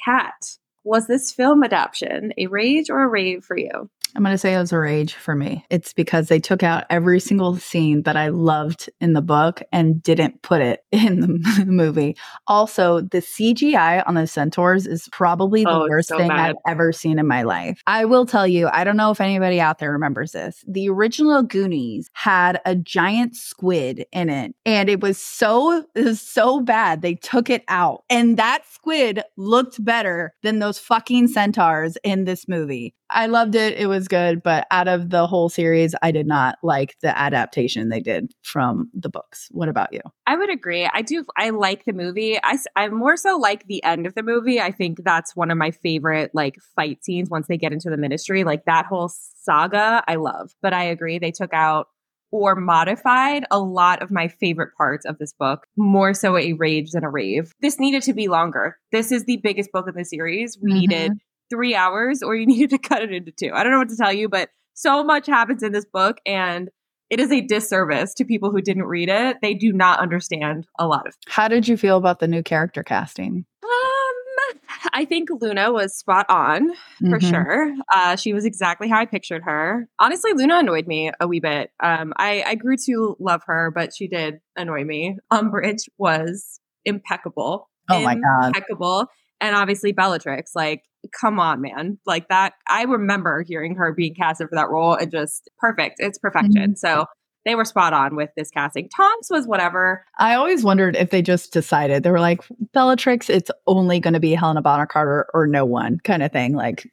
Kat, 0.03 0.35
was 0.83 1.07
this 1.07 1.31
film 1.31 1.63
adaptation 1.63 2.33
a 2.37 2.47
rage 2.47 2.89
or 2.89 3.01
a 3.01 3.07
rave 3.07 3.43
for 3.43 3.57
you? 3.57 3.89
I'm 4.15 4.23
going 4.23 4.33
to 4.33 4.37
say 4.37 4.53
it 4.55 4.59
was 4.59 4.71
a 4.71 4.79
rage 4.79 5.13
for 5.13 5.35
me. 5.35 5.65
It's 5.69 5.93
because 5.93 6.27
they 6.27 6.39
took 6.39 6.63
out 6.63 6.85
every 6.89 7.19
single 7.19 7.57
scene 7.57 8.03
that 8.03 8.17
I 8.17 8.29
loved 8.29 8.89
in 8.99 9.13
the 9.13 9.21
book 9.21 9.61
and 9.71 10.01
didn't 10.01 10.41
put 10.41 10.61
it 10.61 10.83
in 10.91 11.19
the 11.19 11.65
movie. 11.67 12.17
Also, 12.47 13.01
the 13.01 13.19
CGI 13.19 14.03
on 14.07 14.15
the 14.15 14.25
centaurs 14.27 14.87
is 14.87 15.07
probably 15.11 15.63
the 15.63 15.69
Oh, 15.69 15.87
worst 15.89 16.09
so 16.09 16.17
thing 16.17 16.29
bad. 16.29 16.49
I've 16.49 16.55
ever 16.67 16.91
seen 16.91 17.19
in 17.19 17.27
my 17.27 17.43
life. 17.43 17.81
I 17.87 18.05
will 18.05 18.25
tell 18.25 18.47
you, 18.47 18.67
I 18.73 18.83
don't 18.83 18.97
know 18.97 19.11
if 19.11 19.21
anybody 19.21 19.61
out 19.61 19.79
there 19.79 19.91
remembers 19.91 20.31
this. 20.31 20.63
The 20.67 20.89
original 20.89 21.43
Goonies 21.43 22.09
had 22.13 22.59
a 22.65 22.75
giant 22.75 23.35
squid 23.35 24.05
in 24.11 24.29
it, 24.29 24.55
and 24.65 24.89
it 24.89 25.01
was 25.01 25.17
so 25.19 25.83
it 25.95 26.05
was 26.05 26.21
so 26.21 26.61
bad 26.61 27.01
they 27.01 27.15
took 27.15 27.49
it 27.49 27.63
out. 27.67 28.03
And 28.09 28.37
that 28.37 28.63
squid 28.69 29.21
looked 29.37 29.83
better 29.83 30.33
than 30.41 30.59
those 30.59 30.79
fucking 30.79 31.27
centaurs 31.27 31.97
in 32.03 32.25
this 32.25 32.47
movie. 32.47 32.95
I 33.11 33.25
loved 33.27 33.55
it. 33.55 33.77
It 33.77 33.87
was 33.87 34.07
good, 34.07 34.43
but 34.43 34.67
out 34.71 34.87
of 34.87 35.09
the 35.09 35.25
whole 35.27 35.49
series, 35.49 35.95
I 36.01 36.11
did 36.11 36.27
not 36.27 36.57
like 36.63 36.95
the 37.01 37.17
adaptation 37.17 37.89
they 37.89 37.99
did 38.01 38.31
from 38.43 38.89
the 38.93 39.09
books. 39.09 39.47
What 39.51 39.69
about 39.69 39.93
you? 39.93 40.01
I 40.27 40.35
would 40.35 40.49
agree. 40.49 40.89
I 40.93 41.01
do. 41.01 41.25
I 41.37 41.49
like 41.49 41.85
the 41.85 41.93
movie. 41.93 42.37
I, 42.43 42.57
I 42.75 42.87
more 42.89 43.17
so 43.17 43.37
like 43.37 43.65
the 43.67 43.83
end 43.83 44.05
of 44.05 44.15
the 44.15 44.23
movie. 44.23 44.61
I 44.61 44.71
think 44.71 45.03
that's 45.03 45.35
one 45.35 45.49
of 45.49 45.57
my 45.57 45.71
favorite 45.71 46.31
like 46.33 46.55
fight 46.75 47.03
scenes 47.03 47.29
once 47.29 47.47
they 47.47 47.57
get 47.57 47.73
into 47.73 47.89
the 47.89 47.97
ministry. 47.97 48.43
Like 48.43 48.65
that 48.65 48.85
whole 48.85 49.09
saga, 49.09 50.03
I 50.07 50.15
love. 50.15 50.51
But 50.61 50.73
I 50.73 50.83
agree. 50.83 51.19
They 51.19 51.31
took 51.31 51.53
out 51.53 51.87
or 52.31 52.55
modified 52.55 53.43
a 53.49 53.59
lot 53.59 54.03
of 54.03 54.11
my 54.11 54.27
favorite 54.27 54.69
parts 54.77 55.03
of 55.05 55.17
this 55.17 55.33
book, 55.33 55.65
more 55.77 56.13
so 56.13 56.37
a 56.37 56.53
rage 56.53 56.91
than 56.91 57.03
a 57.03 57.09
rave. 57.09 57.51
This 57.61 57.79
needed 57.79 58.03
to 58.03 58.13
be 58.13 58.27
longer. 58.27 58.77
This 58.91 59.11
is 59.11 59.25
the 59.25 59.37
biggest 59.37 59.71
book 59.71 59.87
in 59.87 59.95
the 59.95 60.05
series. 60.05 60.55
We 60.61 60.71
Mhm. 60.71 60.79
needed 60.79 61.11
three 61.49 61.75
hours 61.75 62.21
or 62.23 62.35
you 62.35 62.45
needed 62.47 62.69
to 62.71 62.77
cut 62.77 63.01
it 63.01 63.11
into 63.13 63.31
two. 63.31 63.51
I 63.53 63.63
don't 63.63 63.71
know 63.71 63.79
what 63.79 63.89
to 63.89 63.97
tell 63.97 64.13
you, 64.13 64.29
but 64.29 64.49
so 64.73 65.03
much 65.03 65.27
happens 65.27 65.63
in 65.63 65.71
this 65.71 65.85
book 65.85 66.17
and 66.25 66.69
it 67.09 67.19
is 67.19 67.31
a 67.31 67.41
disservice 67.41 68.13
to 68.15 68.23
people 68.25 68.51
who 68.51 68.61
didn't 68.61 68.85
read 68.85 69.09
it. 69.09 69.37
They 69.41 69.55
do 69.55 69.73
not 69.73 69.99
understand 69.99 70.67
a 70.77 70.87
lot 70.87 71.07
of. 71.07 71.15
How 71.27 71.47
did 71.47 71.67
you 71.67 71.75
feel 71.75 71.97
about 71.97 72.19
the 72.19 72.27
new 72.27 72.43
character 72.43 72.83
casting? 72.83 73.45
Um, 73.63 74.59
I 74.93 75.05
think 75.05 75.29
Luna 75.41 75.71
was 75.71 75.97
spot 75.97 76.27
on 76.29 76.69
for 77.09 77.19
Mhm. 77.19 77.29
sure. 77.29 77.73
Uh, 77.91 78.15
she 78.15 78.31
was 78.33 78.45
exactly 78.45 78.87
how 78.87 78.99
I 78.99 79.05
pictured 79.05 79.41
her. 79.43 79.87
Honestly, 79.97 80.33
Luna 80.33 80.59
annoyed 80.59 80.85
me 80.87 81.11
a 81.19 81.27
wee 81.27 81.39
bit. 81.39 81.71
Um, 81.79 82.13
I, 82.17 82.43
I 82.45 82.55
grew 82.55 82.77
to 82.85 83.15
love 83.19 83.41
her, 83.47 83.71
but 83.73 83.93
she 83.95 84.07
did 84.07 84.39
annoy 84.55 84.83
me. 84.83 85.17
Umbridge 85.33 85.89
was 85.97 86.59
impeccable. 86.85 87.69
Oh 87.89 88.01
my 88.01 88.15
God. 88.15 88.47
impeccable. 88.47 89.07
And 89.41 89.55
obviously 89.55 89.91
Bellatrix, 89.91 90.51
like, 90.55 90.83
come 91.19 91.39
on, 91.39 91.61
man. 91.61 91.97
Like 92.05 92.27
that, 92.29 92.53
I 92.67 92.83
remember 92.83 93.43
hearing 93.47 93.75
her 93.75 93.93
being 93.93 94.13
casted 94.15 94.49
for 94.49 94.55
that 94.55 94.69
role 94.69 94.95
and 94.95 95.09
just 95.11 95.49
perfect. 95.59 95.95
It's 95.99 96.17
perfection. 96.17 96.71
Mhm. 96.73 96.77
So 96.77 97.05
they 97.45 97.55
were 97.55 97.63
spot 97.63 97.93
on 97.93 98.17
with 98.17 98.29
this 98.35 98.51
casting. 98.51 98.89
Tonks 98.95 99.29
was 99.31 99.47
whatever. 99.47 100.03
I 100.19 100.35
always 100.35 100.61
wondered 100.65 100.97
if 100.97 101.09
they 101.09 101.21
just 101.21 101.53
decided 101.53 102.03
they 102.03 102.11
were 102.11 102.19
like 102.19 102.41
Bellatrix. 102.73 103.29
It's 103.29 103.49
only 103.65 104.01
going 104.01 104.13
to 104.13 104.19
be 104.19 104.33
Helena 104.35 104.61
Bonham 104.61 104.87
Carter 104.87 105.25
or 105.33 105.47
no 105.47 105.63
one, 105.63 105.99
kind 106.03 106.21
of 106.21 106.33
thing. 106.33 106.53
Like, 106.53 106.85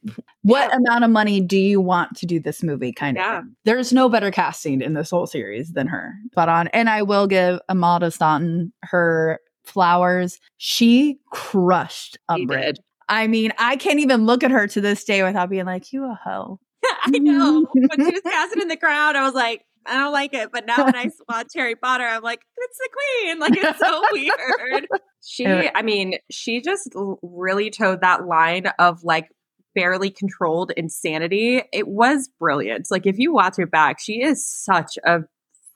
what 0.42 0.70
Yeah. 0.70 0.76
amount 0.76 1.02
of 1.02 1.10
money 1.10 1.40
do 1.40 1.58
you 1.58 1.80
want 1.80 2.16
to 2.18 2.26
do 2.26 2.38
this 2.38 2.62
movie? 2.62 2.92
Kind 2.92 3.18
of. 3.18 3.22
Yeah. 3.24 3.40
thing. 3.40 3.56
There's 3.64 3.92
no 3.92 4.08
better 4.08 4.30
casting 4.30 4.82
in 4.82 4.94
this 4.94 5.10
whole 5.10 5.26
series 5.26 5.72
than 5.72 5.88
her. 5.88 6.12
Spot 6.30 6.48
on. 6.48 6.68
And 6.68 6.88
I 6.88 7.02
will 7.02 7.26
give 7.26 7.58
Amada 7.68 8.12
Staunton 8.12 8.72
her 8.84 9.40
flowers. 9.66 10.38
She 10.56 11.18
crushed 11.30 12.18
He 12.34 12.46
Umbridge. 12.46 12.76
I 13.08 13.26
mean, 13.26 13.52
I 13.58 13.76
can't 13.76 14.00
even 14.00 14.26
look 14.26 14.42
at 14.42 14.50
her 14.50 14.66
to 14.68 14.80
this 14.80 15.04
day 15.04 15.22
without 15.22 15.50
being 15.50 15.66
like, 15.66 15.92
"You 15.92 16.04
a 16.04 16.18
hoe." 16.22 16.58
I 17.02 17.18
know. 17.18 17.66
When 17.72 18.06
she 18.06 18.12
was 18.12 18.22
casted 18.22 18.62
in 18.62 18.68
the 18.68 18.76
crowd, 18.76 19.16
I 19.16 19.22
was 19.22 19.34
like, 19.34 19.62
I 19.86 19.94
don't 19.94 20.12
like 20.12 20.34
it. 20.34 20.50
But 20.52 20.66
now 20.66 20.84
when 20.84 20.96
I 20.96 21.10
watch 21.28 21.48
Harry 21.54 21.76
Potter, 21.76 22.04
I'm 22.04 22.22
like, 22.22 22.40
it's 22.56 22.78
the 22.78 22.88
queen. 22.92 23.38
Like, 23.38 23.56
it's 23.56 23.78
so 23.78 24.02
weird. 24.12 24.88
She, 25.24 25.46
I 25.46 25.82
mean, 25.82 26.14
she 26.30 26.60
just 26.60 26.92
really 27.22 27.70
towed 27.70 28.00
that 28.00 28.26
line 28.26 28.66
of 28.78 29.02
like 29.04 29.28
barely 29.74 30.10
controlled 30.10 30.72
insanity. 30.76 31.62
It 31.72 31.88
was 31.88 32.28
brilliant. 32.38 32.88
Like, 32.90 33.06
if 33.06 33.18
you 33.18 33.32
watch 33.32 33.58
it 33.58 33.70
back, 33.70 34.00
she 34.00 34.22
is 34.22 34.46
such 34.46 34.98
a 35.04 35.20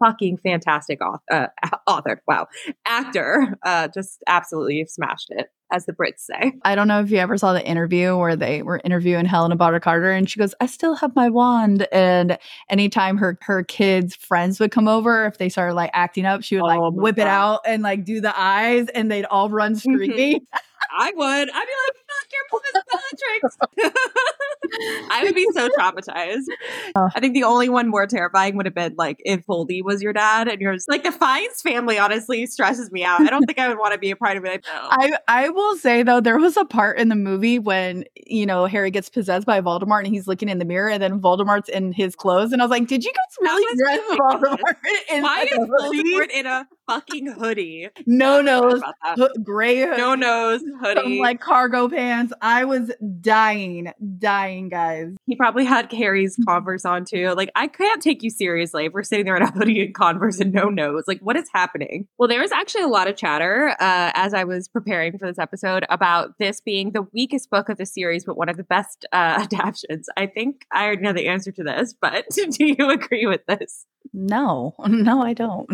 fucking 0.02 0.38
fantastic 0.38 1.00
author. 1.02 1.22
Uh, 1.30 1.76
author. 1.86 2.22
Wow. 2.26 2.48
Actor. 2.86 3.58
Uh, 3.64 3.88
just 3.94 4.22
absolutely 4.26 4.84
smashed 4.86 5.28
it, 5.30 5.48
as 5.72 5.86
the 5.86 5.92
Brits 5.92 6.20
say. 6.20 6.52
I 6.64 6.74
don't 6.74 6.88
know 6.88 7.00
if 7.00 7.10
you 7.10 7.18
ever 7.18 7.36
saw 7.38 7.52
the 7.52 7.66
interview 7.66 8.16
where 8.16 8.36
they 8.36 8.62
were 8.62 8.80
interviewing 8.84 9.26
Helena 9.26 9.56
Bonham 9.56 9.80
Carter, 9.80 10.10
and 10.10 10.28
she 10.28 10.38
goes, 10.38 10.54
"I 10.60 10.66
still 10.66 10.94
have 10.96 11.14
my 11.16 11.28
wand." 11.28 11.86
And 11.92 12.38
anytime 12.68 13.16
her 13.18 13.38
her 13.42 13.62
kids' 13.62 14.14
friends 14.14 14.60
would 14.60 14.70
come 14.70 14.88
over, 14.88 15.26
if 15.26 15.38
they 15.38 15.48
started 15.48 15.74
like 15.74 15.90
acting 15.92 16.26
up, 16.26 16.42
she 16.42 16.56
would 16.56 16.62
like 16.62 16.80
Oh 16.80 16.90
my 16.90 17.02
whip 17.02 17.18
it 17.18 17.26
out 17.26 17.60
and 17.66 17.82
like 17.82 18.04
do 18.04 18.20
the 18.20 18.38
eyes, 18.38 18.88
and 18.88 19.10
they'd 19.10 19.26
all 19.26 19.50
run 19.50 19.74
mm-hmm. 19.74 19.94
screaming. 19.94 20.46
I 20.92 21.12
would. 21.14 21.50
I'd 21.50 21.66
be 21.66 21.72
like, 21.86 21.96
fuck 22.08 22.28
your 22.32 22.44
mom 22.52 22.60
is 22.66 22.82
Bellatrix. 22.90 23.96
I 25.10 25.24
would 25.24 25.34
be 25.34 25.46
so 25.52 25.68
traumatized. 25.68 26.44
Oh. 26.96 27.08
I 27.14 27.20
think 27.20 27.34
the 27.34 27.44
only 27.44 27.68
one 27.68 27.88
more 27.88 28.06
terrifying 28.06 28.56
would 28.56 28.66
have 28.66 28.74
been 28.74 28.94
like 28.96 29.20
if 29.24 29.44
Voldy 29.46 29.82
was 29.82 30.02
your 30.02 30.12
dad 30.12 30.48
and 30.48 30.60
yours. 30.60 30.86
Like 30.88 31.02
the 31.02 31.12
Fiennes 31.12 31.60
family 31.62 31.98
honestly 31.98 32.46
stresses 32.46 32.90
me 32.90 33.04
out. 33.04 33.20
I 33.20 33.30
don't 33.30 33.44
think 33.44 33.58
I 33.58 33.68
would 33.68 33.78
want 33.78 33.92
to 33.92 33.98
be 33.98 34.10
a 34.10 34.16
part 34.16 34.36
of 34.36 34.44
it. 34.44 34.64
No. 34.64 34.88
I 34.90 35.18
I 35.28 35.48
will 35.50 35.59
say 35.76 36.02
though, 36.02 36.20
there 36.20 36.38
was 36.38 36.56
a 36.56 36.64
part 36.64 36.98
in 36.98 37.08
the 37.08 37.16
movie 37.16 37.58
when 37.58 38.04
you 38.26 38.46
know 38.46 38.66
Harry 38.66 38.90
gets 38.90 39.08
possessed 39.08 39.46
by 39.46 39.60
Voldemort 39.60 40.04
and 40.04 40.08
he's 40.08 40.26
looking 40.26 40.48
in 40.48 40.58
the 40.58 40.64
mirror, 40.64 40.90
and 40.90 41.02
then 41.02 41.20
Voldemort's 41.20 41.68
in 41.68 41.92
his 41.92 42.14
clothes, 42.14 42.52
and 42.52 42.60
I 42.60 42.64
was 42.64 42.70
like, 42.70 42.86
"Did 42.86 43.04
you 43.04 43.12
guys 43.12 43.36
really 43.40 43.76
dress. 43.76 44.00
Voldemort 44.18 44.74
in 45.10 45.22
Why 45.22 45.42
is? 45.42 45.58
Voldemort 45.58 46.30
in 46.30 46.46
a 46.46 46.66
fucking 46.94 47.26
hoodie. 47.32 47.88
No 48.06 48.40
nose, 48.40 48.80
ho- 49.02 49.28
gray 49.42 49.80
hood, 49.80 49.98
No 49.98 50.14
nose 50.14 50.60
some, 50.60 50.78
hoodie. 50.82 51.20
like 51.20 51.40
cargo 51.40 51.88
pants. 51.88 52.32
I 52.40 52.64
was 52.64 52.90
dying, 53.20 53.92
dying, 54.18 54.68
guys. 54.68 55.14
he 55.26 55.36
probably 55.36 55.64
had 55.64 55.92
Harry's 55.92 56.36
Converse 56.46 56.84
on 56.84 57.04
too. 57.04 57.32
Like, 57.34 57.50
I 57.54 57.66
can't 57.68 58.02
take 58.02 58.22
you 58.22 58.30
seriously 58.30 58.86
if 58.86 58.92
we're 58.92 59.02
sitting 59.02 59.24
there 59.24 59.36
in 59.36 59.42
a 59.42 59.50
hoodie 59.50 59.80
and 59.84 59.94
Converse 59.94 60.40
and 60.40 60.52
no 60.52 60.68
nose. 60.68 61.04
Like, 61.06 61.20
what 61.20 61.36
is 61.36 61.48
happening? 61.52 62.06
Well, 62.18 62.28
there 62.28 62.40
was 62.40 62.52
actually 62.52 62.82
a 62.82 62.88
lot 62.88 63.08
of 63.08 63.16
chatter 63.16 63.68
uh, 63.80 64.10
as 64.14 64.34
I 64.34 64.44
was 64.44 64.68
preparing 64.68 65.16
for 65.18 65.26
this 65.26 65.38
episode 65.38 65.84
about 65.90 66.38
this 66.38 66.60
being 66.60 66.92
the 66.92 67.02
weakest 67.12 67.50
book 67.50 67.68
of 67.68 67.78
the 67.78 67.86
series, 67.86 68.24
but 68.24 68.36
one 68.36 68.48
of 68.48 68.56
the 68.56 68.64
best 68.64 69.06
uh, 69.12 69.38
adaptions. 69.42 70.08
I 70.16 70.26
think 70.26 70.66
I 70.72 70.86
already 70.86 71.02
know 71.02 71.12
the 71.12 71.28
answer 71.28 71.52
to 71.52 71.62
this, 71.62 71.94
but 72.00 72.24
do 72.34 72.48
you 72.66 72.90
agree 72.90 73.26
with 73.26 73.44
this? 73.46 73.86
No, 74.12 74.74
no, 74.86 75.22
I 75.22 75.34
don't. 75.34 75.68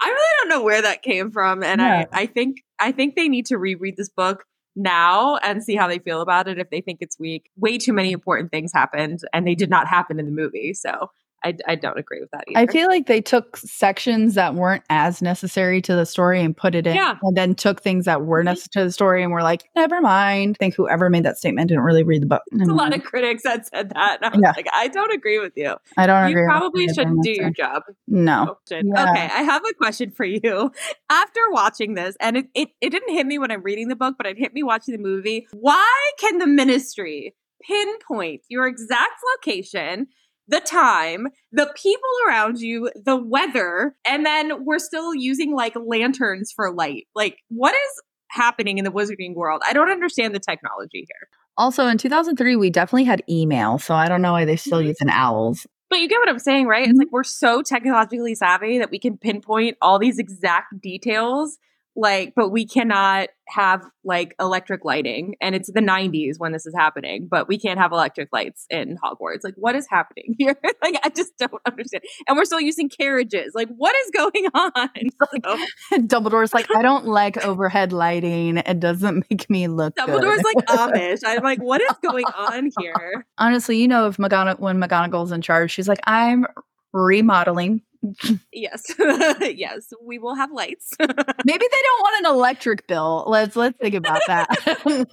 I 0.00 0.08
really 0.08 0.34
don't 0.40 0.48
know 0.48 0.64
where 0.64 0.82
that 0.82 1.02
came 1.02 1.30
from, 1.30 1.62
and. 1.62 1.80
I, 1.82 2.06
I 2.12 2.26
think 2.26 2.62
I 2.78 2.92
think 2.92 3.14
they 3.16 3.28
need 3.28 3.46
to 3.46 3.58
reread 3.58 3.96
this 3.96 4.08
book 4.08 4.44
now 4.74 5.36
and 5.36 5.64
see 5.64 5.74
how 5.74 5.88
they 5.88 5.98
feel 5.98 6.20
about 6.20 6.48
it 6.48 6.58
if 6.58 6.68
they 6.70 6.80
think 6.80 6.98
it's 7.00 7.18
weak. 7.18 7.50
Way 7.56 7.78
too 7.78 7.92
many 7.92 8.12
important 8.12 8.50
things 8.50 8.72
happened, 8.72 9.20
and 9.32 9.46
they 9.46 9.54
did 9.54 9.70
not 9.70 9.86
happen 9.86 10.18
in 10.18 10.26
the 10.26 10.32
movie, 10.32 10.74
so 10.74 11.10
I, 11.46 11.54
I 11.66 11.74
don't 11.76 11.98
agree 11.98 12.20
with 12.20 12.30
that 12.32 12.44
either. 12.48 12.58
I 12.58 12.66
feel 12.66 12.88
like 12.88 13.06
they 13.06 13.20
took 13.20 13.56
sections 13.56 14.34
that 14.34 14.54
weren't 14.54 14.82
as 14.90 15.22
necessary 15.22 15.80
to 15.82 15.94
the 15.94 16.04
story 16.04 16.42
and 16.42 16.56
put 16.56 16.74
it 16.74 16.86
in, 16.86 16.94
Yeah. 16.96 17.16
and 17.22 17.36
then 17.36 17.54
took 17.54 17.80
things 17.82 18.04
that 18.06 18.26
were 18.26 18.42
Mhm. 18.42 18.46
necessary 18.46 18.82
to 18.82 18.88
the 18.88 18.92
story 18.92 19.22
and 19.22 19.32
were 19.32 19.42
like, 19.42 19.62
never 19.76 20.00
mind. 20.00 20.56
I 20.58 20.64
think 20.64 20.74
whoever 20.74 21.08
made 21.08 21.24
that 21.24 21.38
statement 21.38 21.68
didn't 21.68 21.84
really 21.84 22.02
read 22.02 22.22
the 22.22 22.26
book. 22.26 22.42
There's 22.50 22.68
a 22.68 22.74
lot 22.74 22.94
of 22.94 23.04
critics 23.04 23.44
that 23.44 23.66
said 23.66 23.90
that, 23.90 24.18
and 24.20 24.24
I 24.26 24.28
was 24.36 24.40
Yeah. 24.42 24.52
like, 24.56 24.66
I 24.74 24.88
don't 24.88 25.12
agree 25.12 25.38
with 25.38 25.52
you. 25.56 25.74
I 25.96 26.06
don't 26.06 26.30
You 26.30 26.44
probably 26.46 26.88
shouldn't 26.88 27.22
do 27.22 27.30
your 27.30 27.50
job. 27.50 27.82
No. 28.08 28.58
Yeah. 28.70 28.78
Okay, 28.80 29.22
I 29.32 29.42
have 29.42 29.62
a 29.68 29.72
question 29.74 30.10
for 30.10 30.24
you. 30.24 30.72
After 31.10 31.40
watching 31.50 31.94
this, 31.94 32.16
and 32.20 32.36
it, 32.36 32.46
it, 32.54 32.68
it 32.80 32.90
didn't 32.90 33.14
hit 33.14 33.26
me 33.26 33.38
when 33.38 33.50
I'm 33.50 33.62
reading 33.62 33.88
the 33.88 33.96
book, 33.96 34.16
but 34.18 34.26
it 34.26 34.36
hit 34.36 34.52
me 34.52 34.62
watching 34.62 34.92
the 34.96 35.00
movie. 35.02 35.46
Why 35.52 36.10
can 36.18 36.38
the 36.38 36.46
ministry 36.46 37.34
pinpoint 37.62 38.42
your 38.48 38.66
exact 38.66 39.14
location? 39.36 40.08
The 40.48 40.60
time, 40.60 41.26
the 41.52 41.72
people 41.80 42.08
around 42.28 42.60
you, 42.60 42.90
the 43.04 43.16
weather, 43.16 43.96
and 44.06 44.24
then 44.24 44.64
we're 44.64 44.78
still 44.78 45.14
using 45.14 45.54
like 45.54 45.74
lanterns 45.76 46.52
for 46.54 46.72
light. 46.72 47.06
Like, 47.14 47.38
what 47.48 47.74
is 47.74 48.02
happening 48.30 48.78
in 48.78 48.84
the 48.84 48.92
wizarding 48.92 49.34
world? 49.34 49.62
I 49.66 49.72
don't 49.72 49.90
understand 49.90 50.34
the 50.34 50.40
technology 50.40 51.06
here. 51.08 51.28
Also, 51.58 51.86
in 51.86 51.98
2003, 51.98 52.54
we 52.56 52.70
definitely 52.70 53.04
had 53.04 53.22
email, 53.28 53.78
so 53.78 53.94
I 53.94 54.08
don't 54.08 54.22
know 54.22 54.32
why 54.32 54.44
they're 54.44 54.56
still 54.56 54.80
Mhm. 54.80 54.86
using 54.86 55.08
owls. 55.10 55.66
But 55.88 56.00
you 56.00 56.08
get 56.08 56.18
what 56.18 56.28
I'm 56.28 56.38
saying, 56.38 56.66
right? 56.66 56.82
Mm-hmm. 56.82 56.90
It's 56.90 56.98
like 56.98 57.12
we're 57.12 57.24
so 57.24 57.62
technologically 57.62 58.34
savvy 58.34 58.78
that 58.78 58.90
we 58.90 58.98
can 58.98 59.16
pinpoint 59.16 59.76
all 59.80 59.98
these 59.98 60.18
exact 60.18 60.80
details, 60.80 61.58
like, 61.96 62.34
but 62.36 62.50
we 62.50 62.66
cannot 62.66 63.28
have 63.48 63.82
like 64.04 64.34
electric 64.38 64.84
lighting. 64.84 65.34
And 65.40 65.54
it's 65.54 65.70
the 65.72 65.80
90s 65.80 66.34
when 66.38 66.52
this 66.52 66.66
is 66.66 66.74
happening, 66.76 67.26
but 67.30 67.48
we 67.48 67.58
can't 67.58 67.78
have 67.78 67.92
electric 67.92 68.28
lights 68.32 68.66
in 68.70 68.98
Hogwarts. 69.02 69.44
Like, 69.44 69.54
what 69.56 69.74
is 69.74 69.86
happening 69.88 70.34
here? 70.38 70.56
like, 70.82 70.98
I 71.02 71.08
just 71.08 71.32
don't 71.38 71.52
understand. 71.66 72.04
And 72.28 72.36
we're 72.36 72.44
still 72.44 72.60
using 72.60 72.88
carriages. 72.88 73.52
Like, 73.54 73.68
what 73.68 73.94
is 74.04 74.10
going 74.10 74.46
on? 74.54 75.00
So, 75.22 75.98
Dumbledore's 75.98 76.52
like, 76.52 76.66
I 76.74 76.82
don't 76.82 77.06
like 77.06 77.44
overhead 77.44 77.92
lighting. 77.92 78.58
It 78.58 78.78
doesn't 78.80 79.24
make 79.30 79.48
me 79.48 79.68
look 79.68 79.96
Dumbledore's 79.96 80.42
good. 80.42 80.54
like 80.56 80.66
Amish. 80.66 81.20
I'm 81.24 81.42
like, 81.42 81.62
what 81.62 81.80
is 81.80 81.92
going 82.02 82.26
on 82.26 82.70
here? 82.78 83.26
Honestly, 83.38 83.78
you 83.78 83.88
know, 83.88 84.08
if 84.08 84.18
McGonagall, 84.18 84.60
when 84.60 84.80
McGonagall's 84.80 85.32
in 85.32 85.40
charge, 85.40 85.70
she's 85.70 85.88
like, 85.88 86.00
I'm 86.04 86.46
remodeling. 86.92 87.82
Yes. 88.52 88.84
yes. 89.40 89.92
We 90.02 90.18
will 90.18 90.34
have 90.34 90.50
lights. 90.50 90.94
Maybe 91.00 91.14
they 91.14 91.82
don't 91.82 92.00
want 92.00 92.26
an 92.26 92.32
electric 92.32 92.86
bill. 92.86 93.24
Let's 93.26 93.54
let's 93.54 93.78
think 93.78 93.94
about 93.94 94.22
that. 94.26 95.06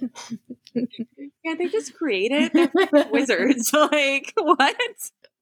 Yeah, 1.44 1.54
they 1.58 1.68
just 1.68 1.94
created 1.94 2.50
wizards. 3.10 3.72
Like, 3.72 4.32
what? 4.36 4.76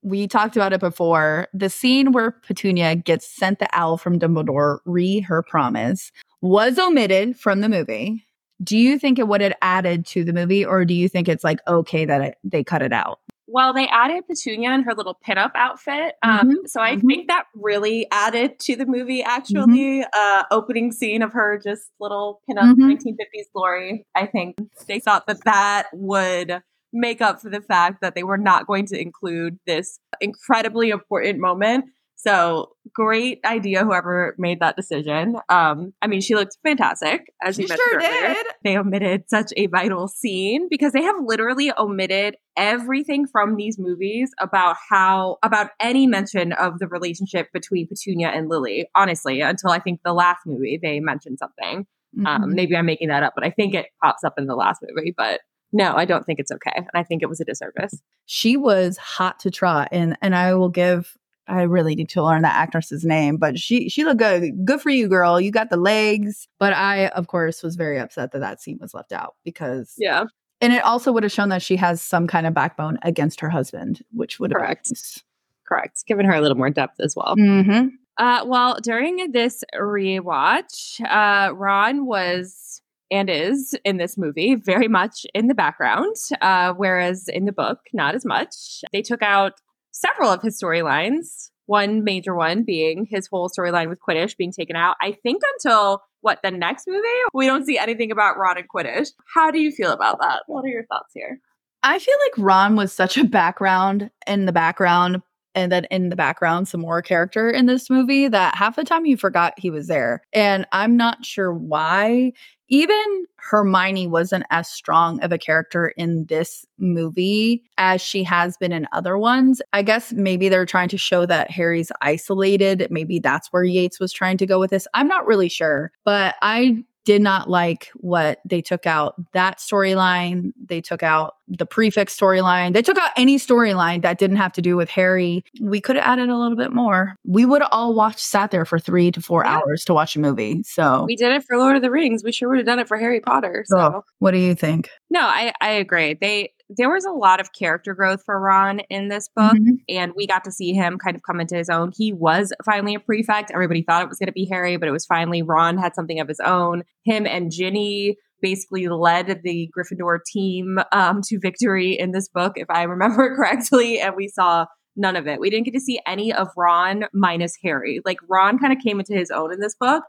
we 0.03 0.27
talked 0.27 0.57
about 0.57 0.73
it 0.73 0.81
before. 0.81 1.49
The 1.55 1.71
scene 1.71 2.13
where 2.13 2.33
Petunia 2.33 2.97
gets 2.97 3.27
sent 3.27 3.61
the 3.61 3.69
owl 3.73 3.97
from 3.97 4.19
Dumbledore, 4.19 4.79
re 4.85 5.21
her 5.21 5.43
promise, 5.43 6.13
was 6.41 6.79
omitted 6.79 7.39
from 7.39 7.61
the 7.61 7.69
movie. 7.69 8.25
Do 8.63 8.77
you 8.77 8.99
think 8.99 9.19
it 9.19 9.29
would 9.29 9.41
have 9.41 9.55
added 9.63 10.07
to 10.07 10.25
the 10.25 10.33
movie, 10.33 10.65
or 10.65 10.85
do 10.85 10.95
you 10.95 11.09
think 11.09 11.29
it's 11.29 11.45
like 11.45 11.61
okay 11.67 12.05
that 12.05 12.21
it, 12.21 12.39
they 12.45 12.63
cut 12.63 12.83
it 12.83 12.93
out? 12.93 13.21
Well, 13.49 13.73
they 13.73 13.89
added 13.89 14.25
Petunia 14.29 14.73
in 14.73 14.83
her 14.85 14.95
little 14.95 15.19
pinup 15.27 15.51
outfit. 15.55 16.15
Um, 16.23 16.59
so 16.67 16.81
I 16.81 16.97
mhm. 16.97 17.03
think 17.07 17.29
that 17.29 17.45
really 17.55 18.07
added 18.13 18.59
to 18.61 18.77
the 18.77 18.87
movie, 18.87 19.23
actually. 19.23 20.05
Uh, 20.13 20.45
opening 20.51 20.93
scene 20.93 21.23
of 21.23 21.33
her 21.33 21.61
just 21.63 21.91
little 22.01 22.41
pinup 22.49 22.75
Mhm. 22.75 22.87
1950s 22.87 23.49
glory. 23.53 24.07
I 24.15 24.27
think 24.27 24.57
they 24.87 25.01
thought 25.01 25.27
that 25.27 25.45
that 25.45 25.89
would 25.93 26.63
make 26.93 27.21
up 27.21 27.41
for 27.41 27.49
the 27.51 27.61
fact 27.61 28.01
that 28.03 28.15
they 28.15 28.23
were 28.23 28.39
not 28.39 28.67
going 28.67 28.87
to 28.87 29.01
include 29.01 29.59
this 29.67 29.99
incredibly 30.21 30.91
important 30.91 31.39
moment. 31.41 31.87
So 32.25 32.71
great 32.95 33.41
idea, 33.45 33.85
whoever 33.85 34.35
made 34.39 34.61
that 34.61 34.77
decision. 34.77 35.37
Um, 35.49 35.93
I 36.03 36.07
mean, 36.07 36.21
she 36.21 36.35
looked 36.35 36.57
fantastic, 36.63 37.33
as 37.43 37.59
you 37.59 37.67
mentioned 37.67 37.81
sure 37.91 37.99
earlier 38.01 38.35
did. 38.35 38.47
they 38.63 38.77
omitted 38.79 39.25
such 39.29 39.53
a 39.57 39.67
vital 39.67 40.07
scene 40.09 40.69
because 40.71 40.93
they 40.93 41.03
have 41.03 41.17
literally 41.25 41.73
omitted 41.77 42.37
everything 42.57 43.27
from 43.27 43.57
these 43.57 43.77
movies 43.79 44.31
about 44.41 44.77
how 44.89 45.39
about 45.43 45.71
any 45.81 46.07
mention 46.07 46.53
of 46.53 46.79
the 46.79 46.87
relationship 46.87 47.49
between 47.53 47.89
Petunia 47.89 48.29
and 48.29 48.49
Lily. 48.49 48.87
Honestly, 48.95 49.41
until 49.41 49.71
I 49.71 49.81
think 49.81 50.01
the 50.05 50.13
last 50.13 50.41
movie 50.47 50.79
they 50.81 51.01
mentioned 51.01 51.39
something. 51.39 51.87
Um, 52.27 52.43
Mhm. 52.43 52.53
maybe 52.53 52.77
I'm 52.77 52.85
making 52.87 53.09
that 53.09 53.23
up, 53.23 53.33
but 53.35 53.43
I 53.43 53.51
think 53.51 53.75
it 53.75 53.87
pops 54.03 54.23
up 54.23 54.35
in 54.37 54.47
the 54.47 54.55
last 54.55 54.85
movie. 54.87 55.15
But 55.17 55.41
no, 55.73 55.95
I 55.97 56.05
don't 56.05 56.25
think 56.27 56.39
it's 56.39 56.53
okay, 56.53 56.73
and 56.77 56.87
I 56.95 57.03
think 57.03 57.23
it 57.23 57.29
was 57.31 57.41
a 57.41 57.45
disservice. 57.45 58.01
she 58.27 58.57
was 58.57 58.97
hot 58.99 59.41
to 59.41 59.51
trot 59.51 59.89
and 59.91 60.17
and 60.23 60.37
I 60.37 60.55
will 60.55 60.69
give 60.69 61.17
I 61.49 61.63
really 61.63 61.95
need 61.95 62.09
to 62.11 62.23
learn 62.23 62.43
that 62.43 62.55
actress's 62.55 63.05
name, 63.05 63.37
but 63.37 63.59
she 63.59 63.89
she 63.89 64.05
looked 64.05 64.19
good. 64.21 64.65
Good 64.65 64.81
for 64.81 64.91
you, 64.91 65.09
girl. 65.09 65.41
You 65.41 65.51
got 65.51 65.71
the 65.71 65.77
legs. 65.77 66.47
But 66.59 66.73
I, 66.73 67.09
of 67.09 67.27
course, 67.27 67.63
was 67.63 67.77
very 67.77 67.99
upset 67.99 68.33
that 68.33 68.39
that 68.41 68.61
scene 68.63 68.79
was 68.81 68.95
left 68.95 69.13
out 69.13 69.35
because, 69.45 69.95
Yeah, 69.99 70.25
and 70.61 70.73
it 70.73 70.85
also 70.85 71.11
would 71.13 71.25
have 71.25 71.33
shown 71.33 71.49
that 71.49 71.63
she 71.63 71.77
has 71.77 72.01
some 72.01 72.27
kind 72.27 72.47
of 72.47 72.55
backbone 72.55 72.99
against 73.03 73.41
her 73.41 73.51
husband, 73.51 74.03
which 74.13 74.39
would 74.39 74.53
have 74.53 74.59
Correct. 74.61 74.91
nice. 74.91 75.23
correct. 75.67 76.05
Giving 76.07 76.27
her 76.27 76.35
a 76.35 76.41
little 76.41 76.57
more 76.57 76.71
depth 76.71 77.01
as 77.01 77.17
well. 77.17 77.35
Mhm. 77.37 77.91
Uh, 78.19 78.45
well, 78.47 78.77
during 78.83 79.33
this 79.33 79.65
rewatch, 79.75 81.01
uh, 81.09 81.53
Ron 81.55 82.07
was 82.07 82.83
and 83.11 83.29
is 83.29 83.75
in 83.85 83.97
this 83.99 84.17
movie 84.17 84.55
very 84.55 84.89
much 84.89 85.27
in 85.35 85.49
the 85.49 85.55
background, 85.55 86.17
uh, 86.41 86.73
whereas 86.75 87.29
in 87.29 87.45
the 87.47 87.53
book, 87.53 87.81
not 87.93 88.15
as 88.15 88.25
much. 88.25 88.83
They 88.93 89.03
took 89.03 89.23
out 89.23 89.55
several 89.93 90.31
of 90.31 90.43
his 90.43 90.61
storylines. 90.61 91.51
One 91.67 92.03
major 92.03 92.35
one 92.35 92.65
being 92.65 93.07
his 93.09 93.29
whole 93.29 93.49
storyline 93.49 93.89
with 93.89 94.01
Quidditch 94.01 94.37
being 94.37 94.53
taken 94.53 94.75
out. 94.75 94.97
I 95.01 95.13
think 95.13 95.43
until 95.55 96.03
what 96.21 96.41
the 96.43 96.51
next 96.51 96.89
movie, 96.89 97.07
we 97.33 97.47
don't 97.47 97.65
see 97.65 97.79
anything 97.79 98.11
about 98.11 98.37
Ron 98.37 98.59
and 98.59 98.69
Quidditch. 98.69 99.11
How 99.33 99.51
do 99.51 99.61
you 99.61 99.71
feel 99.71 99.93
about 99.93 100.21
that? 100.21 100.43
What 100.47 100.65
are 100.65 100.69
your 100.69 100.85
thoughts 100.87 101.13
here? 101.15 101.41
I 101.85 101.99
feel 101.99 102.15
like 102.27 102.45
Ron 102.45 102.77
was 102.77 102.93
such 102.93 103.17
a 103.17 103.25
background 103.25 104.11
in 104.27 104.47
the 104.47 104.53
background, 104.53 105.23
and 105.55 105.71
then 105.71 105.87
in 105.91 106.09
the 106.09 106.17
background, 106.17 106.69
some 106.69 106.81
more 106.81 107.03
character 107.03 107.51
in 107.51 107.67
this 107.67 107.91
movie 107.91 108.29
that 108.29 108.55
half 108.55 108.77
the 108.77 108.85
time 108.85 109.07
you 109.07 109.17
forgot 109.17 109.55
he 109.59 109.71
was 109.71 109.87
there. 109.87 110.23
And 110.33 110.67
I'm 110.73 110.97
not 110.97 111.25
sure 111.25 111.53
why. 111.53 112.33
Even 112.69 113.27
Hermione 113.37 114.07
wasn't 114.07 114.45
as 114.51 114.67
strong 114.67 115.23
of 115.23 115.31
a 115.31 115.37
character 115.37 115.89
in 115.89 116.25
this 116.27 116.65
movie 116.79 117.65
as 117.77 118.01
she 118.01 118.25
has 118.25 118.57
been 118.57 118.73
in 118.73 118.87
other 118.93 119.19
ones. 119.19 119.61
I 119.75 119.83
guess 119.83 120.13
maybe 120.13 120.49
they're 120.49 120.65
trying 120.65 120.89
to 120.89 120.97
show 120.97 121.27
that 121.27 121.51
Harry's 121.51 121.93
isolated. 122.01 122.87
Maybe 122.91 123.19
that's 123.19 123.49
where 123.53 123.65
Yates 123.65 124.01
was 124.01 124.13
trying 124.13 124.39
to 124.39 124.47
go 124.47 124.59
with 124.59 124.71
this. 124.71 124.89
I'm 124.95 125.09
not 125.09 125.27
really 125.27 125.51
sure, 125.51 125.93
but 126.05 126.37
I 126.41 126.83
did 127.05 127.21
not 127.23 127.51
like 127.51 127.91
what 127.97 128.39
they 128.45 128.63
took 128.63 128.87
out 128.87 129.15
that 129.33 129.59
storyline. 129.59 130.53
They 130.65 130.81
took 130.81 131.03
out 131.03 131.35
the 131.49 131.67
prefects 131.67 132.17
storyline. 132.19 132.73
They 132.75 132.83
took 132.83 132.97
out 132.97 133.11
any 133.17 133.37
storyline 133.39 134.03
that 134.03 134.19
didn't 134.19 134.37
have 134.37 134.53
to 134.53 134.63
do 134.63 134.77
with 134.77 134.89
Harry. 134.91 135.45
We 135.61 135.81
could 135.81 135.97
have 135.97 136.05
added 136.05 136.29
a 136.29 136.37
little 136.37 136.57
bit 136.57 136.73
more. 136.73 137.17
We 137.25 137.45
would 137.45 137.63
all 137.63 137.95
watched, 137.95 138.21
sat 138.21 138.51
there 138.53 138.65
for 138.65 138.79
three 138.79 139.11
to 139.11 139.21
four 139.21 139.43
Yeah. 139.45 139.57
hours 139.59 139.85
to 139.87 139.95
watch 139.95 140.15
a 140.17 140.21
movie. 140.21 140.63
So, 140.63 141.05
We 141.07 141.17
did 141.17 141.33
it 141.33 141.45
for 141.45 141.59
Lord 141.59 141.77
of 141.77 141.83
the 141.83 141.91
Rings. 141.91 142.23
We 142.25 142.33
sure 142.33 142.49
would 142.49 142.59
have 142.59 142.67
done 142.67 142.79
it 142.79 142.89
for 142.89 142.97
Harry 142.97 143.21
Potter. 143.21 143.65
So. 143.67 143.79
Oh, 143.79 144.05
what 144.21 144.31
do 144.31 144.39
you 144.39 144.55
think? 144.55 144.89
No, 145.11 145.21
I, 145.21 145.53
I 145.61 145.71
agree. 145.73 146.15
They 146.15 146.53
there 146.77 146.91
was 146.91 147.05
a 147.05 147.11
lot 147.11 147.41
of 147.41 147.53
character 147.53 147.95
growth 147.95 148.23
for 148.25 148.39
Ron 148.41 148.81
in 148.91 149.09
this 149.09 149.29
book, 149.35 149.53
Mhm. 149.55 149.79
and 149.89 150.13
we 150.17 150.27
got 150.27 150.45
to 150.45 150.53
see 150.53 150.73
him 150.73 150.99
kind 150.99 151.17
of 151.17 151.23
come 151.23 151.41
into 151.41 151.55
his 151.57 151.69
own. 151.69 151.93
He 151.97 152.13
was 152.13 152.53
finally 152.65 152.95
a 152.95 153.01
prefect. 153.01 153.51
Everybody 153.53 153.83
thought 153.83 154.03
it 154.03 154.09
was 154.09 154.19
going 154.19 154.27
to 154.29 154.33
be 154.33 154.47
Harry, 154.51 154.77
but 154.77 154.89
it 154.89 154.93
was 154.93 155.07
finally 155.07 155.43
Ron 155.43 155.79
had 155.79 155.95
something 155.95 156.21
of 156.21 156.29
his 156.29 156.41
own. 156.41 156.83
Him 157.05 157.27
and 157.27 157.51
Ginny 157.51 158.17
basically 158.41 158.89
led 158.89 159.41
the 159.45 159.71
Gryffindor 159.77 160.19
team 160.27 160.79
um, 160.93 161.21
to 161.27 161.39
victory 161.39 161.93
in 161.93 162.11
this 162.13 162.29
book, 162.29 162.55
if 162.57 162.69
I 162.71 162.83
remember 162.83 163.35
correctly. 163.37 164.01
And 164.01 164.15
we 164.17 164.29
saw 164.29 164.67
none 164.97 165.17
of 165.17 165.27
it. 165.27 165.41
We 165.41 165.49
didn't 165.49 165.65
get 165.67 165.75
to 165.75 165.81
see 165.81 166.01
any 166.07 166.33
of 166.33 166.49
Ron 166.57 167.05
minus 167.15 167.55
Harry. 167.63 168.01
Like 168.05 168.19
Ron 168.29 168.59
kind 168.59 168.73
of 168.73 168.79
came 168.85 168.99
into 168.99 169.15
his 169.15 169.31
own 169.31 169.53
in 169.53 169.61
this 169.61 169.75
book. 169.79 170.03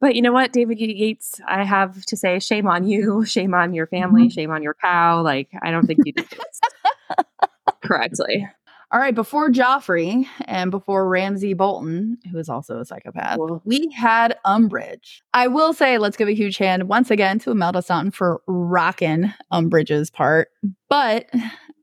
But 0.00 0.16
you 0.16 0.22
know 0.22 0.32
what, 0.32 0.52
David 0.52 0.80
Yates, 0.80 1.40
I 1.46 1.64
have 1.64 2.04
to 2.06 2.16
say, 2.16 2.38
shame 2.40 2.66
on 2.66 2.84
you, 2.84 3.24
shame 3.26 3.54
on 3.54 3.72
your 3.74 3.86
family, 3.86 4.22
mm-hmm. 4.22 4.30
shame 4.30 4.50
on 4.50 4.62
your 4.62 4.74
cow. 4.74 5.22
Like, 5.22 5.48
I 5.62 5.70
don't 5.70 5.86
think 5.86 6.00
you 6.04 6.12
did 6.12 6.28
this 6.28 6.60
correctly. 7.82 8.48
All 8.92 9.00
right, 9.00 9.14
before 9.14 9.48
Joffrey 9.48 10.26
and 10.44 10.70
before 10.70 11.08
Ramsay 11.08 11.54
Bolton, 11.54 12.18
who 12.30 12.36
is 12.36 12.50
also 12.50 12.78
a 12.78 12.84
psychopath, 12.84 13.38
we 13.64 13.90
had 13.90 14.36
Umbridge. 14.44 15.22
I 15.32 15.48
will 15.48 15.72
say, 15.72 15.96
let's 15.96 16.18
give 16.18 16.28
a 16.28 16.34
huge 16.34 16.58
hand 16.58 16.88
once 16.88 17.10
again 17.10 17.38
to 17.38 17.52
Imelda 17.52 17.80
Staunton 17.80 18.10
for 18.10 18.42
rocking 18.46 19.32
Umbridge's 19.50 20.10
part. 20.10 20.48
But 20.90 21.30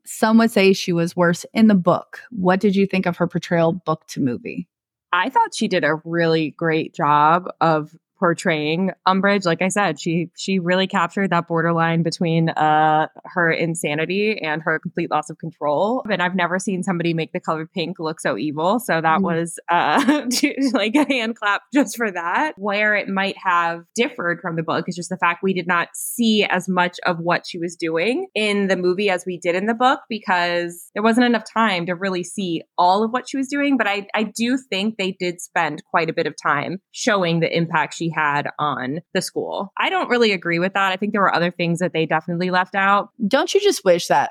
some 0.04 0.38
would 0.38 0.52
say 0.52 0.72
she 0.72 0.92
was 0.92 1.16
worse 1.16 1.44
in 1.52 1.66
the 1.66 1.74
book. 1.74 2.20
What 2.30 2.60
did 2.60 2.76
you 2.76 2.86
think 2.86 3.06
of 3.06 3.16
her 3.16 3.26
portrayal, 3.26 3.72
book 3.72 4.06
to 4.08 4.20
movie? 4.20 4.68
I 5.12 5.28
thought 5.28 5.54
she 5.54 5.68
did 5.68 5.84
a 5.84 6.00
really 6.04 6.50
great 6.52 6.94
job 6.94 7.48
of 7.60 7.94
portraying 8.20 8.90
Umbridge. 9.08 9.46
Like 9.46 9.62
I 9.62 9.68
said, 9.68 9.98
she 9.98 10.30
she 10.36 10.58
really 10.58 10.86
captured 10.86 11.30
that 11.30 11.48
borderline 11.48 12.02
between 12.02 12.50
uh 12.50 13.08
her 13.24 13.50
insanity 13.50 14.38
and 14.40 14.62
her 14.62 14.78
complete 14.78 15.10
loss 15.10 15.30
of 15.30 15.38
control. 15.38 16.04
And 16.08 16.22
I've 16.22 16.36
never 16.36 16.58
seen 16.58 16.82
somebody 16.82 17.14
make 17.14 17.32
the 17.32 17.40
color 17.40 17.66
pink 17.66 17.98
look 17.98 18.20
so 18.20 18.36
evil. 18.36 18.78
So 18.78 19.00
that 19.00 19.20
mm. 19.20 19.22
was 19.22 19.58
uh 19.68 20.26
like 20.72 20.94
a 20.94 21.10
hand 21.10 21.36
clap 21.36 21.62
just 21.72 21.96
for 21.96 22.10
that. 22.10 22.52
Where 22.58 22.94
it 22.94 23.08
might 23.08 23.36
have 23.42 23.84
differed 23.96 24.40
from 24.40 24.56
the 24.56 24.62
book 24.62 24.84
is 24.86 24.96
just 24.96 25.08
the 25.08 25.16
fact 25.16 25.42
we 25.42 25.54
did 25.54 25.66
not 25.66 25.88
see 25.94 26.44
as 26.44 26.68
much 26.68 26.98
of 27.06 27.18
what 27.18 27.46
she 27.46 27.58
was 27.58 27.74
doing 27.74 28.26
in 28.34 28.68
the 28.68 28.76
movie 28.76 29.08
as 29.08 29.24
we 29.26 29.38
did 29.38 29.54
in 29.54 29.64
the 29.64 29.74
book 29.74 30.00
because 30.10 30.90
there 30.94 31.02
wasn't 31.02 31.26
enough 31.26 31.44
time 31.50 31.86
to 31.86 31.94
really 31.94 32.22
see 32.22 32.62
all 32.76 33.02
of 33.02 33.10
what 33.12 33.28
she 33.28 33.38
was 33.38 33.48
doing. 33.48 33.78
But 33.78 33.86
I 33.86 34.06
I 34.14 34.24
do 34.24 34.58
think 34.58 34.98
they 34.98 35.12
did 35.12 35.40
spend 35.40 35.82
quite 35.90 36.10
a 36.10 36.12
bit 36.12 36.26
of 36.26 36.34
time 36.40 36.82
showing 36.92 37.40
the 37.40 37.56
impact 37.56 37.94
she 37.94 38.09
had 38.10 38.48
on 38.58 39.00
the 39.14 39.22
school. 39.22 39.72
I 39.78 39.90
don't 39.90 40.08
really 40.08 40.32
agree 40.32 40.58
with 40.58 40.74
that. 40.74 40.92
I 40.92 40.96
think 40.96 41.12
there 41.12 41.20
were 41.20 41.34
other 41.34 41.50
things 41.50 41.78
that 41.78 41.92
they 41.92 42.06
definitely 42.06 42.50
left 42.50 42.74
out. 42.74 43.10
Don't 43.26 43.52
you 43.54 43.60
just 43.60 43.84
wish 43.84 44.08
that 44.08 44.30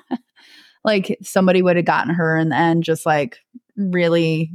like 0.84 1.18
somebody 1.22 1.62
would 1.62 1.76
have 1.76 1.84
gotten 1.84 2.14
her 2.14 2.36
in 2.36 2.50
the 2.50 2.56
end, 2.56 2.84
just 2.84 3.06
like 3.06 3.38
really 3.76 4.50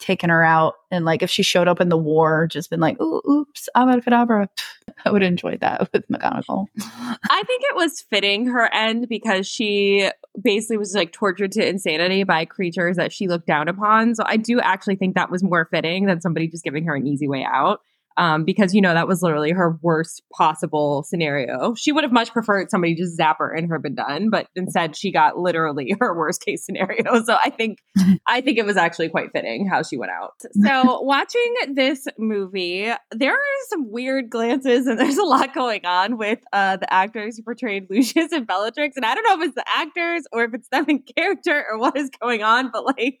taken 0.00 0.30
her 0.30 0.42
out 0.42 0.74
and 0.90 1.04
like 1.04 1.22
if 1.22 1.30
she 1.30 1.42
showed 1.42 1.68
up 1.68 1.80
in 1.80 1.88
the 1.88 1.96
war 1.96 2.48
just 2.50 2.70
been 2.70 2.80
like 2.80 3.00
Ooh, 3.00 3.22
oops 3.28 3.68
abracadabra 3.76 4.48
i 5.04 5.10
would 5.10 5.22
enjoy 5.22 5.56
that 5.58 5.80
with 5.92 6.08
mcgonagall. 6.08 6.66
I 6.78 7.42
think 7.46 7.62
it 7.64 7.76
was 7.76 8.00
fitting 8.00 8.46
her 8.46 8.72
end 8.72 9.08
because 9.08 9.46
she 9.46 10.10
basically 10.42 10.78
was 10.78 10.94
like 10.94 11.12
tortured 11.12 11.52
to 11.52 11.66
insanity 11.66 12.24
by 12.24 12.44
creatures 12.44 12.96
that 12.96 13.12
she 13.12 13.28
looked 13.28 13.46
down 13.46 13.68
upon. 13.68 14.14
So 14.14 14.24
i 14.26 14.36
do 14.36 14.60
actually 14.60 14.96
think 14.96 15.14
that 15.14 15.30
was 15.30 15.42
more 15.42 15.68
fitting 15.70 16.06
than 16.06 16.20
somebody 16.20 16.48
just 16.48 16.64
giving 16.64 16.84
her 16.84 16.96
an 16.96 17.06
easy 17.06 17.28
way 17.28 17.44
out 17.44 17.80
um, 18.20 18.44
because 18.44 18.74
you 18.74 18.82
know 18.82 18.92
that 18.92 19.08
was 19.08 19.22
literally 19.22 19.50
her 19.50 19.78
worst 19.80 20.22
possible 20.36 21.02
scenario. 21.08 21.74
She 21.74 21.90
would 21.90 22.04
have 22.04 22.12
much 22.12 22.32
preferred 22.32 22.70
somebody 22.70 22.94
just 22.94 23.16
zap 23.16 23.38
her 23.38 23.50
and 23.50 23.66
her 23.70 23.78
been 23.78 23.94
done, 23.94 24.28
but 24.28 24.46
instead 24.54 24.94
she 24.94 25.10
got 25.10 25.38
literally 25.38 25.96
her 26.00 26.16
worst 26.16 26.44
case 26.44 26.64
scenario. 26.64 27.00
So 27.30 27.36
I 27.36 27.50
think 27.50 27.78
I 28.26 28.40
think 28.40 28.58
it 28.58 28.66
was 28.66 28.76
actually 28.76 29.08
quite 29.08 29.30
fitting 29.32 29.66
how 29.66 29.82
she 29.82 29.96
went 29.96 30.10
out. 30.10 30.34
So 30.64 31.00
watching 31.02 31.54
this 31.74 32.06
movie, 32.18 32.90
there 33.10 33.32
are 33.32 33.60
some 33.68 33.90
weird 33.90 34.28
glances 34.28 34.86
and 34.86 34.98
there's 34.98 35.16
a 35.16 35.24
lot 35.24 35.54
going 35.54 35.86
on 35.86 36.18
with 36.18 36.40
uh, 36.52 36.76
the 36.76 36.92
actors 36.92 37.36
who 37.36 37.42
portrayed 37.42 37.86
Lucius 37.88 38.32
and 38.32 38.46
Bellatrix, 38.46 38.96
and 38.96 39.06
I 39.06 39.14
don't 39.14 39.24
know 39.24 39.42
if 39.42 39.48
it's 39.48 39.54
the 39.54 39.64
actors 39.66 40.24
or 40.32 40.44
if 40.44 40.54
it's 40.54 40.68
them 40.68 40.86
in 40.88 41.02
character 41.16 41.64
or 41.70 41.78
what 41.78 41.96
is 41.96 42.10
going 42.20 42.42
on, 42.42 42.70
but 42.70 42.84
like 42.84 43.20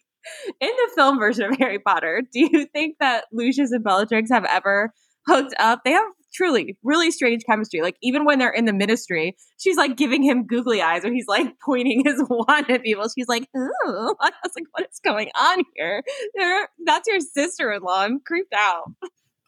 in 0.60 0.68
the 0.68 0.90
film 0.94 1.18
version 1.18 1.50
of 1.50 1.58
Harry 1.58 1.78
Potter, 1.78 2.22
do 2.32 2.40
you 2.40 2.66
think 2.66 2.96
that 3.00 3.24
Lucius 3.32 3.72
and 3.72 3.84
Bellatrix 3.84 4.30
have 4.30 4.44
ever 4.44 4.92
hooked 5.26 5.54
up? 5.58 5.80
They 5.84 5.92
have 5.92 6.06
truly 6.32 6.78
really 6.82 7.10
strange 7.10 7.42
chemistry. 7.44 7.82
Like 7.82 7.96
even 8.02 8.24
when 8.24 8.38
they're 8.38 8.50
in 8.50 8.64
the 8.64 8.72
ministry, 8.72 9.36
she's 9.58 9.76
like 9.76 9.96
giving 9.96 10.22
him 10.22 10.46
googly 10.46 10.80
eyes 10.80 11.04
or 11.04 11.12
he's 11.12 11.26
like 11.26 11.54
pointing 11.64 12.02
his 12.04 12.22
wand 12.28 12.70
at 12.70 12.82
people. 12.82 13.06
She's 13.08 13.28
like, 13.28 13.48
oh, 13.56 14.14
I 14.20 14.30
was 14.42 14.52
like, 14.56 14.66
what 14.72 14.88
is 14.90 15.00
going 15.04 15.30
on 15.38 15.62
here? 15.76 16.02
They're, 16.36 16.68
that's 16.86 17.08
your 17.08 17.20
sister-in-law. 17.20 18.02
I'm 18.02 18.20
creeped 18.20 18.54
out. 18.54 18.92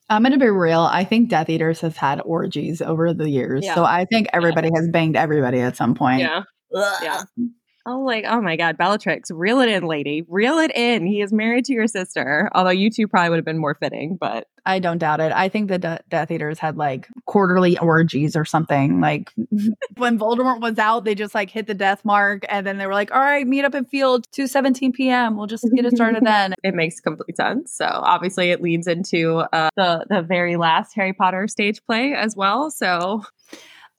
I'm 0.09 0.23
going 0.23 0.33
to 0.33 0.39
be 0.39 0.51
real. 0.51 0.81
I 0.81 1.05
think 1.05 1.31
Death 1.31 1.49
Eaters 1.49 1.81
have 1.81 1.97
had 1.97 2.21
orgies 2.21 2.83
over 2.83 3.15
the 3.15 3.31
years. 3.31 3.65
Yeah. 3.65 3.75
So 3.77 3.85
I 3.85 4.05
think 4.05 4.29
everybody 4.33 4.69
yeah. 4.73 4.81
has 4.81 4.89
banged 4.91 5.17
everybody 5.17 5.61
at 5.61 5.77
some 5.77 5.95
point. 5.95 6.21
Yeah. 6.21 6.43
Yeah. 6.75 7.23
Oh, 7.85 8.01
like, 8.01 8.25
oh 8.29 8.41
my 8.41 8.57
God, 8.57 8.77
Bellatrix, 8.79 9.31
reel 9.31 9.61
it 9.61 9.69
in, 9.69 9.85
lady. 9.85 10.25
Reel 10.29 10.59
it 10.59 10.71
in. 10.75 11.05
He 11.07 11.21
is 11.21 11.33
married 11.33 11.65
to 11.67 11.73
your 11.73 11.89
sister. 11.89 12.49
Although 12.55 12.71
you 12.71 12.91
two 12.91 13.09
probably 13.09 13.31
would 13.31 13.37
have 13.37 13.45
been 13.45 13.59
more 13.59 13.75
fitting, 13.75 14.17
but. 14.21 14.47
I 14.65 14.79
don't 14.79 14.99
doubt 14.99 15.21
it. 15.21 15.33
I 15.33 15.49
think 15.49 15.67
the 15.67 15.79
De- 15.79 16.01
Death 16.09 16.31
Eaters 16.31 16.61
had 16.61 16.77
like 16.77 17.09
quarterly 17.27 17.77
orgies 17.79 18.37
or 18.37 18.45
something. 18.45 19.01
Like 19.01 19.33
when 19.97 20.21
Voldemort 20.21 20.61
was 20.61 20.79
out, 20.79 21.05
they 21.05 21.17
just 21.17 21.35
like 21.35 21.51
hit 21.51 21.67
the 21.67 21.75
death 21.75 22.05
mark 22.05 22.45
and 22.49 22.65
then 22.65 22.79
they 22.79 22.87
were 22.87 22.93
like, 22.93 23.11
all 23.11 23.21
right, 23.21 23.45
meet 23.45 23.65
up 23.65 23.75
in 23.75 23.85
field 23.85 24.25
2 24.31 24.47
17 24.47 24.93
p.m. 24.93 25.37
We'll 25.37 25.49
just 25.49 25.67
get 25.75 25.85
it 25.85 25.97
started 25.97 26.25
then. 26.25 26.55
it 26.63 26.75
makes 26.75 27.01
complete 27.01 27.37
sense. 27.37 27.73
So 27.75 27.87
obviously 27.87 28.51
it 28.51 28.63
leads 28.63 28.87
into 28.87 29.39
uh, 29.53 29.71
the, 29.75 30.07
the 30.09 30.23
very 30.23 30.57
last 30.57 30.95
Harry 30.95 31.13
Potter 31.13 31.49
stage 31.49 31.85
play 31.85 32.15
as 32.15 32.37
well. 32.37 32.71
So 32.71 33.25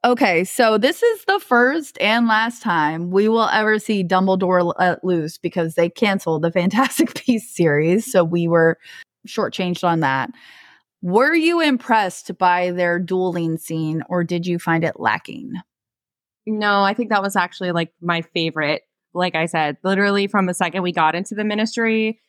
Okay, 0.05 0.43
so 0.43 0.77
this 0.77 1.01
is 1.01 1.23
the 1.25 1.39
first 1.39 1.97
and 2.01 2.27
last 2.27 2.61
time 2.61 3.09
we 3.09 3.29
will 3.29 3.47
ever 3.47 3.79
see 3.79 4.03
Dumbledore 4.03 4.73
let 4.77 4.97
uh, 4.97 4.99
loose 5.01 5.37
because 5.37 5.75
they 5.75 5.89
canceled 5.89 6.41
the 6.41 6.51
Fantastic 6.53 7.23
Beasts 7.25 7.55
series. 7.55 8.11
So 8.11 8.21
we 8.25 8.49
were 8.49 8.77
shortchanged 9.25 9.85
on 9.85 10.01
that. 10.01 10.29
Were 11.01 11.33
you 11.33 11.61
impressed 11.61 12.37
by 12.37 12.71
their 12.71 12.99
dueling 12.99 13.57
scene 13.57 14.03
or 14.09 14.25
did 14.25 14.45
you 14.45 14.59
find 14.59 14.83
it 14.83 14.99
lacking? 14.99 15.53
No, 16.45 16.83
I 16.83 16.93
think 16.93 17.09
that 17.09 17.21
was 17.21 17.37
actually 17.37 17.71
like 17.71 17.93
my 18.01 18.21
favorite. 18.21 18.81
Like 19.13 19.35
I 19.35 19.45
said, 19.45 19.77
literally 19.83 20.27
from 20.27 20.47
the 20.47 20.53
second 20.53 20.83
we 20.83 20.91
got 20.91 21.15
into 21.15 21.33
the 21.33 21.45
ministry 21.45 22.19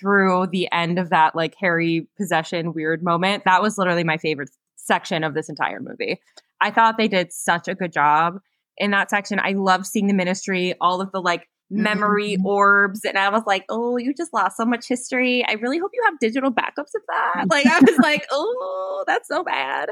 through 0.00 0.48
the 0.48 0.68
end 0.72 0.98
of 0.98 1.10
that 1.10 1.36
like 1.36 1.54
Harry 1.60 2.08
possession 2.16 2.72
weird 2.72 3.04
moment, 3.04 3.44
that 3.44 3.62
was 3.62 3.78
literally 3.78 4.04
my 4.04 4.16
favorite 4.16 4.50
section 4.74 5.22
of 5.22 5.34
this 5.34 5.48
entire 5.48 5.78
movie. 5.80 6.20
I 6.60 6.70
thought 6.70 6.98
they 6.98 7.08
did 7.08 7.32
such 7.32 7.68
a 7.68 7.74
good 7.74 7.92
job 7.92 8.38
in 8.76 8.90
that 8.92 9.10
section. 9.10 9.38
I 9.40 9.52
love 9.52 9.86
seeing 9.86 10.06
the 10.06 10.14
ministry, 10.14 10.74
all 10.80 11.00
of 11.00 11.12
the 11.12 11.20
like 11.20 11.48
memory 11.70 12.32
mm-hmm. 12.34 12.46
orbs. 12.46 13.04
And 13.04 13.16
I 13.16 13.28
was 13.30 13.42
like, 13.46 13.64
oh, 13.68 13.96
you 13.96 14.12
just 14.14 14.34
lost 14.34 14.56
so 14.56 14.64
much 14.64 14.86
history. 14.88 15.44
I 15.48 15.52
really 15.52 15.78
hope 15.78 15.90
you 15.94 16.02
have 16.06 16.18
digital 16.18 16.50
backups 16.50 16.94
of 16.94 17.02
that. 17.08 17.44
Like, 17.48 17.66
I 17.66 17.80
was 17.80 17.98
like, 18.02 18.26
oh, 18.30 19.04
that's 19.06 19.28
so 19.28 19.44
bad. 19.44 19.90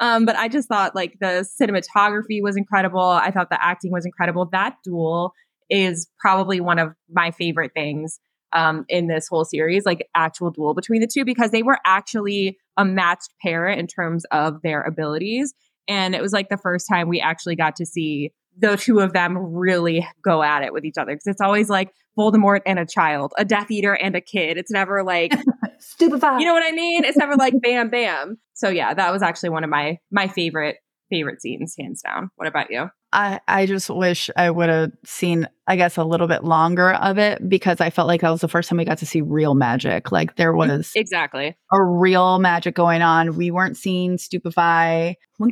Um, 0.00 0.24
but 0.24 0.36
I 0.36 0.48
just 0.48 0.68
thought 0.68 0.94
like 0.94 1.14
the 1.20 1.46
cinematography 1.60 2.42
was 2.42 2.56
incredible. 2.56 3.00
I 3.00 3.30
thought 3.30 3.50
the 3.50 3.64
acting 3.64 3.92
was 3.92 4.04
incredible. 4.04 4.48
That 4.50 4.76
duel 4.84 5.32
is 5.70 6.08
probably 6.18 6.60
one 6.60 6.78
of 6.78 6.94
my 7.08 7.30
favorite 7.30 7.72
things 7.74 8.18
um, 8.52 8.84
in 8.88 9.06
this 9.06 9.28
whole 9.28 9.44
series, 9.44 9.86
like 9.86 10.08
actual 10.14 10.50
duel 10.50 10.74
between 10.74 11.00
the 11.00 11.08
two, 11.12 11.24
because 11.24 11.50
they 11.50 11.62
were 11.62 11.78
actually 11.86 12.58
a 12.76 12.84
matched 12.84 13.30
pair 13.42 13.68
in 13.68 13.86
terms 13.86 14.24
of 14.30 14.62
their 14.62 14.82
abilities. 14.82 15.54
And 15.88 16.14
it 16.14 16.22
was 16.22 16.32
like 16.32 16.48
the 16.48 16.56
first 16.56 16.88
time 16.88 17.08
we 17.08 17.20
actually 17.20 17.56
got 17.56 17.76
to 17.76 17.86
see 17.86 18.30
the 18.56 18.76
two 18.76 19.00
of 19.00 19.12
them 19.12 19.36
really 19.36 20.06
go 20.22 20.42
at 20.42 20.62
it 20.62 20.72
with 20.72 20.84
each 20.84 20.98
other. 20.98 21.12
Because 21.12 21.26
it's 21.26 21.40
always 21.40 21.68
like 21.68 21.92
Voldemort 22.18 22.60
and 22.66 22.78
a 22.78 22.86
child, 22.86 23.32
a 23.36 23.44
Death 23.44 23.70
Eater 23.70 23.94
and 23.94 24.14
a 24.14 24.20
kid. 24.20 24.56
It's 24.56 24.70
never 24.70 25.02
like 25.02 25.32
stupefied. 25.78 26.40
You 26.40 26.46
know 26.46 26.54
what 26.54 26.64
I 26.64 26.72
mean? 26.72 27.04
It's 27.04 27.16
never 27.16 27.36
like 27.36 27.54
bam, 27.62 27.90
bam. 27.90 28.38
So 28.54 28.68
yeah, 28.68 28.94
that 28.94 29.12
was 29.12 29.22
actually 29.22 29.50
one 29.50 29.64
of 29.64 29.70
my 29.70 29.98
my 30.10 30.28
favorite 30.28 30.76
favorite 31.10 31.42
scenes, 31.42 31.74
hands 31.78 32.02
down. 32.02 32.30
What 32.36 32.48
about 32.48 32.70
you? 32.70 32.88
I, 33.14 33.40
I 33.46 33.66
just 33.66 33.88
wish 33.88 34.28
I 34.36 34.50
would 34.50 34.68
have 34.68 34.90
seen, 35.04 35.48
I 35.68 35.76
guess, 35.76 35.96
a 35.96 36.02
little 36.02 36.26
bit 36.26 36.42
longer 36.42 36.94
of 36.94 37.16
it 37.16 37.48
because 37.48 37.80
I 37.80 37.90
felt 37.90 38.08
like 38.08 38.22
that 38.22 38.30
was 38.30 38.40
the 38.40 38.48
first 38.48 38.68
time 38.68 38.78
we 38.78 38.84
got 38.84 38.98
to 38.98 39.06
see 39.06 39.20
real 39.20 39.54
magic. 39.54 40.10
Like 40.10 40.34
there 40.34 40.52
was 40.52 40.90
exactly 40.96 41.56
a 41.72 41.82
real 41.82 42.40
magic 42.40 42.74
going 42.74 43.02
on. 43.02 43.36
We 43.36 43.52
weren't 43.52 43.76
seeing 43.76 44.18
stupefy. 44.18 45.16
Oh 45.40 45.46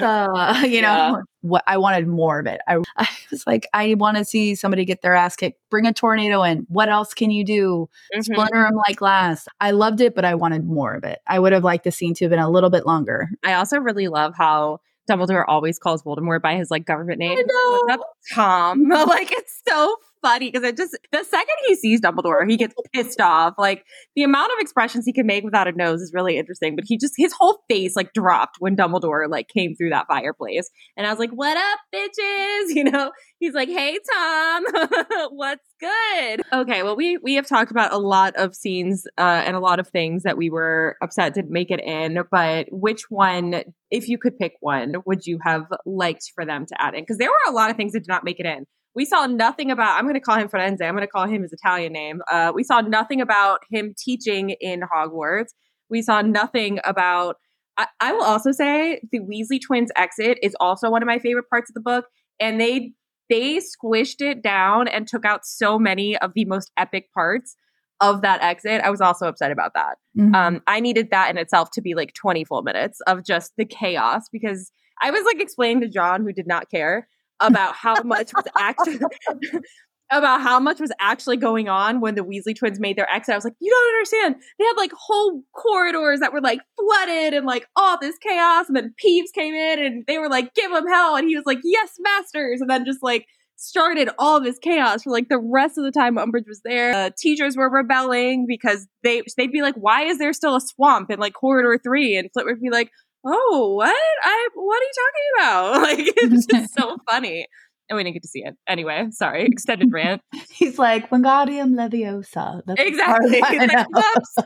God, 0.00 0.62
you 0.68 0.80
know, 0.80 1.22
what 1.40 1.64
I 1.66 1.76
wanted 1.76 2.06
more 2.06 2.38
of 2.38 2.46
it. 2.46 2.60
I, 2.68 2.76
I 2.96 3.08
was 3.32 3.44
like, 3.48 3.66
I 3.74 3.94
want 3.94 4.16
to 4.18 4.24
see 4.24 4.54
somebody 4.54 4.84
get 4.84 5.02
their 5.02 5.14
ass 5.14 5.34
kicked. 5.34 5.58
Bring 5.70 5.86
a 5.86 5.92
tornado 5.92 6.44
in. 6.44 6.66
What 6.68 6.88
else 6.88 7.14
can 7.14 7.32
you 7.32 7.44
do? 7.44 7.88
Mm-hmm. 8.14 8.32
Splinter 8.32 8.62
them 8.62 8.76
like 8.86 8.96
glass. 8.96 9.48
I 9.60 9.72
loved 9.72 10.00
it, 10.00 10.14
but 10.14 10.24
I 10.24 10.36
wanted 10.36 10.64
more 10.64 10.94
of 10.94 11.02
it. 11.02 11.18
I 11.26 11.40
would 11.40 11.52
have 11.52 11.64
liked 11.64 11.82
the 11.82 11.90
scene 11.90 12.14
to 12.14 12.26
have 12.26 12.30
been 12.30 12.38
a 12.38 12.50
little 12.50 12.70
bit 12.70 12.86
longer. 12.86 13.28
I 13.42 13.54
also 13.54 13.78
really 13.78 14.06
love 14.06 14.34
how 14.36 14.78
Dumbledore 15.08 15.44
always 15.46 15.78
calls 15.78 16.02
Voldemort 16.02 16.42
by 16.42 16.56
his 16.56 16.70
like 16.70 16.86
government 16.86 17.18
name. 17.18 17.38
What's 17.38 17.92
up, 17.92 18.00
Tom? 18.32 18.82
like 18.88 19.32
it's 19.32 19.60
so 19.68 19.96
funny 20.24 20.50
because 20.50 20.66
it 20.66 20.76
just 20.76 20.96
the 21.12 21.22
second 21.22 21.54
he 21.66 21.74
sees 21.76 22.00
Dumbledore, 22.00 22.48
he 22.48 22.56
gets 22.56 22.74
pissed 22.92 23.20
off. 23.20 23.54
Like 23.58 23.84
the 24.16 24.22
amount 24.22 24.52
of 24.52 24.58
expressions 24.58 25.04
he 25.04 25.12
can 25.12 25.26
make 25.26 25.44
without 25.44 25.68
a 25.68 25.72
nose 25.72 26.00
is 26.00 26.12
really 26.14 26.38
interesting. 26.38 26.74
But 26.74 26.84
he 26.88 26.96
just 26.96 27.12
his 27.16 27.34
whole 27.38 27.62
face 27.68 27.94
like 27.94 28.12
dropped 28.14 28.56
when 28.58 28.76
Dumbledore 28.76 29.28
like 29.28 29.48
came 29.48 29.74
through 29.76 29.90
that 29.90 30.06
fireplace, 30.08 30.70
and 30.96 31.06
I 31.06 31.10
was 31.10 31.18
like, 31.18 31.30
"What 31.30 31.56
up, 31.56 31.78
bitches?" 31.94 32.64
You 32.74 32.84
know, 32.84 33.12
he's 33.38 33.54
like, 33.54 33.68
"Hey, 33.68 33.98
Tom, 34.12 34.64
what's 35.30 35.68
good?" 35.78 36.42
Okay, 36.52 36.82
well 36.82 36.96
we 36.96 37.18
we 37.18 37.34
have 37.34 37.46
talked 37.46 37.70
about 37.70 37.92
a 37.92 37.98
lot 37.98 38.34
of 38.36 38.54
scenes 38.54 39.06
uh, 39.18 39.42
and 39.44 39.54
a 39.54 39.60
lot 39.60 39.78
of 39.78 39.88
things 39.88 40.22
that 40.22 40.36
we 40.36 40.50
were 40.50 40.96
upset 41.02 41.34
didn't 41.34 41.52
make 41.52 41.70
it 41.70 41.80
in, 41.80 42.18
but 42.30 42.66
which 42.70 43.02
one, 43.10 43.62
if 43.90 44.08
you 44.08 44.18
could 44.18 44.38
pick 44.38 44.54
one, 44.60 44.94
would 45.06 45.26
you 45.26 45.38
have 45.44 45.66
liked 45.86 46.32
for 46.34 46.44
them 46.44 46.66
to 46.66 46.80
add 46.80 46.94
in? 46.94 47.02
Because 47.02 47.18
there 47.18 47.28
were 47.28 47.52
a 47.52 47.52
lot 47.52 47.70
of 47.70 47.76
things 47.76 47.92
that 47.92 48.00
did 48.00 48.08
not 48.08 48.24
make 48.24 48.40
it 48.40 48.46
in. 48.46 48.66
We 48.94 49.04
saw 49.04 49.26
nothing 49.26 49.70
about, 49.70 49.98
I'm 49.98 50.04
going 50.04 50.14
to 50.14 50.20
call 50.20 50.36
him 50.36 50.48
Firenze. 50.48 50.82
I'm 50.82 50.94
going 50.94 51.00
to 51.00 51.08
call 51.08 51.26
him 51.26 51.42
his 51.42 51.52
Italian 51.52 51.92
name. 51.92 52.22
Uh, 52.30 52.52
we 52.54 52.62
saw 52.62 52.80
nothing 52.80 53.20
about 53.20 53.60
him 53.70 53.94
teaching 53.98 54.50
in 54.60 54.82
Hogwarts. 54.82 55.48
We 55.90 56.02
saw 56.02 56.22
nothing 56.22 56.78
about, 56.84 57.36
I, 57.76 57.86
I 58.00 58.12
will 58.12 58.22
also 58.22 58.52
say 58.52 59.00
the 59.10 59.20
Weasley 59.20 59.60
twins 59.60 59.90
exit 59.96 60.38
is 60.42 60.56
also 60.60 60.90
one 60.90 61.02
of 61.02 61.06
my 61.06 61.18
favorite 61.18 61.48
parts 61.50 61.70
of 61.70 61.74
the 61.74 61.80
book. 61.80 62.06
And 62.38 62.60
they, 62.60 62.92
they 63.28 63.58
squished 63.58 64.20
it 64.20 64.42
down 64.42 64.86
and 64.86 65.08
took 65.08 65.24
out 65.24 65.44
so 65.44 65.78
many 65.78 66.16
of 66.18 66.32
the 66.34 66.44
most 66.44 66.70
epic 66.76 67.12
parts 67.12 67.56
of 68.00 68.22
that 68.22 68.42
exit. 68.42 68.80
I 68.82 68.90
was 68.90 69.00
also 69.00 69.26
upset 69.26 69.50
about 69.50 69.74
that. 69.74 69.96
Mm-hmm. 70.18 70.34
Um, 70.34 70.62
I 70.66 70.80
needed 70.80 71.10
that 71.10 71.30
in 71.30 71.38
itself 71.38 71.70
to 71.72 71.80
be 71.80 71.94
like 71.94 72.12
20 72.14 72.44
full 72.44 72.62
minutes 72.62 73.00
of 73.06 73.24
just 73.24 73.52
the 73.56 73.64
chaos 73.64 74.28
because 74.30 74.70
I 75.02 75.10
was 75.10 75.24
like 75.24 75.40
explaining 75.40 75.80
to 75.82 75.88
John, 75.88 76.22
who 76.22 76.32
did 76.32 76.46
not 76.46 76.70
care, 76.70 77.08
about 77.46 77.74
how 77.74 78.02
much 78.02 78.32
was 78.34 78.44
actually 78.58 78.98
about 80.10 80.40
how 80.42 80.60
much 80.60 80.80
was 80.80 80.92
actually 81.00 81.36
going 81.36 81.68
on 81.68 82.00
when 82.00 82.14
the 82.14 82.22
Weasley 82.22 82.56
twins 82.56 82.78
made 82.78 82.96
their 82.96 83.10
exit. 83.10 83.32
I 83.32 83.36
was 83.36 83.44
like, 83.44 83.54
you 83.58 83.70
don't 83.70 83.94
understand. 83.94 84.36
They 84.58 84.64
had 84.64 84.76
like 84.76 84.92
whole 84.92 85.42
corridors 85.54 86.20
that 86.20 86.32
were 86.32 86.40
like 86.40 86.60
flooded 86.76 87.34
and 87.34 87.46
like 87.46 87.66
all 87.74 87.98
this 88.00 88.16
chaos. 88.18 88.66
And 88.68 88.76
then 88.76 88.94
Peeves 89.02 89.32
came 89.34 89.54
in 89.54 89.82
and 89.82 90.04
they 90.06 90.18
were 90.18 90.28
like, 90.28 90.54
give 90.54 90.70
him 90.70 90.86
hell. 90.86 91.16
And 91.16 91.28
he 91.28 91.36
was 91.36 91.46
like, 91.46 91.58
yes, 91.64 91.92
masters. 91.98 92.60
And 92.60 92.68
then 92.68 92.84
just 92.84 93.02
like 93.02 93.26
started 93.56 94.10
all 94.18 94.40
this 94.40 94.58
chaos 94.58 95.02
for 95.02 95.10
like 95.10 95.28
the 95.28 95.38
rest 95.38 95.78
of 95.78 95.84
the 95.84 95.92
time 95.92 96.16
Umbridge 96.16 96.46
was 96.46 96.60
there. 96.64 96.94
Uh, 96.94 97.10
teachers 97.18 97.56
were 97.56 97.70
rebelling 97.70 98.46
because 98.46 98.86
they 99.02 99.22
they'd 99.36 99.52
be 99.52 99.62
like, 99.62 99.74
"Why 99.76 100.04
is 100.04 100.18
there 100.18 100.32
still 100.32 100.56
a 100.56 100.60
swamp 100.60 101.10
in 101.10 101.18
like 101.18 101.34
corridor 101.34 101.78
three? 101.82 102.16
And 102.16 102.28
Flitwick 102.32 102.56
would 102.56 102.62
be 102.62 102.70
like, 102.70 102.90
"Oh, 103.24 103.74
what? 103.76 103.94
I 104.22 104.48
what 104.54 104.82
are 104.82 104.84
you 104.84 104.92
talking 105.02 105.30
about?" 105.36 105.82
Like 105.82 106.14
it's 106.16 106.46
just 106.46 106.74
so 106.78 106.96
funny. 107.08 107.46
And 107.90 107.98
we 107.98 108.02
didn't 108.02 108.14
get 108.14 108.22
to 108.22 108.28
see 108.28 108.42
it. 108.42 108.54
Anyway, 108.66 109.08
sorry, 109.10 109.44
extended 109.44 109.92
rant. 109.92 110.22
He's 110.50 110.78
like, 110.78 111.10
Wingardium 111.10 111.74
Leviosa. 111.74 112.62
That's 112.64 112.80
exactly. 112.80 113.38
Like, 113.42 113.86
whoops. 113.90 114.36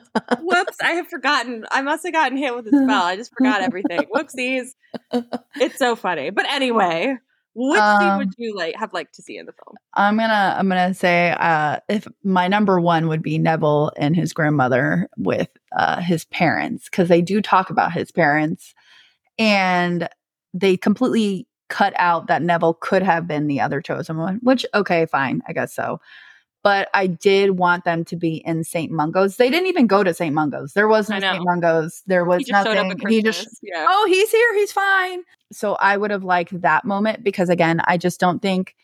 Whoops. 0.41 0.77
I 0.83 0.93
have 0.95 1.07
forgotten. 1.07 1.65
I 1.71 1.83
must 1.83 2.03
have 2.05 2.13
gotten 2.13 2.37
hit 2.37 2.53
with 2.57 2.67
a 2.67 2.71
spell. 2.71 3.05
I 3.05 3.15
just 3.15 3.33
forgot 3.39 3.61
everything. 3.61 4.01
Whoopsies. 4.13 4.71
It's 5.55 5.79
so 5.79 5.95
funny. 5.95 6.31
But 6.31 6.47
anyway, 6.47 7.17
which 7.59 7.81
um, 7.81 8.01
scene 8.01 8.19
would 8.19 8.35
you 8.39 8.55
like 8.55 8.77
have 8.77 8.93
liked 8.93 9.15
to 9.17 9.23
see 9.23 9.37
in 9.37 9.47
the 9.47 9.53
film? 9.53 9.77
I'm 9.95 10.17
gonna 10.17 10.55
I'm 10.57 10.69
gonna 10.69 10.95
say 10.95 11.35
uh, 11.39 11.81
if 11.89 12.07
my 12.23 12.47
number 12.47 12.81
one 12.81 13.09
would 13.09 13.23
be 13.23 13.37
Neville 13.37 13.91
and 13.97 14.15
his 14.15 14.33
grandmother 14.33 15.09
with 15.17 15.49
uh, 15.77 16.01
his 16.01 16.25
parents 16.27 16.85
because 16.89 17.09
they 17.09 17.21
do 17.21 17.43
talk 17.43 17.71
about 17.71 17.93
his 17.93 18.13
parents 18.13 18.75
and 19.39 20.09
they 20.55 20.77
completely 20.77 21.49
cut 21.69 21.95
out 21.97 22.29
that 22.29 22.43
Neville 22.43 22.75
could 22.75 23.03
have 23.03 23.27
been 23.27 23.49
the 23.49 23.61
other 23.61 23.81
chosen 23.81 24.19
one. 24.19 24.39
Which 24.43 24.65
okay, 24.73 25.07
fine, 25.07 25.43
I 25.49 25.53
guess 25.53 25.75
so. 25.75 26.01
But 26.63 26.89
I 26.93 27.07
did 27.07 27.53
want 27.53 27.85
them 27.85 28.05
to 28.07 28.17
be 28.17 28.37
in 28.45 28.65
St. 28.65 28.91
Mungo's. 28.91 29.37
They 29.37 29.49
didn't 29.49 29.69
even 29.69 29.87
go 29.87 30.03
to 30.03 30.13
St. 30.13 30.35
Mungo's. 30.35 30.73
There 30.73 30.89
was 30.89 31.09
no 31.09 31.21
St. 31.21 31.45
Mungo's. 31.45 32.03
There 32.07 32.25
was 32.25 32.47
he 32.47 32.53
nothing. 32.53 32.99
he 33.09 33.23
just, 33.23 33.49
yeah. 33.63 33.87
oh, 33.89 34.07
he's 34.09 34.31
here. 34.31 34.55
He's 34.55 34.73
fine. 34.73 35.23
So 35.53 35.75
I 35.75 35.97
would 35.97 36.11
have 36.11 36.25
liked 36.25 36.61
that 36.61 36.85
moment 36.85 37.23
because, 37.23 37.49
again, 37.49 37.81
I 37.85 37.97
just 37.97 38.19
don't 38.19 38.43
think 38.43 38.75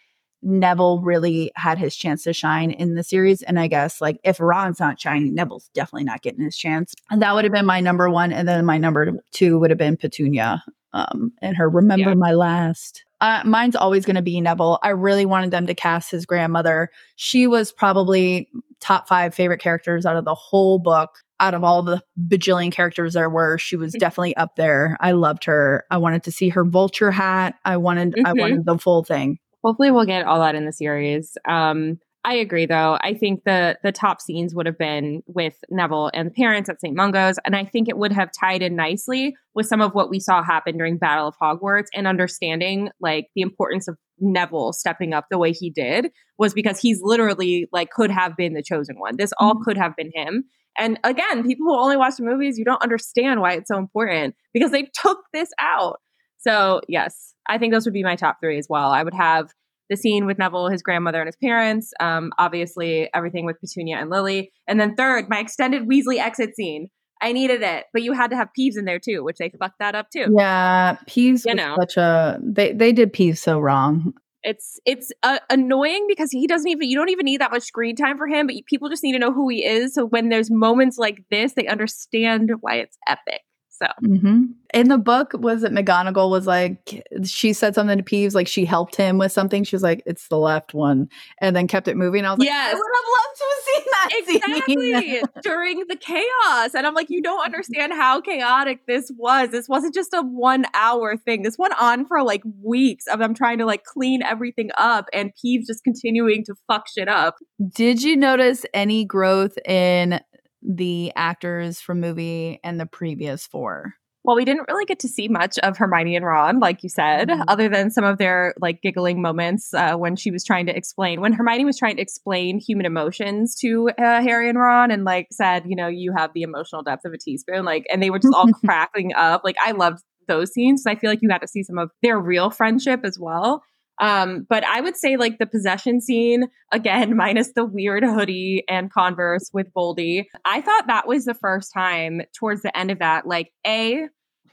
Neville 0.40 1.00
really 1.00 1.50
had 1.56 1.78
his 1.78 1.96
chance 1.96 2.24
to 2.24 2.32
shine 2.32 2.70
in 2.70 2.94
the 2.94 3.02
series. 3.02 3.42
And 3.42 3.58
I 3.58 3.66
guess, 3.66 4.00
like, 4.00 4.18
if 4.22 4.38
Ron's 4.40 4.78
not 4.78 5.00
shining, 5.00 5.34
Neville's 5.34 5.68
definitely 5.74 6.04
not 6.04 6.22
getting 6.22 6.44
his 6.44 6.56
chance. 6.56 6.94
And 7.10 7.20
that 7.22 7.34
would 7.34 7.44
have 7.44 7.52
been 7.52 7.66
my 7.66 7.80
number 7.80 8.08
one. 8.08 8.32
And 8.32 8.46
then 8.46 8.64
my 8.64 8.78
number 8.78 9.12
two 9.32 9.58
would 9.58 9.70
have 9.70 9.78
been 9.78 9.96
Petunia 9.96 10.62
um, 10.94 11.32
and 11.42 11.56
her 11.56 11.68
Remember 11.68 12.10
yeah. 12.10 12.14
My 12.14 12.32
Last. 12.32 13.04
Uh, 13.20 13.42
mine's 13.44 13.76
always 13.76 14.04
going 14.04 14.16
to 14.16 14.22
be 14.22 14.40
Neville. 14.40 14.78
I 14.82 14.90
really 14.90 15.26
wanted 15.26 15.50
them 15.50 15.66
to 15.66 15.74
cast 15.74 16.10
his 16.10 16.24
grandmother. 16.24 16.90
She 17.16 17.46
was 17.46 17.72
probably 17.72 18.48
top 18.80 19.08
five 19.08 19.34
favorite 19.34 19.60
characters 19.60 20.06
out 20.06 20.16
of 20.16 20.24
the 20.24 20.34
whole 20.34 20.78
book. 20.78 21.18
Out 21.40 21.52
of 21.54 21.64
all 21.64 21.82
the 21.82 22.00
bajillion 22.28 22.70
characters 22.70 23.14
there 23.14 23.28
were, 23.28 23.58
she 23.58 23.76
was 23.76 23.92
mm-hmm. 23.92 23.98
definitely 23.98 24.36
up 24.36 24.54
there. 24.54 24.96
I 25.00 25.12
loved 25.12 25.44
her. 25.44 25.84
I 25.90 25.98
wanted 25.98 26.22
to 26.24 26.32
see 26.32 26.48
her 26.50 26.64
vulture 26.64 27.10
hat. 27.10 27.56
I 27.64 27.76
wanted, 27.76 28.12
mm-hmm. 28.12 28.26
I 28.26 28.32
wanted 28.34 28.64
the 28.64 28.78
full 28.78 29.02
thing. 29.02 29.38
Hopefully, 29.64 29.90
we'll 29.90 30.04
get 30.04 30.26
all 30.26 30.38
that 30.38 30.54
in 30.54 30.64
the 30.64 30.72
series. 30.72 31.36
Um, 31.44 31.98
I 32.26 32.34
agree 32.34 32.64
though. 32.64 32.98
I 33.02 33.12
think 33.12 33.44
the 33.44 33.78
the 33.82 33.92
top 33.92 34.20
scenes 34.20 34.54
would 34.54 34.64
have 34.64 34.78
been 34.78 35.22
with 35.26 35.62
Neville 35.68 36.10
and 36.14 36.28
the 36.28 36.34
parents 36.34 36.70
at 36.70 36.80
St. 36.80 36.96
Mungo's 36.96 37.38
and 37.44 37.54
I 37.54 37.64
think 37.64 37.88
it 37.88 37.98
would 37.98 38.12
have 38.12 38.30
tied 38.32 38.62
in 38.62 38.76
nicely 38.76 39.36
with 39.54 39.66
some 39.66 39.82
of 39.82 39.92
what 39.92 40.08
we 40.08 40.18
saw 40.20 40.42
happen 40.42 40.78
during 40.78 40.96
Battle 40.96 41.28
of 41.28 41.34
Hogwarts 41.40 41.88
and 41.94 42.06
understanding 42.06 42.88
like 42.98 43.28
the 43.34 43.42
importance 43.42 43.88
of 43.88 43.98
Neville 44.18 44.72
stepping 44.72 45.12
up 45.12 45.26
the 45.30 45.38
way 45.38 45.52
he 45.52 45.68
did 45.68 46.10
was 46.38 46.54
because 46.54 46.80
he's 46.80 47.00
literally 47.02 47.68
like 47.72 47.90
could 47.90 48.10
have 48.10 48.36
been 48.36 48.54
the 48.54 48.62
chosen 48.62 48.98
one. 48.98 49.16
This 49.16 49.32
all 49.38 49.54
mm-hmm. 49.54 49.64
could 49.64 49.76
have 49.76 49.94
been 49.94 50.10
him. 50.14 50.44
And 50.76 50.98
again, 51.04 51.44
people 51.44 51.66
who 51.66 51.78
only 51.78 51.96
watch 51.96 52.16
the 52.16 52.24
movies, 52.24 52.58
you 52.58 52.64
don't 52.64 52.82
understand 52.82 53.40
why 53.40 53.52
it's 53.52 53.68
so 53.68 53.78
important 53.78 54.34
because 54.52 54.70
they 54.70 54.88
took 55.00 55.18
this 55.32 55.50
out. 55.60 56.00
So, 56.38 56.80
yes, 56.88 57.34
I 57.48 57.58
think 57.58 57.72
those 57.72 57.84
would 57.84 57.94
be 57.94 58.02
my 58.02 58.16
top 58.16 58.38
3 58.40 58.58
as 58.58 58.66
well. 58.68 58.90
I 58.90 59.02
would 59.02 59.14
have 59.14 59.52
the 59.90 59.96
scene 59.96 60.26
with 60.26 60.38
Neville, 60.38 60.68
his 60.68 60.82
grandmother, 60.82 61.20
and 61.20 61.28
his 61.28 61.36
parents. 61.36 61.92
Um, 62.00 62.32
obviously, 62.38 63.10
everything 63.14 63.44
with 63.44 63.60
Petunia 63.60 63.98
and 63.98 64.10
Lily. 64.10 64.50
And 64.66 64.80
then 64.80 64.94
third, 64.94 65.28
my 65.28 65.38
extended 65.38 65.88
Weasley 65.88 66.18
exit 66.18 66.56
scene. 66.56 66.88
I 67.22 67.32
needed 67.32 67.62
it, 67.62 67.84
but 67.92 68.02
you 68.02 68.12
had 68.12 68.30
to 68.30 68.36
have 68.36 68.48
Peeves 68.58 68.76
in 68.76 68.84
there 68.84 68.98
too, 68.98 69.24
which 69.24 69.38
they 69.38 69.50
fucked 69.58 69.78
that 69.78 69.94
up 69.94 70.10
too. 70.10 70.26
Yeah, 70.36 70.96
Peeves 71.08 71.46
you 71.46 71.54
know. 71.54 71.74
such 71.78 71.96
a 71.96 72.38
they 72.42 72.72
they 72.72 72.92
did 72.92 73.12
Peeves 73.12 73.38
so 73.38 73.58
wrong. 73.58 74.12
It's 74.42 74.78
it's 74.84 75.10
uh, 75.22 75.38
annoying 75.48 76.04
because 76.06 76.30
he 76.30 76.46
doesn't 76.46 76.68
even 76.68 76.88
you 76.88 76.96
don't 76.96 77.08
even 77.08 77.24
need 77.24 77.40
that 77.40 77.50
much 77.50 77.62
screen 77.62 77.96
time 77.96 78.18
for 78.18 78.26
him, 78.26 78.46
but 78.46 78.56
people 78.66 78.90
just 78.90 79.02
need 79.02 79.12
to 79.12 79.18
know 79.18 79.32
who 79.32 79.48
he 79.48 79.64
is. 79.64 79.94
So 79.94 80.04
when 80.04 80.28
there's 80.28 80.50
moments 80.50 80.98
like 80.98 81.24
this, 81.30 81.54
they 81.54 81.66
understand 81.66 82.50
why 82.60 82.74
it's 82.76 82.98
epic. 83.08 83.40
So 83.80 83.86
mm-hmm. 84.04 84.44
in 84.72 84.88
the 84.88 84.98
book, 84.98 85.32
was 85.34 85.64
it 85.64 85.72
McGonagall 85.72 86.30
was 86.30 86.46
like 86.46 87.04
she 87.24 87.52
said 87.52 87.74
something 87.74 87.98
to 87.98 88.04
Peeves, 88.04 88.34
like 88.34 88.46
she 88.46 88.64
helped 88.64 88.94
him 88.94 89.18
with 89.18 89.32
something. 89.32 89.64
She 89.64 89.74
was 89.74 89.82
like, 89.82 90.02
"It's 90.06 90.28
the 90.28 90.38
left 90.38 90.74
one," 90.74 91.08
and 91.40 91.56
then 91.56 91.66
kept 91.66 91.88
it 91.88 91.96
moving. 91.96 92.24
I 92.24 92.30
was 92.30 92.38
like, 92.38 92.46
"Yes, 92.46 92.72
I 92.72 92.78
would 92.78 92.86
have 92.94 93.04
loved 93.16 93.36
to 93.36 93.44
have 93.50 93.64
seen 93.64 93.84
that 93.90 94.10
exactly 94.12 95.22
during 95.42 95.78
the 95.88 95.96
chaos." 95.96 96.74
And 96.74 96.86
I'm 96.86 96.94
like, 96.94 97.10
"You 97.10 97.20
don't 97.20 97.44
understand 97.44 97.92
how 97.92 98.20
chaotic 98.20 98.86
this 98.86 99.10
was. 99.16 99.50
This 99.50 99.68
wasn't 99.68 99.94
just 99.94 100.14
a 100.14 100.22
one 100.22 100.66
hour 100.72 101.16
thing. 101.16 101.42
This 101.42 101.58
went 101.58 101.74
on 101.80 102.06
for 102.06 102.22
like 102.22 102.42
weeks 102.62 103.06
of 103.08 103.18
them 103.18 103.34
trying 103.34 103.58
to 103.58 103.66
like 103.66 103.82
clean 103.82 104.22
everything 104.22 104.70
up, 104.78 105.06
and 105.12 105.32
Peeves 105.34 105.66
just 105.66 105.82
continuing 105.82 106.44
to 106.44 106.54
fuck 106.68 106.86
shit 106.88 107.08
up." 107.08 107.36
Did 107.74 108.02
you 108.02 108.16
notice 108.16 108.64
any 108.72 109.04
growth 109.04 109.58
in 109.66 110.20
the 110.64 111.12
actors 111.14 111.80
from 111.80 112.00
movie 112.00 112.60
and 112.64 112.80
the 112.80 112.86
previous 112.86 113.46
four? 113.46 113.94
Well, 114.24 114.36
we 114.36 114.46
didn't 114.46 114.64
really 114.68 114.86
get 114.86 115.00
to 115.00 115.08
see 115.08 115.28
much 115.28 115.58
of 115.58 115.76
Hermione 115.76 116.16
and 116.16 116.24
Ron, 116.24 116.58
like 116.58 116.82
you 116.82 116.88
said, 116.88 117.28
mm-hmm. 117.28 117.42
other 117.46 117.68
than 117.68 117.90
some 117.90 118.04
of 118.04 118.16
their 118.16 118.54
like 118.58 118.80
giggling 118.80 119.20
moments 119.20 119.74
uh, 119.74 119.96
when 119.96 120.16
she 120.16 120.30
was 120.30 120.42
trying 120.42 120.64
to 120.64 120.74
explain, 120.74 121.20
when 121.20 121.34
Hermione 121.34 121.66
was 121.66 121.78
trying 121.78 121.96
to 121.96 122.02
explain 122.02 122.58
human 122.58 122.86
emotions 122.86 123.54
to 123.56 123.90
uh, 123.98 124.22
Harry 124.22 124.48
and 124.48 124.58
Ron, 124.58 124.90
and 124.90 125.04
like 125.04 125.28
said, 125.30 125.64
you 125.66 125.76
know, 125.76 125.88
you 125.88 126.14
have 126.16 126.30
the 126.32 126.40
emotional 126.40 126.82
depth 126.82 127.04
of 127.04 127.12
a 127.12 127.18
teaspoon, 127.18 127.66
like, 127.66 127.84
and 127.92 128.02
they 128.02 128.08
were 128.08 128.18
just 128.18 128.34
all 128.34 128.48
cracking 128.64 129.12
up. 129.14 129.42
Like, 129.44 129.56
I 129.62 129.72
loved 129.72 130.02
those 130.26 130.54
scenes. 130.54 130.84
I 130.86 130.94
feel 130.94 131.10
like 131.10 131.20
you 131.20 131.28
got 131.28 131.42
to 131.42 131.48
see 131.48 131.62
some 131.62 131.76
of 131.76 131.90
their 132.02 132.18
real 132.18 132.48
friendship 132.48 133.00
as 133.04 133.18
well. 133.20 133.62
Um, 134.00 134.46
but 134.48 134.64
I 134.64 134.80
would 134.80 134.96
say 134.96 135.16
like 135.16 135.38
the 135.38 135.46
possession 135.46 136.00
scene, 136.00 136.48
again, 136.72 137.16
minus 137.16 137.52
the 137.52 137.64
weird 137.64 138.04
hoodie 138.04 138.64
and 138.68 138.92
converse 138.92 139.50
with 139.52 139.72
Voldy. 139.72 140.24
I 140.44 140.60
thought 140.60 140.86
that 140.86 141.06
was 141.06 141.24
the 141.24 141.34
first 141.34 141.72
time 141.72 142.22
towards 142.38 142.62
the 142.62 142.76
end 142.76 142.90
of 142.90 142.98
that, 142.98 143.26
like 143.26 143.52
A, 143.66 144.08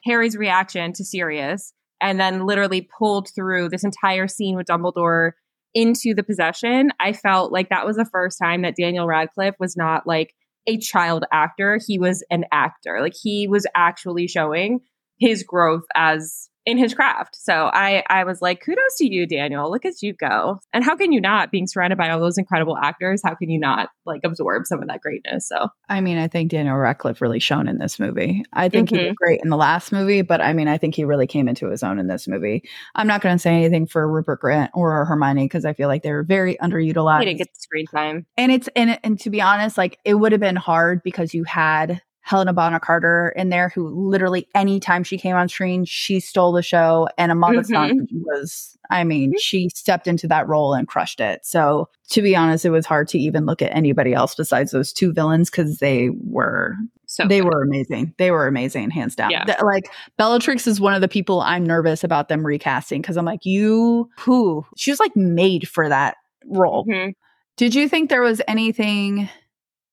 Harry's 0.05 0.37
reaction 0.37 0.93
to 0.93 1.03
Sirius, 1.03 1.73
and 1.99 2.19
then 2.19 2.45
literally 2.45 2.87
pulled 2.97 3.29
through 3.33 3.69
this 3.69 3.83
entire 3.83 4.27
scene 4.27 4.55
with 4.55 4.67
Dumbledore 4.67 5.31
into 5.73 6.13
the 6.13 6.23
possession. 6.23 6.91
I 6.99 7.13
felt 7.13 7.51
like 7.51 7.69
that 7.69 7.85
was 7.85 7.95
the 7.95 8.05
first 8.05 8.37
time 8.41 8.63
that 8.63 8.75
Daniel 8.75 9.07
Radcliffe 9.07 9.55
was 9.59 9.77
not 9.77 10.05
like 10.05 10.33
a 10.67 10.77
child 10.77 11.25
actor. 11.31 11.79
He 11.85 11.97
was 11.97 12.23
an 12.29 12.45
actor. 12.51 12.99
Like 13.01 13.15
he 13.19 13.47
was 13.47 13.65
actually 13.75 14.27
showing 14.27 14.81
his 15.19 15.43
growth 15.43 15.85
as 15.95 16.49
in 16.65 16.77
his 16.77 16.93
craft. 16.93 17.35
So 17.35 17.69
I 17.73 18.03
I 18.09 18.23
was 18.23 18.41
like, 18.41 18.61
kudos 18.61 18.97
to 18.97 19.11
you, 19.11 19.25
Daniel. 19.25 19.69
Look 19.71 19.85
at 19.85 20.01
you 20.01 20.13
go. 20.13 20.59
And 20.73 20.83
how 20.83 20.95
can 20.95 21.11
you 21.11 21.19
not 21.19 21.51
being 21.51 21.67
surrounded 21.67 21.97
by 21.97 22.09
all 22.09 22.19
those 22.19 22.37
incredible 22.37 22.77
actors? 22.77 23.21
How 23.23 23.35
can 23.35 23.49
you 23.49 23.59
not 23.59 23.89
like 24.05 24.21
absorb 24.23 24.67
some 24.67 24.81
of 24.81 24.87
that 24.87 25.01
greatness? 25.01 25.47
So 25.47 25.69
I 25.89 26.01
mean, 26.01 26.17
I 26.17 26.27
think 26.27 26.51
Daniel 26.51 26.77
Radcliffe 26.77 27.21
really 27.21 27.39
shone 27.39 27.67
in 27.67 27.79
this 27.79 27.99
movie. 27.99 28.43
I 28.53 28.69
think 28.69 28.89
mm-hmm. 28.89 28.97
he 28.97 29.03
did 29.05 29.15
great 29.15 29.41
in 29.43 29.49
the 29.49 29.57
last 29.57 29.91
movie, 29.91 30.21
but 30.21 30.41
I 30.41 30.53
mean, 30.53 30.67
I 30.67 30.77
think 30.77 30.95
he 30.95 31.03
really 31.03 31.27
came 31.27 31.47
into 31.47 31.69
his 31.69 31.83
own 31.83 31.99
in 31.99 32.07
this 32.07 32.27
movie. 32.27 32.63
I'm 32.95 33.07
not 33.07 33.21
going 33.21 33.35
to 33.35 33.39
say 33.39 33.55
anything 33.55 33.87
for 33.87 34.07
Rupert 34.07 34.41
Grint 34.41 34.69
or 34.73 35.05
Hermione 35.05 35.45
because 35.45 35.65
I 35.65 35.73
feel 35.73 35.87
like 35.87 36.03
they're 36.03 36.23
very 36.23 36.57
underutilized. 36.57 37.19
He 37.19 37.25
didn't 37.25 37.39
get 37.39 37.53
the 37.53 37.59
screen 37.59 37.87
time, 37.87 38.25
and 38.37 38.51
it's 38.51 38.69
and 38.75 38.99
and 39.03 39.19
to 39.21 39.29
be 39.29 39.41
honest, 39.41 39.77
like 39.77 39.97
it 40.05 40.15
would 40.15 40.31
have 40.31 40.41
been 40.41 40.55
hard 40.55 41.01
because 41.03 41.33
you 41.33 41.43
had 41.43 42.01
Helena 42.21 42.53
Bonham 42.53 42.79
Carter 42.79 43.33
in 43.35 43.49
there, 43.49 43.69
who 43.69 43.87
literally 43.89 44.47
anytime 44.53 45.03
she 45.03 45.17
came 45.17 45.35
on 45.35 45.49
screen, 45.49 45.85
she 45.85 46.19
stole 46.19 46.51
the 46.51 46.61
show. 46.61 47.07
And 47.17 47.31
Amanda 47.31 47.61
mm-hmm. 47.61 48.03
was, 48.11 48.77
I 48.89 49.03
mean, 49.03 49.31
mm-hmm. 49.31 49.39
she 49.39 49.69
stepped 49.73 50.07
into 50.07 50.27
that 50.27 50.47
role 50.47 50.73
and 50.73 50.87
crushed 50.87 51.19
it. 51.19 51.45
So 51.45 51.89
to 52.09 52.21
be 52.21 52.35
honest, 52.35 52.65
it 52.65 52.69
was 52.69 52.85
hard 52.85 53.07
to 53.09 53.19
even 53.19 53.45
look 53.45 53.61
at 53.61 53.75
anybody 53.75 54.13
else 54.13 54.35
besides 54.35 54.71
those 54.71 54.93
two 54.93 55.13
villains 55.13 55.49
because 55.49 55.79
they 55.79 56.09
were 56.23 56.75
so 57.05 57.27
they 57.27 57.39
good. 57.39 57.45
were 57.45 57.63
amazing. 57.63 58.13
They 58.17 58.31
were 58.31 58.47
amazing, 58.47 58.89
hands 58.91 59.15
down. 59.15 59.31
Yeah. 59.31 59.43
The, 59.45 59.65
like 59.65 59.91
Bellatrix 60.17 60.67
is 60.67 60.79
one 60.79 60.93
of 60.93 61.01
the 61.01 61.07
people 61.07 61.41
I'm 61.41 61.65
nervous 61.65 62.03
about 62.03 62.29
them 62.29 62.45
recasting 62.45 63.01
because 63.01 63.17
I'm 63.17 63.25
like, 63.25 63.45
you 63.45 64.09
who? 64.19 64.65
She 64.77 64.91
was 64.91 64.99
like 64.99 65.15
made 65.15 65.67
for 65.67 65.89
that 65.89 66.15
role. 66.45 66.85
Mm-hmm. 66.85 67.11
Did 67.57 67.75
you 67.75 67.89
think 67.89 68.09
there 68.09 68.21
was 68.21 68.41
anything 68.47 69.29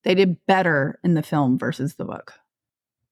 they 0.09 0.15
did 0.15 0.39
better 0.47 0.99
in 1.05 1.13
the 1.13 1.23
film 1.23 1.59
versus 1.59 1.97
the 1.97 2.05
book. 2.07 2.33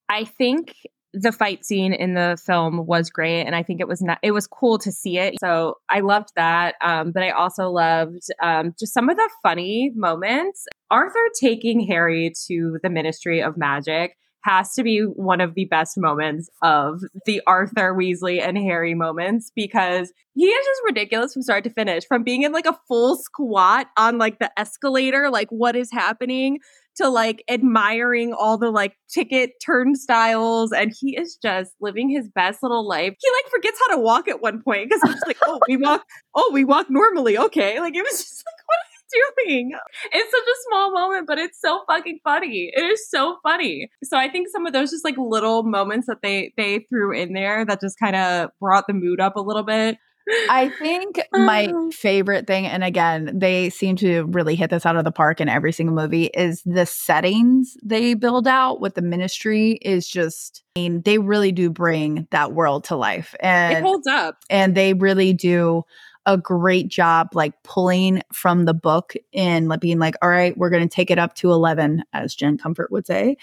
I 0.09 0.25
think 0.25 0.75
the 1.13 1.31
fight 1.31 1.63
scene 1.63 1.93
in 1.93 2.15
the 2.15 2.39
film 2.45 2.85
was 2.85 3.09
great 3.09 3.45
and 3.45 3.55
i 3.55 3.63
think 3.63 3.81
it 3.81 3.89
was 3.89 4.03
not 4.03 4.19
it 4.23 4.33
was 4.33 4.47
cool 4.47 4.77
to 4.77 4.93
see 4.93 5.17
it 5.17 5.35
so 5.41 5.79
i 5.89 6.01
loved 6.01 6.29
that 6.37 6.75
um, 6.83 7.11
but 7.11 7.23
i 7.23 7.31
also 7.31 7.71
loved 7.71 8.25
um, 8.43 8.75
just 8.79 8.93
some 8.93 9.09
of 9.09 9.17
the 9.17 9.31
funny 9.43 9.91
moments 9.95 10.67
arthur 10.91 11.31
taking 11.41 11.81
harry 11.81 12.33
to 12.47 12.79
the 12.83 12.91
ministry 12.91 13.43
of 13.43 13.57
magic 13.57 14.19
has 14.47 14.73
to 14.75 14.83
be 14.83 15.01
one 15.01 15.41
of 15.41 15.55
the 15.55 15.65
best 15.65 15.99
moments 15.99 16.49
of 16.63 17.01
the 17.25 17.43
Arthur 17.47 17.95
Weasley 17.95 18.41
and 18.41 18.57
Harry 18.57 18.95
moments 18.95 19.51
because 19.55 20.13
he 20.35 20.45
is 20.45 20.67
just 20.67 20.83
ridiculous 20.87 21.33
from 21.33 21.43
start 21.43 21.65
to 21.65 21.71
finish. 21.71 22.05
From 22.07 22.23
being 22.23 22.43
in 22.43 22.53
like 22.53 22.67
a 22.67 22.79
full 22.87 23.17
squat 23.17 23.89
on 23.97 24.19
like 24.19 24.39
the 24.39 24.51
escalator, 24.59 25.31
like 25.31 25.49
what 25.51 25.75
is 25.75 25.91
happening, 25.91 26.59
to 26.97 27.09
like 27.09 27.45
admiring 27.51 28.33
all 28.33 28.57
the 28.57 28.71
like 28.71 28.97
ticket 29.13 29.53
turnstiles 29.65 30.73
and 30.73 30.95
he 30.99 31.17
is 31.17 31.37
just 31.43 31.73
living 31.81 32.09
his 32.09 32.29
best 32.29 32.63
little 32.63 32.87
life. 32.89 33.15
He 33.21 33.31
like 33.31 33.51
forgets 33.51 33.79
how 33.87 33.97
to 33.97 34.01
walk 34.01 34.29
at 34.29 34.41
one 34.41 34.63
point 34.63 34.89
because 34.89 35.11
it's 35.11 35.27
like, 35.27 35.39
oh, 35.47 35.61
we 35.69 35.77
walk, 35.77 36.05
oh, 36.35 36.51
we 36.53 36.65
walk 36.65 36.87
normally. 36.89 37.37
Okay. 37.37 37.81
Like 37.81 37.95
it 37.95 38.03
was 38.03 38.19
just 38.23 38.45
like, 38.47 38.67
what 38.67 38.79
doing? 39.11 39.73
It's 40.13 40.31
such 40.31 40.41
a 40.43 40.63
small 40.69 40.93
moment, 40.93 41.27
but 41.27 41.39
it's 41.39 41.61
so 41.61 41.83
fucking 41.87 42.21
funny. 42.25 42.71
It 42.75 42.85
is 42.85 43.09
so 43.09 43.39
funny. 43.43 43.89
So 44.05 44.17
I 44.17 44.29
think 44.29 44.49
some 44.49 44.67
of 44.67 44.73
those 44.73 44.91
just 44.91 45.05
like 45.05 45.17
little 45.19 45.63
moments 45.63 46.07
that 46.07 46.19
they 46.23 46.53
they 46.57 46.87
threw 46.89 47.13
in 47.13 47.33
there 47.33 47.65
that 47.65 47.81
just 47.81 47.99
kind 47.99 48.17
of 48.17 48.51
brought 48.61 48.87
the 48.87 48.95
mood 48.95 49.21
up 49.21 49.37
a 49.37 49.41
little 49.41 49.65
bit 49.65 49.99
I 50.29 50.71
think 50.81 51.21
my 51.33 51.73
favorite 51.93 52.47
thing, 52.47 52.67
and 52.67 52.83
again, 52.83 53.39
they 53.39 53.71
seem 53.71 53.97
to 53.97 54.25
really 54.25 54.57
hit 54.57 54.71
this 54.71 54.85
out 54.85 54.97
of 54.97 55.05
the 55.05 55.13
park 55.13 55.41
in 55.41 55.49
every 55.49 55.73
single 55.73 55.95
movie, 55.95 56.25
is 56.27 56.63
the 56.65 56.87
settings 56.87 57.77
they 57.83 58.15
build 58.15 58.49
out 58.49 58.81
with 58.81 58.95
the 58.95 59.03
ministry 59.03 59.73
is 59.83 60.09
just, 60.09 60.65
I 60.77 60.81
mean, 60.81 61.03
they 61.03 61.19
really 61.19 61.53
do 61.53 61.71
bring 61.71 62.27
that 62.31 62.53
world 62.53 62.85
to 62.85 62.97
life. 62.97 63.35
And 63.41 63.79
it 63.79 63.83
holds 63.83 64.07
up. 64.09 64.39
And 64.51 64.75
they 64.75 64.95
really 64.95 65.33
do 65.33 65.85
a 66.27 66.37
great 66.37 66.89
job 66.89 67.29
like 67.33 67.63
pulling 67.63 68.23
from 68.33 68.65
the 68.65 68.75
book 68.75 69.15
and 69.33 69.69
like, 69.69 69.81
being 69.81 69.99
like, 69.99 70.17
all 70.21 70.29
right, 70.29 70.57
we're 70.59 70.71
going 70.71 70.87
to 70.87 70.95
take 70.95 71.11
it 71.11 71.19
up 71.19 71.35
to 71.37 71.53
11, 71.53 72.03
as 72.13 72.35
Jen 72.35 72.59
Comfort 72.59 72.91
would 72.91 73.07
say, 73.07 73.37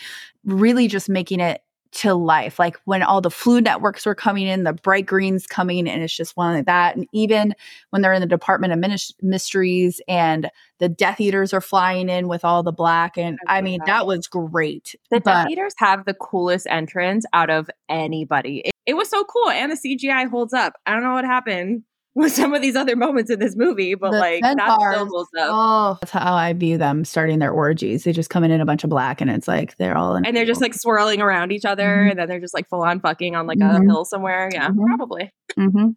really 0.43 0.87
just 0.87 1.09
making 1.09 1.39
it 1.39 1.61
to 1.93 2.15
life. 2.15 2.59
Like 2.59 2.77
when 2.85 3.03
all 3.03 3.21
the 3.21 3.29
Floo 3.29 3.63
networks 3.63 4.05
were 4.05 4.15
coming 4.15 4.47
in, 4.47 4.63
the 4.63 4.73
bright 4.73 5.05
greens 5.05 5.45
coming, 5.47 5.87
and 5.87 6.01
it's 6.01 6.15
just 6.15 6.35
one 6.35 6.55
like 6.55 6.65
that. 6.65 6.95
And 6.95 7.07
even 7.13 7.53
when 7.91 8.01
they're 8.01 8.13
in 8.13 8.21
the 8.21 8.27
Department 8.27 8.73
of 8.73 9.13
Mysteries 9.21 10.01
and 10.07 10.49
the 10.79 10.89
Death 10.89 11.21
Eaters 11.21 11.53
are 11.53 11.61
flying 11.61 12.09
in 12.09 12.27
with 12.27 12.43
all 12.43 12.63
the 12.63 12.71
black. 12.71 13.17
And 13.17 13.37
I 13.47 13.61
mean, 13.61 13.79
that 13.85 14.07
was 14.07 14.27
great. 14.27 14.95
The 15.11 15.21
but, 15.21 15.43
Death 15.43 15.49
Eaters 15.51 15.75
have 15.77 16.05
the 16.05 16.15
coolest 16.15 16.67
entrance 16.69 17.25
out 17.31 17.49
of 17.49 17.69
anybody. 17.87 18.63
It, 18.65 18.71
it 18.85 18.93
was 18.95 19.09
so 19.09 19.23
cool. 19.23 19.49
And 19.49 19.71
the 19.71 19.75
CGI 19.77 20.29
holds 20.29 20.53
up. 20.53 20.73
I 20.85 20.93
don't 20.93 21.03
know 21.03 21.13
what 21.13 21.25
happened 21.25 21.83
with 22.15 22.31
some 22.31 22.53
of 22.53 22.61
these 22.61 22.75
other 22.75 22.95
moments 22.95 23.31
in 23.31 23.39
this 23.39 23.55
movie, 23.55 23.95
but 23.95 24.11
the 24.11 24.19
like 24.19 24.43
still 24.45 25.27
Oh, 25.37 25.97
that's 26.01 26.11
how 26.11 26.35
I 26.35 26.53
view 26.53 26.77
them 26.77 27.05
starting 27.05 27.39
their 27.39 27.51
orgies. 27.51 28.03
They 28.03 28.11
just 28.11 28.29
come 28.29 28.43
in 28.43 28.51
in 28.51 28.61
a 28.61 28.65
bunch 28.65 28.83
of 28.83 28.89
black, 28.89 29.19
and 29.19 29.31
it's 29.31 29.47
like 29.47 29.75
they're 29.77 29.97
all 29.97 30.15
in 30.15 30.25
and 30.25 30.37
they're 30.37 30.45
just 30.45 30.61
like 30.61 30.73
swirling 30.73 31.21
around 31.21 31.51
each 31.51 31.65
other, 31.65 31.83
mm-hmm. 31.83 32.11
and 32.11 32.19
then 32.19 32.27
they're 32.27 32.39
just 32.39 32.53
like 32.53 32.69
full 32.69 32.83
on 32.83 32.99
fucking 32.99 33.35
on 33.35 33.47
like 33.47 33.57
mm-hmm. 33.57 33.83
a 33.83 33.91
hill 33.91 34.05
somewhere. 34.05 34.49
Yeah, 34.53 34.69
mm-hmm. 34.69 34.85
probably. 34.85 35.31
Mm-hmm. 35.57 35.89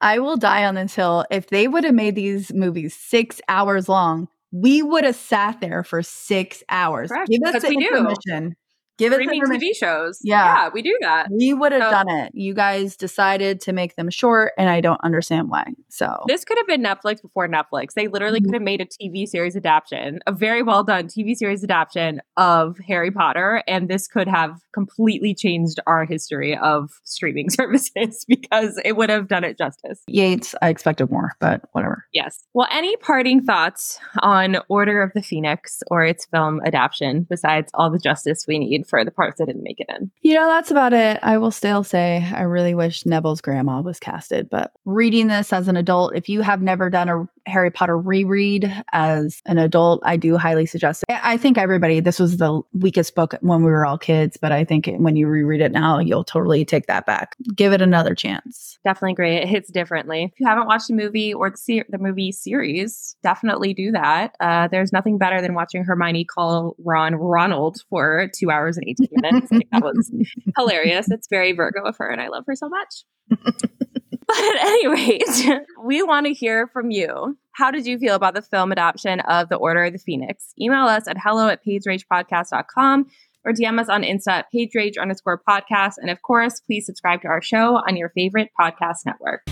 I 0.00 0.18
will 0.18 0.36
die 0.36 0.64
on 0.64 0.74
this 0.74 0.94
hill. 0.94 1.24
If 1.30 1.48
they 1.48 1.66
would 1.66 1.84
have 1.84 1.94
made 1.94 2.14
these 2.14 2.52
movies 2.52 2.94
six 2.94 3.40
hours 3.48 3.88
long, 3.88 4.28
we 4.52 4.82
would 4.82 5.04
have 5.04 5.16
sat 5.16 5.60
there 5.60 5.82
for 5.82 6.02
six 6.02 6.62
hours. 6.68 7.08
Correct. 7.08 7.28
Give 7.28 7.42
us 7.42 7.62
the 7.62 7.68
information. 7.68 8.50
Do. 8.50 8.56
Give 8.98 9.12
it 9.12 9.22
streaming 9.22 9.60
TV 9.60 9.76
shows. 9.76 10.20
Yeah. 10.22 10.44
yeah, 10.44 10.68
we 10.72 10.82
do 10.82 10.96
that. 11.02 11.28
We 11.30 11.52
would 11.52 11.72
have 11.72 11.82
so, 11.82 11.90
done 11.90 12.08
it. 12.08 12.32
You 12.34 12.54
guys 12.54 12.96
decided 12.96 13.60
to 13.62 13.72
make 13.72 13.96
them 13.96 14.10
short, 14.10 14.52
and 14.56 14.70
I 14.70 14.80
don't 14.80 15.00
understand 15.02 15.50
why. 15.50 15.64
So 15.88 16.24
this 16.28 16.44
could 16.44 16.58
have 16.58 16.66
been 16.66 16.82
Netflix 16.82 17.20
before 17.20 17.48
Netflix. 17.48 17.94
They 17.94 18.08
literally 18.08 18.40
mm-hmm. 18.40 18.46
could 18.46 18.54
have 18.54 18.62
made 18.62 18.80
a 18.80 18.86
TV 18.86 19.26
series 19.26 19.56
adaptation, 19.56 20.20
a 20.26 20.32
very 20.32 20.62
well 20.62 20.82
done 20.82 21.08
TV 21.08 21.34
series 21.34 21.62
adaptation 21.62 22.20
of 22.36 22.78
Harry 22.86 23.10
Potter, 23.10 23.62
and 23.66 23.88
this 23.88 24.06
could 24.08 24.28
have 24.28 24.60
completely 24.72 25.34
changed 25.34 25.78
our 25.86 26.04
history 26.04 26.56
of 26.56 26.90
streaming 27.04 27.50
services 27.50 28.24
because 28.28 28.80
it 28.84 28.96
would 28.96 29.10
have 29.10 29.28
done 29.28 29.44
it 29.44 29.58
justice. 29.58 30.02
Yates, 30.06 30.54
I 30.62 30.68
expected 30.68 31.10
more, 31.10 31.32
but 31.40 31.62
whatever. 31.72 32.06
Yes. 32.12 32.44
Well, 32.54 32.68
any 32.72 32.96
parting 32.96 33.42
thoughts 33.42 33.98
on 34.20 34.58
Order 34.68 35.02
of 35.02 35.12
the 35.14 35.22
Phoenix 35.22 35.82
or 35.90 36.04
its 36.04 36.26
film 36.26 36.60
adaptation 36.64 37.26
besides 37.28 37.70
all 37.74 37.90
the 37.90 37.98
justice 37.98 38.46
we 38.46 38.58
need? 38.58 38.85
For 38.88 39.04
the 39.04 39.10
parts 39.10 39.38
that 39.38 39.46
didn't 39.46 39.62
make 39.62 39.80
it 39.80 39.88
in. 39.88 40.10
You 40.22 40.34
know, 40.34 40.46
that's 40.48 40.70
about 40.70 40.92
it. 40.92 41.18
I 41.22 41.38
will 41.38 41.50
still 41.50 41.84
say 41.84 42.28
I 42.34 42.42
really 42.42 42.74
wish 42.74 43.06
Neville's 43.06 43.40
grandma 43.40 43.80
was 43.80 44.00
casted, 44.00 44.48
but 44.50 44.72
reading 44.84 45.26
this 45.28 45.52
as 45.52 45.68
an 45.68 45.76
adult, 45.76 46.14
if 46.14 46.28
you 46.28 46.42
have 46.42 46.62
never 46.62 46.90
done 46.90 47.08
a 47.08 47.28
Harry 47.46 47.70
Potter 47.70 47.96
reread 47.96 48.72
as 48.92 49.40
an 49.46 49.58
adult, 49.58 50.00
I 50.04 50.16
do 50.16 50.36
highly 50.36 50.66
suggest 50.66 51.04
it. 51.08 51.18
I 51.22 51.36
think 51.36 51.56
everybody, 51.58 52.00
this 52.00 52.18
was 52.18 52.36
the 52.38 52.60
weakest 52.72 53.14
book 53.14 53.34
when 53.40 53.62
we 53.62 53.70
were 53.70 53.86
all 53.86 53.98
kids, 53.98 54.36
but 54.36 54.52
I 54.52 54.64
think 54.64 54.90
when 54.98 55.16
you 55.16 55.26
reread 55.28 55.60
it 55.60 55.72
now, 55.72 55.98
you'll 55.98 56.24
totally 56.24 56.64
take 56.64 56.86
that 56.86 57.06
back. 57.06 57.36
Give 57.54 57.72
it 57.72 57.80
another 57.80 58.14
chance. 58.14 58.78
Definitely 58.84 59.14
great. 59.14 59.42
It 59.42 59.48
hits 59.48 59.70
differently. 59.70 60.30
If 60.32 60.40
you 60.40 60.46
haven't 60.46 60.66
watched 60.66 60.88
the 60.88 60.94
movie 60.94 61.32
or 61.32 61.50
the, 61.50 61.56
se- 61.56 61.84
the 61.88 61.98
movie 61.98 62.32
series, 62.32 63.16
definitely 63.22 63.74
do 63.74 63.92
that. 63.92 64.34
Uh, 64.40 64.68
there's 64.68 64.92
nothing 64.92 65.18
better 65.18 65.40
than 65.40 65.54
watching 65.54 65.84
Hermione 65.84 66.24
call 66.24 66.74
Ron 66.78 67.14
Ronald 67.14 67.78
for 67.88 68.28
two 68.36 68.50
hours 68.50 68.76
and 68.76 68.86
18 68.88 69.08
minutes. 69.12 69.52
like, 69.52 69.68
that 69.72 69.82
was 69.82 70.10
hilarious. 70.56 71.10
It's 71.10 71.28
very 71.28 71.52
Virgo 71.52 71.82
of 71.84 71.96
her, 71.98 72.08
and 72.10 72.20
I 72.20 72.28
love 72.28 72.44
her 72.46 72.54
so 72.56 72.68
much. 72.68 73.04
But 74.36 74.38
at 74.38 74.66
any 74.66 74.88
rate, 74.88 75.62
we 75.84 76.02
want 76.02 76.26
to 76.26 76.32
hear 76.32 76.66
from 76.66 76.90
you. 76.90 77.38
How 77.52 77.70
did 77.70 77.86
you 77.86 77.96
feel 77.96 78.16
about 78.16 78.34
the 78.34 78.42
film 78.42 78.72
adoption 78.72 79.20
of 79.20 79.48
The 79.48 79.54
Order 79.56 79.84
of 79.84 79.92
the 79.92 80.00
Phoenix? 80.00 80.52
Email 80.60 80.86
us 80.86 81.06
at 81.06 81.16
hello 81.22 81.48
at 81.48 81.64
pageragepodcast.com 81.64 83.06
or 83.44 83.52
DM 83.52 83.80
us 83.80 83.88
on 83.88 84.02
Insta 84.02 84.28
at 84.28 84.46
pagerage 84.52 84.98
underscore 84.98 85.40
podcast. 85.48 85.94
And 85.98 86.10
of 86.10 86.22
course, 86.22 86.60
please 86.60 86.86
subscribe 86.86 87.22
to 87.22 87.28
our 87.28 87.40
show 87.40 87.76
on 87.76 87.96
your 87.96 88.10
favorite 88.10 88.50
podcast 88.60 89.06
network. 89.06 89.42